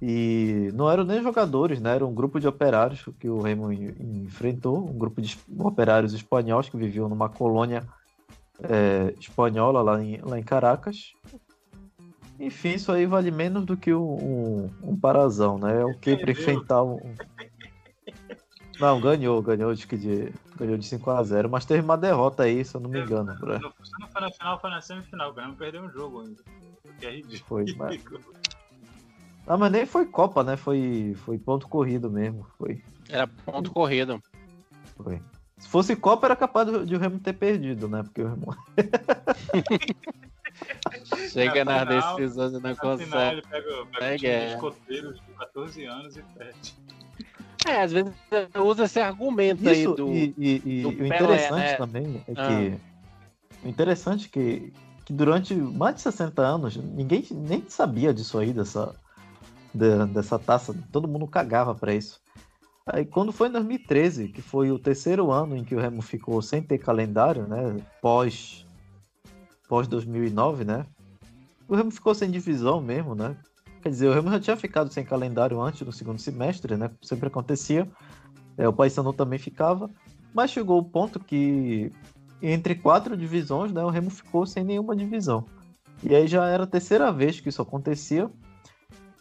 E 0.00 0.70
não 0.74 0.90
eram 0.90 1.04
nem 1.04 1.22
jogadores, 1.22 1.80
né? 1.80 1.94
Era 1.94 2.06
um 2.06 2.14
grupo 2.14 2.38
de 2.38 2.46
operários 2.46 3.04
que 3.18 3.28
o 3.28 3.40
Remo 3.40 3.72
enfrentou, 3.72 4.88
um 4.88 4.98
grupo 4.98 5.22
de 5.22 5.38
operários 5.58 6.12
espanhóis 6.12 6.68
que 6.68 6.76
viviam 6.76 7.08
numa 7.08 7.28
colônia 7.28 7.82
é, 8.62 9.14
espanhola 9.18 9.82
lá 9.82 10.02
em, 10.02 10.20
lá 10.22 10.38
em 10.38 10.42
Caracas. 10.42 11.12
Enfim, 12.38 12.74
isso 12.74 12.92
aí 12.92 13.06
vale 13.06 13.30
menos 13.30 13.64
do 13.64 13.76
que 13.76 13.94
um, 13.94 14.70
um 14.82 14.98
parazão, 14.98 15.58
né? 15.58 15.80
É 15.80 15.84
o 15.84 15.98
que 15.98 16.16
para 16.16 16.30
enfrentar 16.30 16.82
um. 16.82 16.98
Não, 18.78 19.00
ganhou, 19.00 19.40
ganhou 19.42 19.74
de, 19.74 19.86
de, 19.86 20.32
ganhou 20.56 20.76
de 20.76 20.86
5 20.86 21.10
a 21.10 21.22
0 21.22 21.48
mas 21.48 21.64
teve 21.64 21.82
uma 21.82 21.96
derrota 21.96 22.42
aí, 22.42 22.64
se 22.64 22.74
eu 22.74 22.80
não 22.80 22.90
me 22.90 23.00
engano. 23.00 23.34
Pra... 23.38 23.58
Não, 23.58 23.72
não 24.00 24.08
foi 24.08 24.20
na 24.20 24.30
final, 24.30 24.60
foi 24.60 24.70
na 24.70 24.80
semifinal. 24.80 25.30
O 25.30 25.34
Grêmio 25.34 25.54
perdeu 25.54 25.82
um 25.82 25.90
jogo 25.90 26.20
ainda. 26.20 26.42
Que 26.98 27.06
é 27.06 27.10
ridículo. 27.16 27.44
Foi, 27.46 27.74
mas... 27.76 28.00
Ah, 29.46 29.56
mas 29.56 29.72
nem 29.72 29.86
foi 29.86 30.04
Copa, 30.06 30.42
né? 30.42 30.56
Foi, 30.56 31.16
foi 31.24 31.38
ponto 31.38 31.68
corrido 31.68 32.10
mesmo. 32.10 32.46
Foi. 32.58 32.82
Era 33.08 33.26
ponto 33.26 33.70
corrido. 33.70 34.20
Foi. 34.96 35.22
Se 35.58 35.68
fosse 35.68 35.96
Copa, 35.96 36.26
era 36.26 36.36
capaz 36.36 36.68
de 36.86 36.94
o 36.94 36.98
Remo 36.98 37.18
ter 37.18 37.32
perdido, 37.32 37.88
né? 37.88 38.02
Porque 38.02 38.22
o 38.22 38.28
Remo. 38.28 38.56
Chega 41.30 41.64
na 41.64 41.84
nas 41.84 41.94
final, 41.94 42.16
decisões 42.16 42.52
e 42.52 42.60
não 42.60 42.74
consegue. 42.74 43.10
Final, 43.10 43.32
ele 43.32 43.42
pega, 43.42 43.86
pega 43.98 44.28
é, 44.28 44.38
time 44.40 44.54
escoteiros 44.54 45.16
de 45.16 45.32
14 45.38 45.84
anos 45.84 46.16
e 46.16 46.22
perde. 46.22 46.74
É, 47.66 47.82
às 47.82 47.92
vezes 47.92 48.12
usa 48.54 48.84
esse 48.84 49.00
argumento 49.00 49.62
Isso, 49.62 49.90
aí 49.90 49.96
do. 49.96 50.12
E, 50.12 50.34
e, 50.38 50.62
e 50.64 50.82
do 50.82 50.88
o 50.90 51.06
interessante 51.06 51.70
né? 51.70 51.74
também 51.74 52.24
é 52.28 52.34
que. 52.34 53.68
interessante 53.68 54.28
que, 54.28 54.72
que 55.04 55.12
durante 55.12 55.54
mais 55.54 55.96
de 55.96 56.02
60 56.02 56.42
anos, 56.42 56.76
ninguém 56.76 57.24
nem 57.30 57.64
sabia 57.68 58.14
disso 58.14 58.38
aí, 58.38 58.52
dessa, 58.52 58.94
de, 59.74 60.06
dessa 60.06 60.38
taça. 60.38 60.74
Todo 60.92 61.08
mundo 61.08 61.26
cagava 61.26 61.74
para 61.74 61.92
isso. 61.92 62.20
Aí 62.86 63.04
quando 63.04 63.32
foi 63.32 63.48
em 63.48 63.52
2013, 63.52 64.28
que 64.28 64.40
foi 64.40 64.70
o 64.70 64.78
terceiro 64.78 65.32
ano 65.32 65.56
em 65.56 65.64
que 65.64 65.74
o 65.74 65.80
Remo 65.80 66.00
ficou 66.02 66.40
sem 66.40 66.62
ter 66.62 66.78
calendário, 66.78 67.48
né? 67.48 67.76
Pós, 68.00 68.64
pós 69.68 69.88
2009, 69.88 70.64
né? 70.64 70.86
O 71.66 71.74
Remo 71.74 71.90
ficou 71.90 72.14
sem 72.14 72.30
divisão 72.30 72.80
mesmo, 72.80 73.16
né? 73.16 73.36
Quer 73.86 73.90
dizer, 73.90 74.08
o 74.08 74.12
Remo 74.14 74.32
já 74.32 74.40
tinha 74.40 74.56
ficado 74.56 74.92
sem 74.92 75.04
calendário 75.04 75.62
antes 75.62 75.82
no 75.82 75.92
segundo 75.92 76.18
semestre, 76.18 76.76
né? 76.76 76.90
Sempre 77.00 77.28
acontecia. 77.28 77.86
É, 78.58 78.66
o 78.66 78.72
Paysandu 78.72 79.12
também 79.12 79.38
ficava. 79.38 79.88
Mas 80.34 80.50
chegou 80.50 80.80
o 80.80 80.84
ponto 80.84 81.20
que 81.20 81.92
entre 82.42 82.74
quatro 82.74 83.16
divisões, 83.16 83.70
né, 83.70 83.84
o 83.84 83.88
Remo 83.88 84.10
ficou 84.10 84.44
sem 84.44 84.64
nenhuma 84.64 84.96
divisão. 84.96 85.44
E 86.02 86.16
aí 86.16 86.26
já 86.26 86.48
era 86.48 86.64
a 86.64 86.66
terceira 86.66 87.12
vez 87.12 87.38
que 87.38 87.48
isso 87.48 87.62
acontecia. 87.62 88.28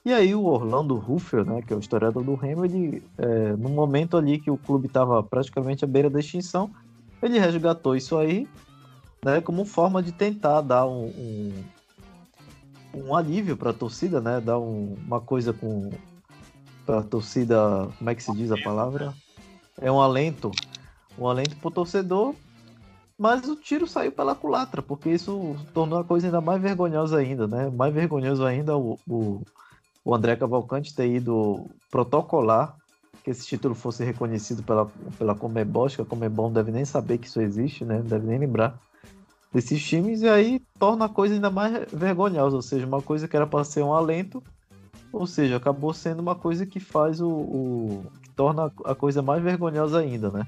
E 0.03 0.11
aí 0.11 0.33
o 0.33 0.45
Orlando 0.45 0.95
Ruffel, 0.95 1.45
né, 1.45 1.61
que 1.61 1.71
é 1.71 1.75
o 1.75 1.79
historiador 1.79 2.23
do 2.23 2.33
Remo, 2.33 2.65
ele, 2.65 3.03
é, 3.19 3.55
no 3.55 3.69
momento 3.69 4.17
ali 4.17 4.39
que 4.39 4.49
o 4.49 4.57
clube 4.57 4.87
estava 4.87 5.21
praticamente 5.21 5.85
à 5.85 5.87
beira 5.87 6.09
da 6.09 6.19
extinção, 6.19 6.71
ele 7.21 7.37
resgatou 7.37 7.95
isso 7.95 8.17
aí, 8.17 8.47
né, 9.23 9.41
como 9.41 9.63
forma 9.63 10.01
de 10.01 10.11
tentar 10.11 10.61
dar 10.61 10.87
um, 10.87 11.05
um, 11.05 11.53
um 12.95 13.15
alívio 13.15 13.57
para 13.57 13.71
a 13.71 13.73
torcida, 13.73 14.21
né, 14.21 14.39
dar 14.39 14.59
um, 14.59 14.95
uma 15.05 15.19
coisa 15.19 15.53
com 15.53 15.91
para 16.85 16.99
a 16.99 17.03
torcida, 17.03 17.89
como 17.97 18.09
é 18.09 18.15
que 18.15 18.21
se 18.21 18.31
diz 18.35 18.51
a 18.51 18.61
palavra? 18.61 19.11
É 19.81 19.91
um 19.91 19.99
alento 19.99 20.51
um 21.17 21.27
alento 21.27 21.55
pro 21.57 21.71
torcedor, 21.71 22.35
mas 23.17 23.47
o 23.47 23.55
tiro 23.55 23.87
saiu 23.87 24.11
pela 24.11 24.35
culatra, 24.35 24.81
porque 24.81 25.09
isso 25.09 25.55
tornou 25.73 25.99
a 25.99 26.03
coisa 26.03 26.27
ainda 26.27 26.41
mais 26.41 26.61
vergonhosa 26.61 27.17
ainda, 27.17 27.47
né? 27.47 27.69
Mais 27.69 27.93
vergonhoso 27.93 28.45
ainda 28.45 28.77
o, 28.77 28.99
o, 29.07 29.41
o 30.03 30.13
André 30.13 30.35
Cavalcante 30.35 30.93
ter 30.93 31.07
ido 31.07 31.65
protocolar 31.89 32.75
que 33.23 33.31
esse 33.31 33.47
título 33.47 33.73
fosse 33.73 34.03
reconhecido 34.03 34.61
pela, 34.61 34.85
pela 35.17 35.33
Comebol, 35.33 35.85
acho 35.85 35.95
que 35.95 36.01
a 36.01 36.05
Comebol 36.05 36.47
não 36.47 36.53
deve 36.53 36.71
nem 36.71 36.85
saber 36.85 37.17
que 37.17 37.27
isso 37.27 37.41
existe, 37.41 37.83
né? 37.83 37.97
Não 37.97 38.05
deve 38.05 38.27
nem 38.27 38.37
lembrar 38.37 38.77
desses 39.55 39.81
times, 39.81 40.21
e 40.21 40.27
aí 40.27 40.61
torna 40.77 41.05
a 41.05 41.09
coisa 41.09 41.33
ainda 41.33 41.49
mais 41.49 41.89
vergonhosa, 41.89 42.57
ou 42.57 42.61
seja, 42.61 42.85
uma 42.85 43.01
coisa 43.01 43.25
que 43.25 43.37
era 43.37 43.47
para 43.47 43.63
ser 43.63 43.81
um 43.83 43.93
alento, 43.93 44.43
ou 45.13 45.25
seja, 45.25 45.55
acabou 45.55 45.93
sendo 45.93 46.19
uma 46.19 46.35
coisa 46.35 46.65
que 46.65 46.77
faz 46.77 47.21
o, 47.21 47.29
o 47.29 48.05
que 48.21 48.29
torna 48.31 48.69
a 48.83 48.93
coisa 48.93 49.21
mais 49.21 49.41
vergonhosa 49.41 49.99
ainda, 49.99 50.29
né? 50.29 50.45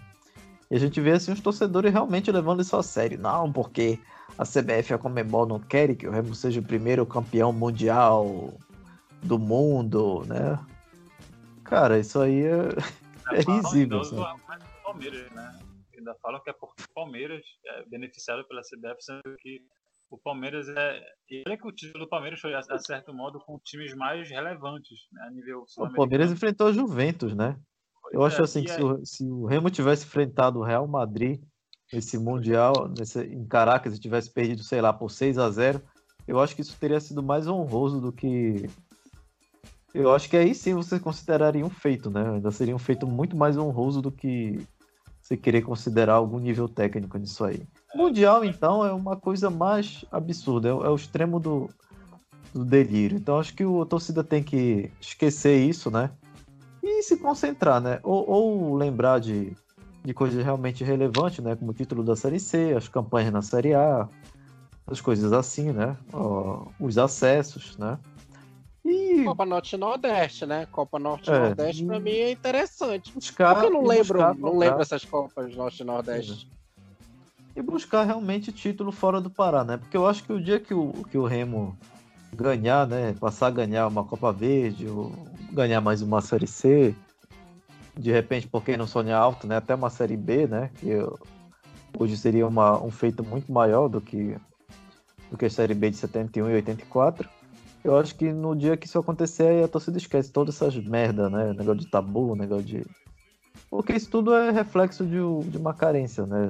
E 0.70 0.76
a 0.76 0.80
gente 0.80 1.00
vê 1.00 1.12
assim 1.14 1.32
os 1.32 1.40
torcedores 1.40 1.90
realmente 1.90 2.30
levando 2.30 2.62
isso 2.62 2.76
a 2.76 2.84
sério. 2.84 3.18
Não, 3.18 3.50
porque 3.50 3.98
a 4.38 4.44
CBF 4.44 4.92
e 4.92 4.94
a 4.94 4.98
Comebol 4.98 5.46
não 5.46 5.58
querem 5.62 5.96
que 5.96 6.06
o 6.06 6.12
Remo 6.12 6.36
seja 6.36 6.60
o 6.60 6.64
primeiro 6.64 7.06
campeão 7.06 7.54
mundial 7.54 8.54
do 9.24 9.40
mundo, 9.40 10.26
né? 10.28 10.60
Cara, 11.64 11.98
isso 11.98 12.20
aí 12.20 12.44
é, 12.44 12.76
é 13.32 13.40
risível. 13.40 14.02
Assim. 14.02 14.22
Palmeiras, 14.84 15.32
né? 15.32 15.56
Ainda 16.08 16.18
falam 16.22 16.42
que 16.42 16.50
é 16.50 16.54
porque 16.54 16.84
o 16.84 16.94
Palmeiras 16.94 17.44
é 17.66 17.84
beneficiado 17.86 18.48
pela 18.48 18.62
CBF, 18.62 19.02
sendo 19.02 19.36
que 19.40 19.62
o 20.10 20.18
Palmeiras 20.18 20.70
é. 20.70 21.04
E 21.30 21.44
olha 21.46 21.58
que 21.58 21.68
o 21.68 21.72
título 21.72 22.06
do 22.06 22.10
Palmeiras 22.10 22.40
foi, 22.40 22.54
a, 22.54 22.62
certo 22.80 23.14
modo, 23.14 23.40
com 23.40 23.60
times 23.60 23.94
mais 23.94 24.30
relevantes 24.30 25.00
né, 25.12 25.24
a 25.28 25.32
nível 25.32 25.66
O 25.78 25.94
Palmeiras 25.94 26.32
enfrentou 26.32 26.68
a 26.68 26.72
Juventus, 26.72 27.36
né? 27.36 27.60
Eu 28.14 28.24
acho 28.24 28.40
é, 28.40 28.44
assim 28.46 28.64
que 28.64 28.72
se 28.72 28.82
o, 28.82 29.06
se 29.06 29.24
o, 29.26 29.46
Remo 29.46 29.70
tivesse 29.70 30.06
enfrentado 30.06 30.60
o 30.60 30.64
Real 30.64 30.88
Madrid 30.88 31.42
nesse 31.92 32.18
Mundial, 32.18 32.88
nesse, 32.88 33.22
em 33.22 33.46
Caracas, 33.46 33.94
e 33.94 34.00
tivesse 34.00 34.32
perdido, 34.32 34.64
sei 34.64 34.80
lá, 34.80 34.94
por 34.94 35.12
6 35.12 35.38
a 35.38 35.50
0 35.50 35.82
eu 36.26 36.40
acho 36.40 36.56
que 36.56 36.62
isso 36.62 36.78
teria 36.78 37.00
sido 37.00 37.24
mais 37.24 37.48
honroso 37.48 38.02
do 38.02 38.12
que. 38.12 38.70
Eu 39.94 40.14
acho 40.14 40.30
que 40.30 40.36
aí 40.36 40.54
sim 40.54 40.74
você 40.74 41.00
consideraria 41.00 41.66
um 41.66 41.70
feito, 41.70 42.10
né? 42.10 42.36
Ainda 42.36 42.52
seria 42.52 42.76
um 42.76 42.80
feito 42.80 43.08
muito 43.08 43.36
mais 43.36 43.58
honroso 43.58 44.02
do 44.02 44.12
que 44.12 44.60
você 45.28 45.36
querer 45.36 45.62
considerar 45.62 46.14
algum 46.14 46.40
nível 46.40 46.70
técnico 46.70 47.18
nisso 47.18 47.44
aí. 47.44 47.62
Mundial, 47.94 48.46
então, 48.46 48.86
é 48.86 48.94
uma 48.94 49.18
coisa 49.18 49.50
mais 49.50 50.06
absurda, 50.10 50.70
é, 50.70 50.72
é 50.72 50.90
o 50.90 50.96
extremo 50.96 51.40
do, 51.40 51.70
do 52.54 52.64
delírio. 52.64 53.18
Então, 53.18 53.38
acho 53.38 53.54
que 53.54 53.64
a 53.64 53.86
torcida 53.86 54.24
tem 54.24 54.42
que 54.42 54.90
esquecer 55.02 55.58
isso, 55.58 55.92
né? 55.92 56.12
e 56.88 57.04
se 57.04 57.18
concentrar, 57.18 57.82
né? 57.82 58.00
Ou, 58.04 58.30
ou 58.30 58.76
lembrar 58.76 59.20
de, 59.20 59.56
de 60.04 60.14
coisas 60.14 60.44
realmente 60.44 60.84
relevantes, 60.84 61.44
né? 61.44 61.56
Como 61.56 61.72
o 61.72 61.74
título 61.74 62.04
da 62.04 62.16
Série 62.16 62.40
C, 62.40 62.74
as 62.76 62.88
campanhas 62.88 63.34
na 63.34 63.42
Série 63.42 63.74
A, 63.74 64.08
as 64.86 65.02
coisas 65.02 65.34
assim, 65.34 65.72
né? 65.72 65.98
os 66.80 66.98
acessos, 66.98 67.78
né? 67.78 67.98
E... 68.90 69.24
Copa 69.26 69.46
Norte 69.46 69.74
e 69.74 69.78
Nordeste, 69.78 70.46
né? 70.46 70.68
Copa 70.72 70.98
Norte 70.98 71.30
e 71.30 71.34
é, 71.34 71.40
Nordeste 71.40 71.86
para 71.86 72.00
mim 72.00 72.12
é 72.12 72.32
interessante. 72.32 73.12
Buscar, 73.14 73.54
Porque 73.54 73.68
eu 73.68 73.74
não 73.74 73.84
lembro, 73.86 74.20
não 74.36 74.58
lembro 74.58 74.82
essas 74.82 75.04
Copas 75.04 75.56
Norte 75.56 75.82
e 75.82 75.86
Nordeste. 75.86 76.50
E 77.56 77.62
buscar 77.62 78.04
realmente 78.04 78.52
título 78.52 78.92
fora 78.92 79.20
do 79.20 79.30
Pará, 79.30 79.64
né? 79.64 79.78
Porque 79.78 79.98
eu 79.98 80.08
acho 80.08 80.24
que 80.24 80.32
o 80.32 80.42
dia 80.42 80.60
que 80.60 80.74
o, 80.74 80.92
que 81.10 81.18
o 81.18 81.26
Remo 81.26 81.76
ganhar, 82.34 82.88
né? 82.88 83.16
Passar 83.20 83.48
a 83.48 83.52
ganhar 83.52 83.88
uma 83.88 84.04
Copa 84.04 84.32
Verde, 84.32 84.88
ou 84.88 85.12
ganhar 85.52 85.82
mais 85.82 86.02
uma 86.02 86.22
Série 86.22 86.48
C, 86.48 86.96
de 87.98 88.12
repente, 88.12 88.48
por 88.48 88.64
que 88.64 88.78
não 88.78 88.86
sonhar 88.86 89.20
alto, 89.20 89.48
né? 89.48 89.58
Até 89.58 89.74
uma 89.74 89.90
Série 89.90 90.16
B, 90.16 90.48
né? 90.48 90.70
Que 90.78 90.92
hoje 91.98 92.16
seria 92.16 92.48
uma, 92.48 92.82
um 92.82 92.92
feito 92.92 93.24
muito 93.24 93.52
maior 93.52 93.88
do 93.88 94.00
que, 94.00 94.38
do 95.32 95.38
que 95.38 95.46
a 95.46 95.50
Série 95.50 95.74
B 95.74 95.90
de 95.90 95.98
71 95.98 96.50
e 96.52 96.54
84. 96.54 97.28
Eu 97.88 97.98
acho 97.98 98.16
que 98.16 98.34
no 98.34 98.54
dia 98.54 98.76
que 98.76 98.86
isso 98.86 99.00
acontecer, 99.00 99.64
a 99.64 99.68
torcida 99.68 99.98
esquece 99.98 100.30
todas 100.30 100.56
essas 100.56 100.76
merda, 100.76 101.30
né? 101.30 101.54
Negócio 101.54 101.78
de 101.78 101.88
tabu, 101.88 102.36
negócio 102.36 102.66
de. 102.66 102.86
Porque 103.70 103.94
isso 103.94 104.10
tudo 104.10 104.34
é 104.34 104.52
reflexo 104.52 105.06
de, 105.06 105.50
de 105.50 105.58
uma 105.58 105.74
carência, 105.74 106.26
né? 106.26 106.50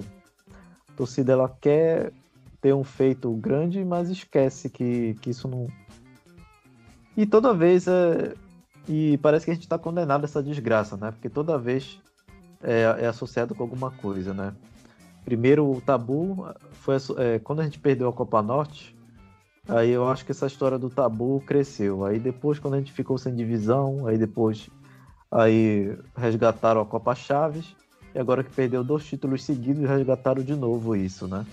A 0.89 0.93
torcida 0.93 1.33
ela 1.33 1.47
quer 1.61 2.11
ter 2.59 2.73
um 2.73 2.83
feito 2.83 3.31
grande, 3.33 3.85
mas 3.85 4.09
esquece 4.09 4.67
que, 4.67 5.13
que 5.21 5.29
isso 5.29 5.47
não. 5.47 5.67
E 7.15 7.23
toda 7.23 7.53
vez 7.53 7.87
é. 7.87 8.33
E 8.89 9.19
parece 9.19 9.45
que 9.45 9.51
a 9.51 9.53
gente 9.53 9.63
está 9.63 9.77
condenado 9.77 10.23
a 10.23 10.25
essa 10.25 10.41
desgraça, 10.41 10.97
né? 10.97 11.11
Porque 11.11 11.29
toda 11.29 11.55
vez 11.55 11.99
é, 12.63 12.81
é, 13.01 13.05
associado 13.05 13.53
com 13.53 13.61
alguma 13.61 13.91
coisa, 13.91 14.33
né? 14.33 14.55
Primeiro, 15.23 15.69
o 15.69 15.81
tabu 15.81 16.47
foi 16.71 16.95
é, 17.17 17.37
quando 17.37 17.59
a 17.59 17.63
gente 17.63 17.77
perdeu 17.77 18.09
a 18.09 18.13
Copa 18.13 18.41
Norte. 18.41 18.96
Aí 19.67 19.91
eu 19.91 20.07
acho 20.07 20.25
que 20.25 20.31
essa 20.31 20.47
história 20.47 20.77
do 20.79 20.89
tabu 20.89 21.43
cresceu. 21.45 22.05
Aí 22.05 22.19
depois, 22.19 22.57
quando 22.57 22.75
a 22.75 22.77
gente 22.77 22.93
ficou 22.93 23.17
sem 23.17 23.35
divisão, 23.35 24.07
aí 24.07 24.17
depois 24.17 24.69
aí 25.29 25.97
resgataram 26.15 26.81
a 26.81 26.85
Copa 26.85 27.13
Chaves. 27.13 27.75
E 28.15 28.19
agora 28.19 28.43
que 28.43 28.51
perdeu 28.51 28.83
dois 28.83 29.05
títulos 29.05 29.43
seguidos, 29.43 29.87
resgataram 29.87 30.41
de 30.41 30.55
novo 30.55 30.95
isso, 30.95 31.27
né? 31.27 31.45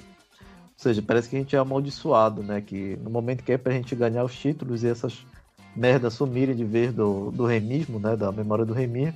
Ou 0.47 0.79
seja, 0.79 1.03
parece 1.03 1.29
que 1.29 1.37
a 1.37 1.39
gente 1.39 1.57
é 1.57 1.59
amaldiçoado, 1.59 2.43
né? 2.43 2.61
Que 2.61 2.97
no 2.97 3.11
momento 3.11 3.43
que 3.43 3.53
é 3.53 3.59
pra 3.59 3.73
gente 3.73 3.95
ganhar 3.97 4.25
os 4.25 4.35
títulos 4.35 4.85
e 4.85 4.89
essas 4.89 5.27
merdas 5.75 6.15
sumirem 6.15 6.55
de 6.55 6.65
vez 6.65 6.93
do, 6.93 7.33
do 7.33 7.45
remismo, 7.45 7.99
né? 7.99 8.17
Da 8.17 8.31
memória 8.31 8.65
do 8.65 8.73
remir, 8.73 9.13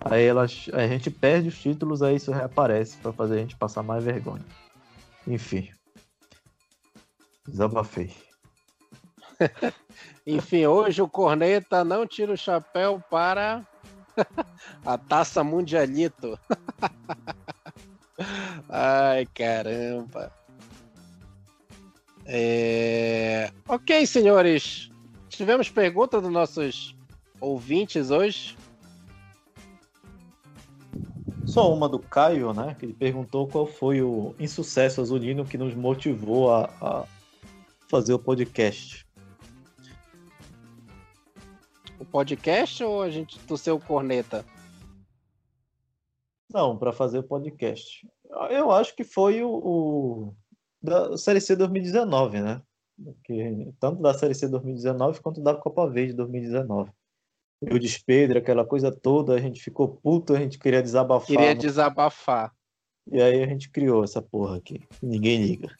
aí 0.00 0.24
elas, 0.24 0.68
a 0.72 0.86
gente 0.86 1.10
perde 1.10 1.48
os 1.48 1.58
títulos, 1.58 2.02
aí 2.02 2.16
isso 2.16 2.30
reaparece 2.30 2.98
para 2.98 3.12
fazer 3.12 3.36
a 3.36 3.38
gente 3.38 3.56
passar 3.56 3.82
mais 3.82 4.04
vergonha. 4.04 4.44
Enfim. 5.26 5.70
Desabafei. 7.46 8.23
Enfim, 10.26 10.66
hoje 10.66 11.02
o 11.02 11.08
Corneta 11.08 11.84
não 11.84 12.06
tira 12.06 12.32
o 12.32 12.36
chapéu 12.36 13.02
para 13.10 13.66
a 14.84 14.98
taça 14.98 15.44
Mundialito. 15.44 16.38
Ai, 18.68 19.26
caramba. 19.34 20.32
É... 22.26 23.50
Ok, 23.68 24.06
senhores. 24.06 24.90
Tivemos 25.28 25.68
pergunta 25.68 26.20
dos 26.20 26.30
nossos 26.30 26.96
ouvintes 27.40 28.10
hoje. 28.10 28.56
Só 31.44 31.72
uma 31.72 31.88
do 31.88 31.98
Caio, 31.98 32.52
né? 32.52 32.74
Que 32.78 32.86
ele 32.86 32.94
perguntou 32.94 33.46
qual 33.46 33.66
foi 33.66 34.00
o 34.00 34.34
insucesso 34.38 35.00
azulino 35.00 35.44
que 35.44 35.58
nos 35.58 35.74
motivou 35.74 36.52
a, 36.52 36.70
a 36.80 37.04
fazer 37.88 38.14
o 38.14 38.18
podcast. 38.18 39.04
Podcast 42.14 42.84
ou 42.84 43.02
a 43.02 43.10
gente 43.10 43.40
torceu 43.40 43.76
corneta? 43.80 44.44
Não, 46.48 46.78
para 46.78 46.92
fazer 46.92 47.18
o 47.18 47.24
podcast. 47.24 48.08
Eu 48.50 48.70
acho 48.70 48.94
que 48.94 49.02
foi 49.02 49.42
o, 49.42 49.50
o 49.50 50.34
da 50.80 51.18
Série 51.18 51.40
C 51.40 51.56
2019, 51.56 52.40
né? 52.40 52.62
Que, 53.24 53.68
tanto 53.80 54.00
da 54.00 54.14
Série 54.14 54.32
C 54.32 54.46
2019 54.46 55.20
quanto 55.20 55.42
da 55.42 55.56
Copa 55.56 55.90
Verde 55.90 56.12
2019. 56.12 56.88
E 57.62 57.74
o 57.74 57.80
despedro, 57.80 58.38
aquela 58.38 58.64
coisa 58.64 58.92
toda, 58.92 59.34
a 59.34 59.40
gente 59.40 59.60
ficou 59.60 59.88
puto, 59.88 60.36
a 60.36 60.38
gente 60.38 60.56
queria 60.56 60.80
desabafar. 60.80 61.26
Queria 61.26 61.52
desabafar. 61.52 62.52
E 63.10 63.20
aí 63.20 63.42
a 63.42 63.46
gente 63.48 63.68
criou 63.70 64.04
essa 64.04 64.22
porra 64.22 64.58
aqui. 64.58 64.80
Ninguém 65.02 65.42
liga. 65.42 65.74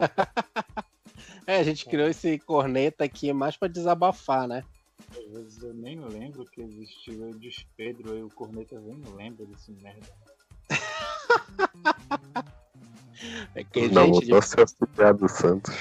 é, 1.46 1.56
a 1.58 1.62
gente 1.62 1.84
criou 1.84 2.08
esse 2.08 2.38
corneta 2.38 3.04
aqui 3.04 3.30
mais 3.34 3.58
pra 3.58 3.68
desabafar, 3.68 4.48
né? 4.48 4.64
Às 5.10 5.24
vezes 5.32 5.62
eu 5.62 5.74
nem 5.74 5.98
lembro 6.00 6.44
que 6.44 6.60
existiu 6.62 7.28
o 7.30 7.38
Despedro 7.38 8.12
aí 8.12 8.22
o 8.22 8.30
corneta 8.30 8.80
nem 8.80 9.00
lembra 9.16 9.44
desse 9.46 9.72
merda. 9.72 10.06
É 13.54 13.64
que, 13.64 13.88
Não, 13.88 14.06
gente, 14.06 14.12
voltou 14.14 14.38
a 14.38 14.42
ser 14.42 14.60
auxiliar 14.60 15.14
do 15.14 15.28
Santos. 15.28 15.74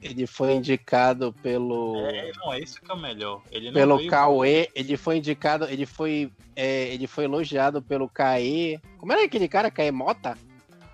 ele 0.00 0.26
foi 0.26 0.52
indicado 0.54 1.32
pelo. 1.42 1.96
É, 2.06 2.32
não, 2.36 2.52
é 2.52 2.60
isso 2.60 2.80
que 2.80 2.90
é 2.90 2.94
o 2.94 2.98
melhor. 3.00 3.42
Ele 3.50 3.66
não 3.66 3.74
pelo 3.74 3.96
veio- 3.98 4.10
Cauê, 4.10 4.70
ele 4.74 4.96
foi 4.96 5.18
indicado, 5.18 5.64
ele 5.66 5.84
foi, 5.86 6.32
é, 6.54 6.92
ele 6.94 7.06
foi 7.06 7.24
elogiado 7.24 7.82
pelo 7.82 8.08
Caê. 8.08 8.80
Como 8.98 9.12
era 9.12 9.24
aquele 9.24 9.48
cara, 9.48 9.70
Caê 9.70 9.90
Mota? 9.90 10.36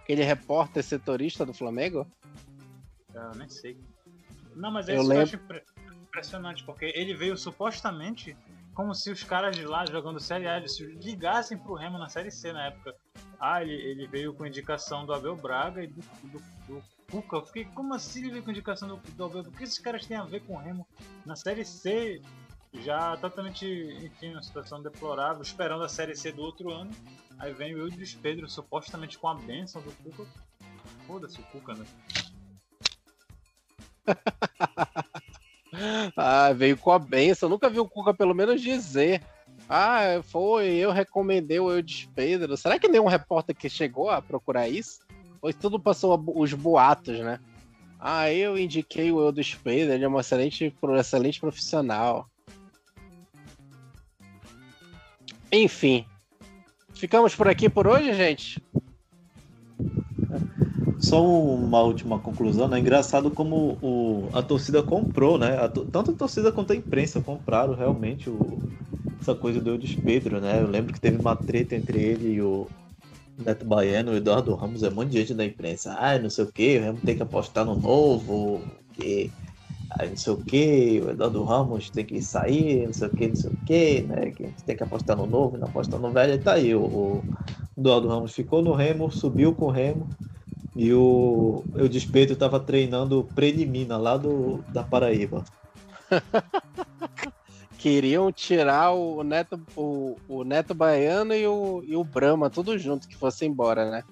Aquele 0.03 0.23
repórter 0.25 0.83
setorista 0.83 1.47
do 1.47 1.55
Flamengo? 1.55 2.07
Ah, 3.15 3.31
Eu 3.33 3.39
nem 3.39 3.49
sei. 3.49 3.77
Não, 4.57 4.71
mas 4.71 4.89
é 4.89 4.97
Eu 4.97 5.01
isso 5.03 5.07
que 5.09 5.15
eu 5.15 5.19
lembro- 5.19 5.37
acho 5.37 5.39
impressionante, 6.13 6.63
porque 6.63 6.93
ele 6.95 7.15
veio 7.15 7.37
supostamente 7.39 8.37
como 8.75 8.95
se 8.95 9.11
os 9.11 9.23
caras 9.23 9.57
de 9.57 9.65
lá 9.65 9.85
jogando 9.87 10.21
Série 10.21 10.47
A 10.47 10.67
se 10.69 10.85
ligassem 10.85 11.57
pro 11.59 11.75
Remo 11.75 11.99
na 11.99 12.09
Série 12.09 12.31
C 12.31 12.53
na 12.53 12.67
época. 12.67 12.95
Ah, 13.41 13.63
ele, 13.63 13.75
ele 13.75 14.07
veio 14.07 14.35
com 14.35 14.47
indicação 14.47 15.05
do 15.05 15.13
Abel 15.13 15.37
Braga 15.37 15.83
e 15.83 15.87
do, 15.87 16.01
do, 16.25 16.43
do 16.69 16.85
Cuca. 17.11 17.37
Eu 17.37 17.47
fiquei, 17.47 17.65
como 17.67 17.95
assim 17.95 18.21
ele 18.21 18.31
veio 18.31 18.45
com 18.45 18.51
indicação 18.51 18.89
do, 18.89 18.97
do 18.97 19.25
Abel? 19.25 19.43
O 19.43 19.53
que 19.53 19.65
esses 19.65 19.79
caras 19.79 20.07
têm 20.07 20.17
a 20.17 20.25
ver 20.25 20.41
com 20.41 20.55
o 20.55 20.59
Remo 20.59 20.87
na 21.25 21.35
Série 21.35 21.65
C? 21.65 22.23
Já 22.75 23.17
totalmente, 23.19 23.67
enfim, 24.03 24.33
uma 24.33 24.43
situação 24.43 24.83
deplorável, 24.83 25.43
esperando 25.43 25.85
a 25.85 25.89
Série 25.89 26.15
C 26.15 26.33
do 26.33 26.43
outro 26.43 26.73
ano. 26.73 26.91
Aí 27.39 27.53
vem 27.53 27.75
o 27.75 27.79
Eudes 27.79 28.15
Pedro, 28.15 28.49
supostamente 28.49 29.19
com 29.19 29.29
a 29.29 29.35
bênção 29.35 29.83
do 29.83 29.93
Cuca. 29.93 30.27
Foda-se 31.07 31.41
o 31.41 31.45
Cuca, 31.45 31.75
né? 31.75 31.87
Ah, 36.17 36.53
veio 36.53 36.77
com 36.77 36.91
a 36.91 36.99
benção. 36.99 37.49
Nunca 37.49 37.69
vi 37.69 37.81
o 37.81 37.89
Cuca 37.89 38.15
pelo 38.15 38.35
menos 38.35 38.61
dizer. 38.61 39.23
Ah, 39.69 40.21
foi, 40.23 40.75
eu 40.75 40.91
recomendei 40.91 41.59
o 41.59 41.71
Eudes 41.71 42.09
Pedro. 42.15 42.57
Será 42.57 42.79
que 42.79 42.89
nenhum 42.89 43.07
repórter 43.07 43.57
que 43.57 43.69
chegou 43.69 44.11
a 44.11 44.21
procurar 44.21 44.69
isso? 44.69 45.01
Pois 45.41 45.55
tudo 45.55 45.79
passou 45.79 46.23
os 46.37 46.53
boatos, 46.53 47.19
né? 47.21 47.39
Ah, 47.99 48.33
eu 48.33 48.59
indiquei 48.59 49.13
o 49.13 49.21
Eudes 49.21 49.55
Pedro, 49.55 49.95
ele 49.95 50.05
é 50.05 50.09
um 50.09 50.19
excelente, 50.19 50.75
um 50.83 50.97
excelente 50.97 51.41
profissional. 51.41 52.29
Enfim. 55.51 56.05
Ficamos 56.95 57.35
por 57.35 57.49
aqui 57.49 57.69
por 57.69 57.87
hoje, 57.87 58.13
gente? 58.15 58.63
Só 61.03 61.21
uma 61.25 61.83
última 61.83 62.21
conclusão, 62.23 62.69
né? 62.69 62.79
Engraçado 62.79 63.33
como 63.33 63.79
o, 63.83 64.31
a 64.33 64.43
torcida 64.43 64.83
comprou, 64.85 65.37
né? 65.39 65.59
A 65.59 65.69
to- 65.69 65.87
tanto 65.87 66.13
a 66.13 66.17
torcida 66.17 66.53
quanto 66.53 66.73
a 66.73 66.77
imprensa 66.77 67.21
compraram 67.21 67.75
realmente 67.75 68.31
o, 68.31 68.65
essa 69.21 69.35
coisa 69.35 69.61
do 69.61 69.71
Eudes 69.71 69.97
Pedro, 69.97 70.41
né? 70.41 70.61
Eu 70.63 70.69
lembro 70.69 70.93
que 70.93 71.01
teve 71.01 71.17
uma 71.19 71.37
treta 71.37 71.75
entre 71.77 72.01
ele 72.01 72.29
e 72.35 72.43
o 72.43 72.73
Neto 73.39 73.67
Baiano, 73.67 74.13
o 74.13 74.17
Eduardo 74.17 74.55
Ramos, 74.57 74.83
é 74.83 74.91
um 74.91 74.95
monte 74.95 75.11
de 75.13 75.21
gente 75.21 75.35
da 75.35 75.45
imprensa. 75.45 75.95
Ah, 75.99 76.19
não 76.19 76.31
sei 76.31 76.45
o 76.45 76.53
que, 76.53 76.79
o 76.79 76.83
Remo 76.83 77.03
tem 77.03 77.17
que 77.17 77.23
apostar 77.23 77.65
no 77.67 77.77
novo, 77.77 78.85
que 78.93 79.35
aí 79.91 80.11
não 80.11 80.17
sei 80.17 80.33
o 80.35 80.45
que, 80.45 81.01
o 81.03 81.11
Eduardo 81.11 81.45
Ramos 81.45 81.91
tem 81.91 82.07
que 82.07 82.21
sair, 82.23 82.87
não 82.87 82.93
sei 82.95 83.09
o 83.09 83.15
que, 83.15 83.29
não 83.29 83.37
sei 83.37 83.51
o 83.53 83.59
que, 83.65 84.03
né? 84.05 84.33
Que 84.33 84.45
a 84.45 84.49
gente 84.49 84.65
tem 84.65 84.77
que 84.77 84.83
apostar 84.85 85.17
no 85.17 85.27
novo, 85.27 85.59
não 85.59 85.69
apostar 85.69 86.01
no 86.01 86.13
velho, 86.13 86.35
e 86.35 86.39
tá 86.43 86.55
aí. 86.55 86.75
O, 86.75 87.21
o 87.21 87.29
Eduardo 87.77 88.09
Ramos 88.09 88.35
ficou 88.35 88.63
no 88.63 88.75
Remo, 88.75 89.11
subiu 89.13 89.55
com 89.57 89.67
o 89.67 89.71
Remo. 89.71 90.13
E 90.75 90.93
o 90.93 91.63
Eudes 91.75 92.05
Pedro 92.05 92.33
estava 92.33 92.59
treinando 92.59 93.29
Predimina 93.35 93.97
lá 93.97 94.17
do, 94.17 94.65
da 94.69 94.83
Paraíba. 94.83 95.45
Queriam 97.77 98.31
tirar 98.31 98.93
o 98.93 99.23
Neto, 99.23 99.61
o, 99.77 100.17
o 100.29 100.45
Neto 100.45 100.73
Baiano 100.73 101.35
e 101.35 101.47
o, 101.47 101.83
e 101.85 101.97
o 101.97 102.05
Brahma, 102.05 102.49
tudo 102.49 102.79
junto, 102.79 103.09
que 103.09 103.17
fosse 103.17 103.45
embora, 103.45 103.91
né? 103.91 104.05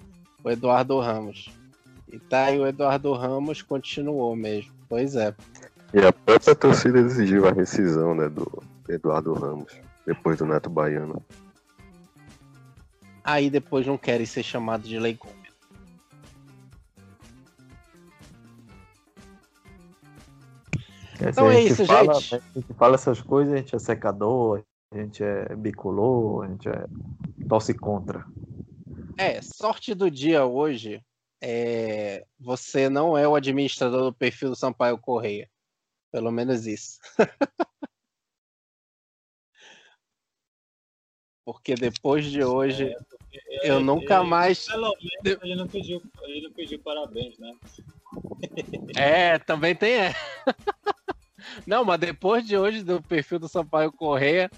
O 0.43 0.49
Eduardo 0.49 0.99
Ramos. 0.99 1.49
E 2.11 2.19
tá 2.19 2.45
aí 2.45 2.59
o 2.59 2.67
Eduardo 2.67 3.13
Ramos 3.13 3.61
continuou 3.61 4.35
mesmo. 4.35 4.73
Pois 4.89 5.15
é. 5.15 5.33
E 5.93 5.99
a 5.99 6.11
própria 6.11 6.53
torcida 6.53 6.99
exigiu 6.99 7.47
a 7.47 7.51
rescisão 7.51 8.13
né, 8.13 8.27
do 8.27 8.61
Eduardo 8.89 9.33
Ramos, 9.33 9.71
depois 10.05 10.37
do 10.37 10.45
Neto 10.45 10.69
Baiano. 10.69 11.23
Aí 13.23 13.49
depois 13.49 13.87
não 13.87 13.97
querem 13.97 14.25
ser 14.25 14.43
chamados 14.43 14.89
de 14.89 14.99
legume. 14.99 15.40
Então 21.29 21.47
a 21.47 21.55
é 21.55 21.61
isso, 21.61 21.85
fala, 21.85 22.13
gente. 22.15 22.35
A 22.35 22.59
gente 22.59 22.73
fala 22.73 22.95
essas 22.95 23.21
coisas, 23.21 23.53
a 23.53 23.57
gente 23.57 23.75
é 23.75 23.79
secador, 23.79 24.63
a 24.91 24.97
gente 24.97 25.23
é 25.23 25.55
bicolor, 25.55 26.45
a 26.45 26.47
gente 26.47 26.67
é 26.67 26.85
torce 27.47 27.73
contra. 27.73 28.25
É, 29.17 29.41
sorte 29.41 29.93
do 29.93 30.09
dia 30.09 30.45
hoje 30.45 31.03
é 31.41 32.25
você 32.39 32.89
não 32.89 33.17
é 33.17 33.27
o 33.27 33.35
administrador 33.35 34.03
do 34.03 34.13
perfil 34.13 34.49
do 34.49 34.55
Sampaio 34.55 34.97
Correia. 34.97 35.49
Pelo 36.11 36.31
menos 36.31 36.67
isso. 36.67 36.99
Porque 41.45 41.73
depois 41.75 42.25
de 42.25 42.43
hoje 42.43 42.95
eu 43.63 43.79
nunca 43.79 44.23
mais. 44.23 44.67
Pelo 44.67 44.95
menos 45.01 45.41
ele 45.43 45.55
não 45.55 45.67
pediu, 45.67 46.01
ele 46.23 46.41
não 46.41 46.51
pediu 46.51 46.79
parabéns, 46.79 47.37
né? 47.39 47.51
É, 48.95 49.39
também 49.39 49.75
tem 49.75 49.93
é. 49.93 50.13
Não, 51.65 51.83
mas 51.83 51.99
depois 51.99 52.45
de 52.45 52.57
hoje 52.57 52.83
do 52.83 53.01
perfil 53.01 53.39
do 53.39 53.47
Sampaio 53.47 53.91
Correia, 53.91 54.49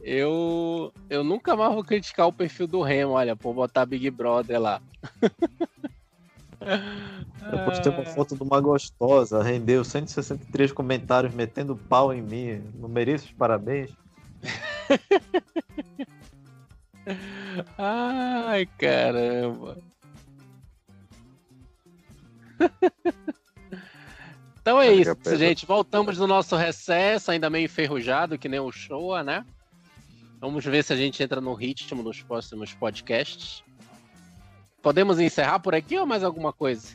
eu 0.00 0.92
eu 1.08 1.22
nunca 1.22 1.56
mais 1.56 1.72
vou 1.72 1.84
criticar 1.84 2.26
o 2.26 2.32
perfil 2.32 2.66
do 2.66 2.82
Remo, 2.82 3.12
olha, 3.12 3.36
por 3.36 3.54
botar 3.54 3.86
Big 3.86 4.10
Brother 4.10 4.60
lá. 4.60 4.82
Eu 6.60 7.64
postei 7.64 7.92
uma 7.92 8.04
foto 8.04 8.36
de 8.36 8.42
uma 8.42 8.60
gostosa, 8.60 9.42
rendeu 9.42 9.84
163 9.84 10.72
comentários 10.72 11.32
metendo 11.32 11.76
pau 11.76 12.12
em 12.12 12.20
mim. 12.20 12.62
Não 12.74 12.88
mereço 12.88 13.26
os 13.26 13.32
parabéns. 13.32 13.90
Ai, 17.78 18.66
caramba. 18.78 19.78
Então 24.68 24.82
é 24.82 24.92
isso, 24.92 25.16
gente. 25.34 25.64
Voltamos 25.64 26.18
no 26.18 26.26
nosso 26.26 26.54
recesso, 26.54 27.30
ainda 27.30 27.48
meio 27.48 27.64
enferrujado, 27.64 28.36
que 28.36 28.50
nem 28.50 28.60
o 28.60 28.70
show, 28.70 29.18
né? 29.22 29.42
Vamos 30.38 30.62
ver 30.62 30.84
se 30.84 30.92
a 30.92 30.96
gente 30.96 31.22
entra 31.22 31.40
no 31.40 31.54
ritmo 31.54 32.02
nos 32.02 32.20
próximos 32.20 32.74
podcasts. 32.74 33.64
Podemos 34.82 35.18
encerrar 35.18 35.58
por 35.60 35.74
aqui 35.74 35.96
ou 35.98 36.04
mais 36.04 36.22
alguma 36.22 36.52
coisa? 36.52 36.94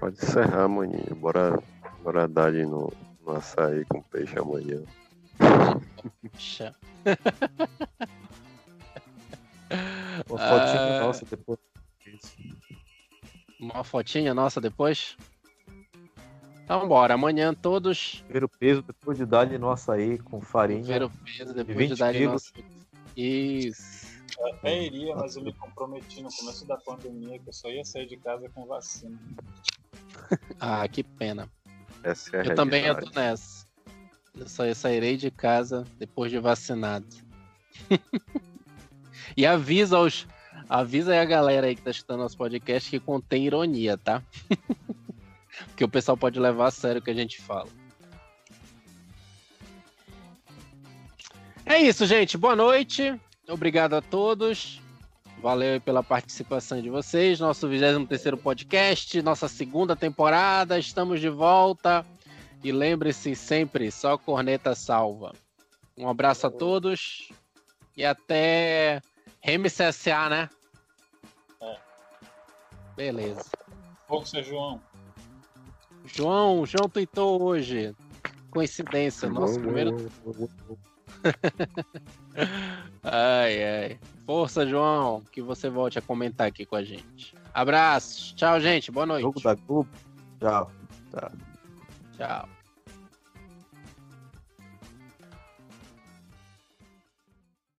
Pode 0.00 0.16
encerrar, 0.16 0.66
maninho. 0.66 1.14
Bora, 1.14 1.62
bora 2.02 2.26
dar 2.26 2.46
ali 2.46 2.66
no, 2.66 2.92
no 3.24 3.36
açaí 3.36 3.84
com 3.84 4.02
peixe 4.02 4.36
amanhã. 4.36 4.82
Puxa. 6.20 6.74
Uma 10.28 10.38
fotinha 10.38 10.80
Ah. 10.80 11.00
nossa 11.04 11.24
depois. 11.24 11.73
Uma 13.58 13.84
fotinha 13.84 14.34
nossa 14.34 14.60
depois? 14.60 15.16
Então 16.64 16.88
bora, 16.88 17.14
amanhã 17.14 17.52
todos 17.54 18.24
Ver 18.28 18.42
o 18.42 18.48
peso 18.48 18.82
depois 18.82 19.18
de 19.18 19.26
dar 19.26 19.46
no 19.58 19.70
açaí 19.70 20.18
com 20.18 20.40
farinha. 20.40 20.82
ver 20.82 21.02
o 21.02 21.10
peso 21.10 21.52
depois 21.54 21.76
20 21.76 21.88
de 21.90 21.96
dar 21.96 22.12
quilos. 22.12 22.32
nosso... 22.32 22.52
Isso. 23.16 24.14
Eu 24.38 24.46
até 24.54 24.82
iria, 24.82 25.14
mas 25.14 25.36
eu 25.36 25.42
me 25.44 25.52
comprometi 25.52 26.22
no 26.22 26.28
começo 26.30 26.66
da 26.66 26.76
pandemia 26.78 27.38
que 27.38 27.48
eu 27.48 27.52
só 27.52 27.68
ia 27.68 27.84
sair 27.84 28.06
de 28.06 28.16
casa 28.16 28.48
com 28.50 28.66
vacina. 28.66 29.18
Ah, 30.58 30.86
que 30.88 31.02
pena. 31.02 31.50
Essa 32.02 32.36
é 32.36 32.40
a 32.40 32.44
Eu 32.44 32.54
também 32.54 32.82
realidade. 32.82 33.08
entro 33.08 33.20
nessa. 33.20 33.66
Eu 34.36 34.48
só 34.48 34.64
eu 34.64 34.74
sairei 34.74 35.16
de 35.16 35.30
casa 35.30 35.84
depois 35.98 36.30
de 36.30 36.38
vacinado. 36.38 37.06
e 39.36 39.44
avisa 39.44 39.96
aos. 39.98 40.26
Avisa 40.74 41.12
aí 41.12 41.20
a 41.20 41.24
galera 41.24 41.68
aí 41.68 41.76
que 41.76 41.82
tá 41.82 41.92
escutando 41.92 42.18
nosso 42.18 42.36
podcast 42.36 42.90
que 42.90 42.98
contém 42.98 43.46
ironia, 43.46 43.96
tá? 43.96 44.20
Porque 45.70 45.84
o 45.84 45.88
pessoal 45.88 46.16
pode 46.16 46.40
levar 46.40 46.66
a 46.66 46.70
sério 46.72 47.00
o 47.00 47.04
que 47.04 47.12
a 47.12 47.14
gente 47.14 47.40
fala. 47.40 47.68
É 51.64 51.78
isso, 51.80 52.04
gente. 52.06 52.36
Boa 52.36 52.56
noite. 52.56 53.14
Obrigado 53.48 53.94
a 53.94 54.02
todos. 54.02 54.82
Valeu 55.40 55.80
pela 55.80 56.02
participação 56.02 56.82
de 56.82 56.90
vocês. 56.90 57.38
Nosso 57.38 57.68
23 57.68 58.34
podcast, 58.42 59.22
nossa 59.22 59.46
segunda 59.46 59.94
temporada. 59.94 60.76
Estamos 60.76 61.20
de 61.20 61.28
volta. 61.28 62.04
E 62.64 62.72
lembre-se 62.72 63.36
sempre, 63.36 63.92
só 63.92 64.18
corneta 64.18 64.74
salva. 64.74 65.34
Um 65.96 66.08
abraço 66.08 66.48
a 66.48 66.50
todos 66.50 67.28
e 67.96 68.04
até 68.04 69.00
Remy 69.40 69.70
CSA, 69.70 70.28
né? 70.28 70.48
Beleza. 72.96 73.44
Força, 74.06 74.42
João. 74.42 74.80
João, 76.04 76.66
João 76.66 76.88
tweetou 76.88 77.42
hoje. 77.42 77.94
Coincidência, 78.50 79.28
nosso 79.28 79.58
primeiro. 79.58 80.10
ai, 83.02 83.64
ai. 83.64 83.98
Força, 84.26 84.66
João, 84.66 85.22
que 85.32 85.42
você 85.42 85.68
volte 85.68 85.98
a 85.98 86.02
comentar 86.02 86.46
aqui 86.46 86.64
com 86.64 86.76
a 86.76 86.84
gente. 86.84 87.34
Abraço. 87.52 88.34
Tchau, 88.36 88.60
gente. 88.60 88.90
Boa 88.92 89.06
noite. 89.06 89.22
Jogo 89.22 89.40
da 89.40 89.54
Globo. 89.54 89.88
Tchau. 90.38 90.70
Tchau. 91.10 91.32
Tchau. 92.16 92.48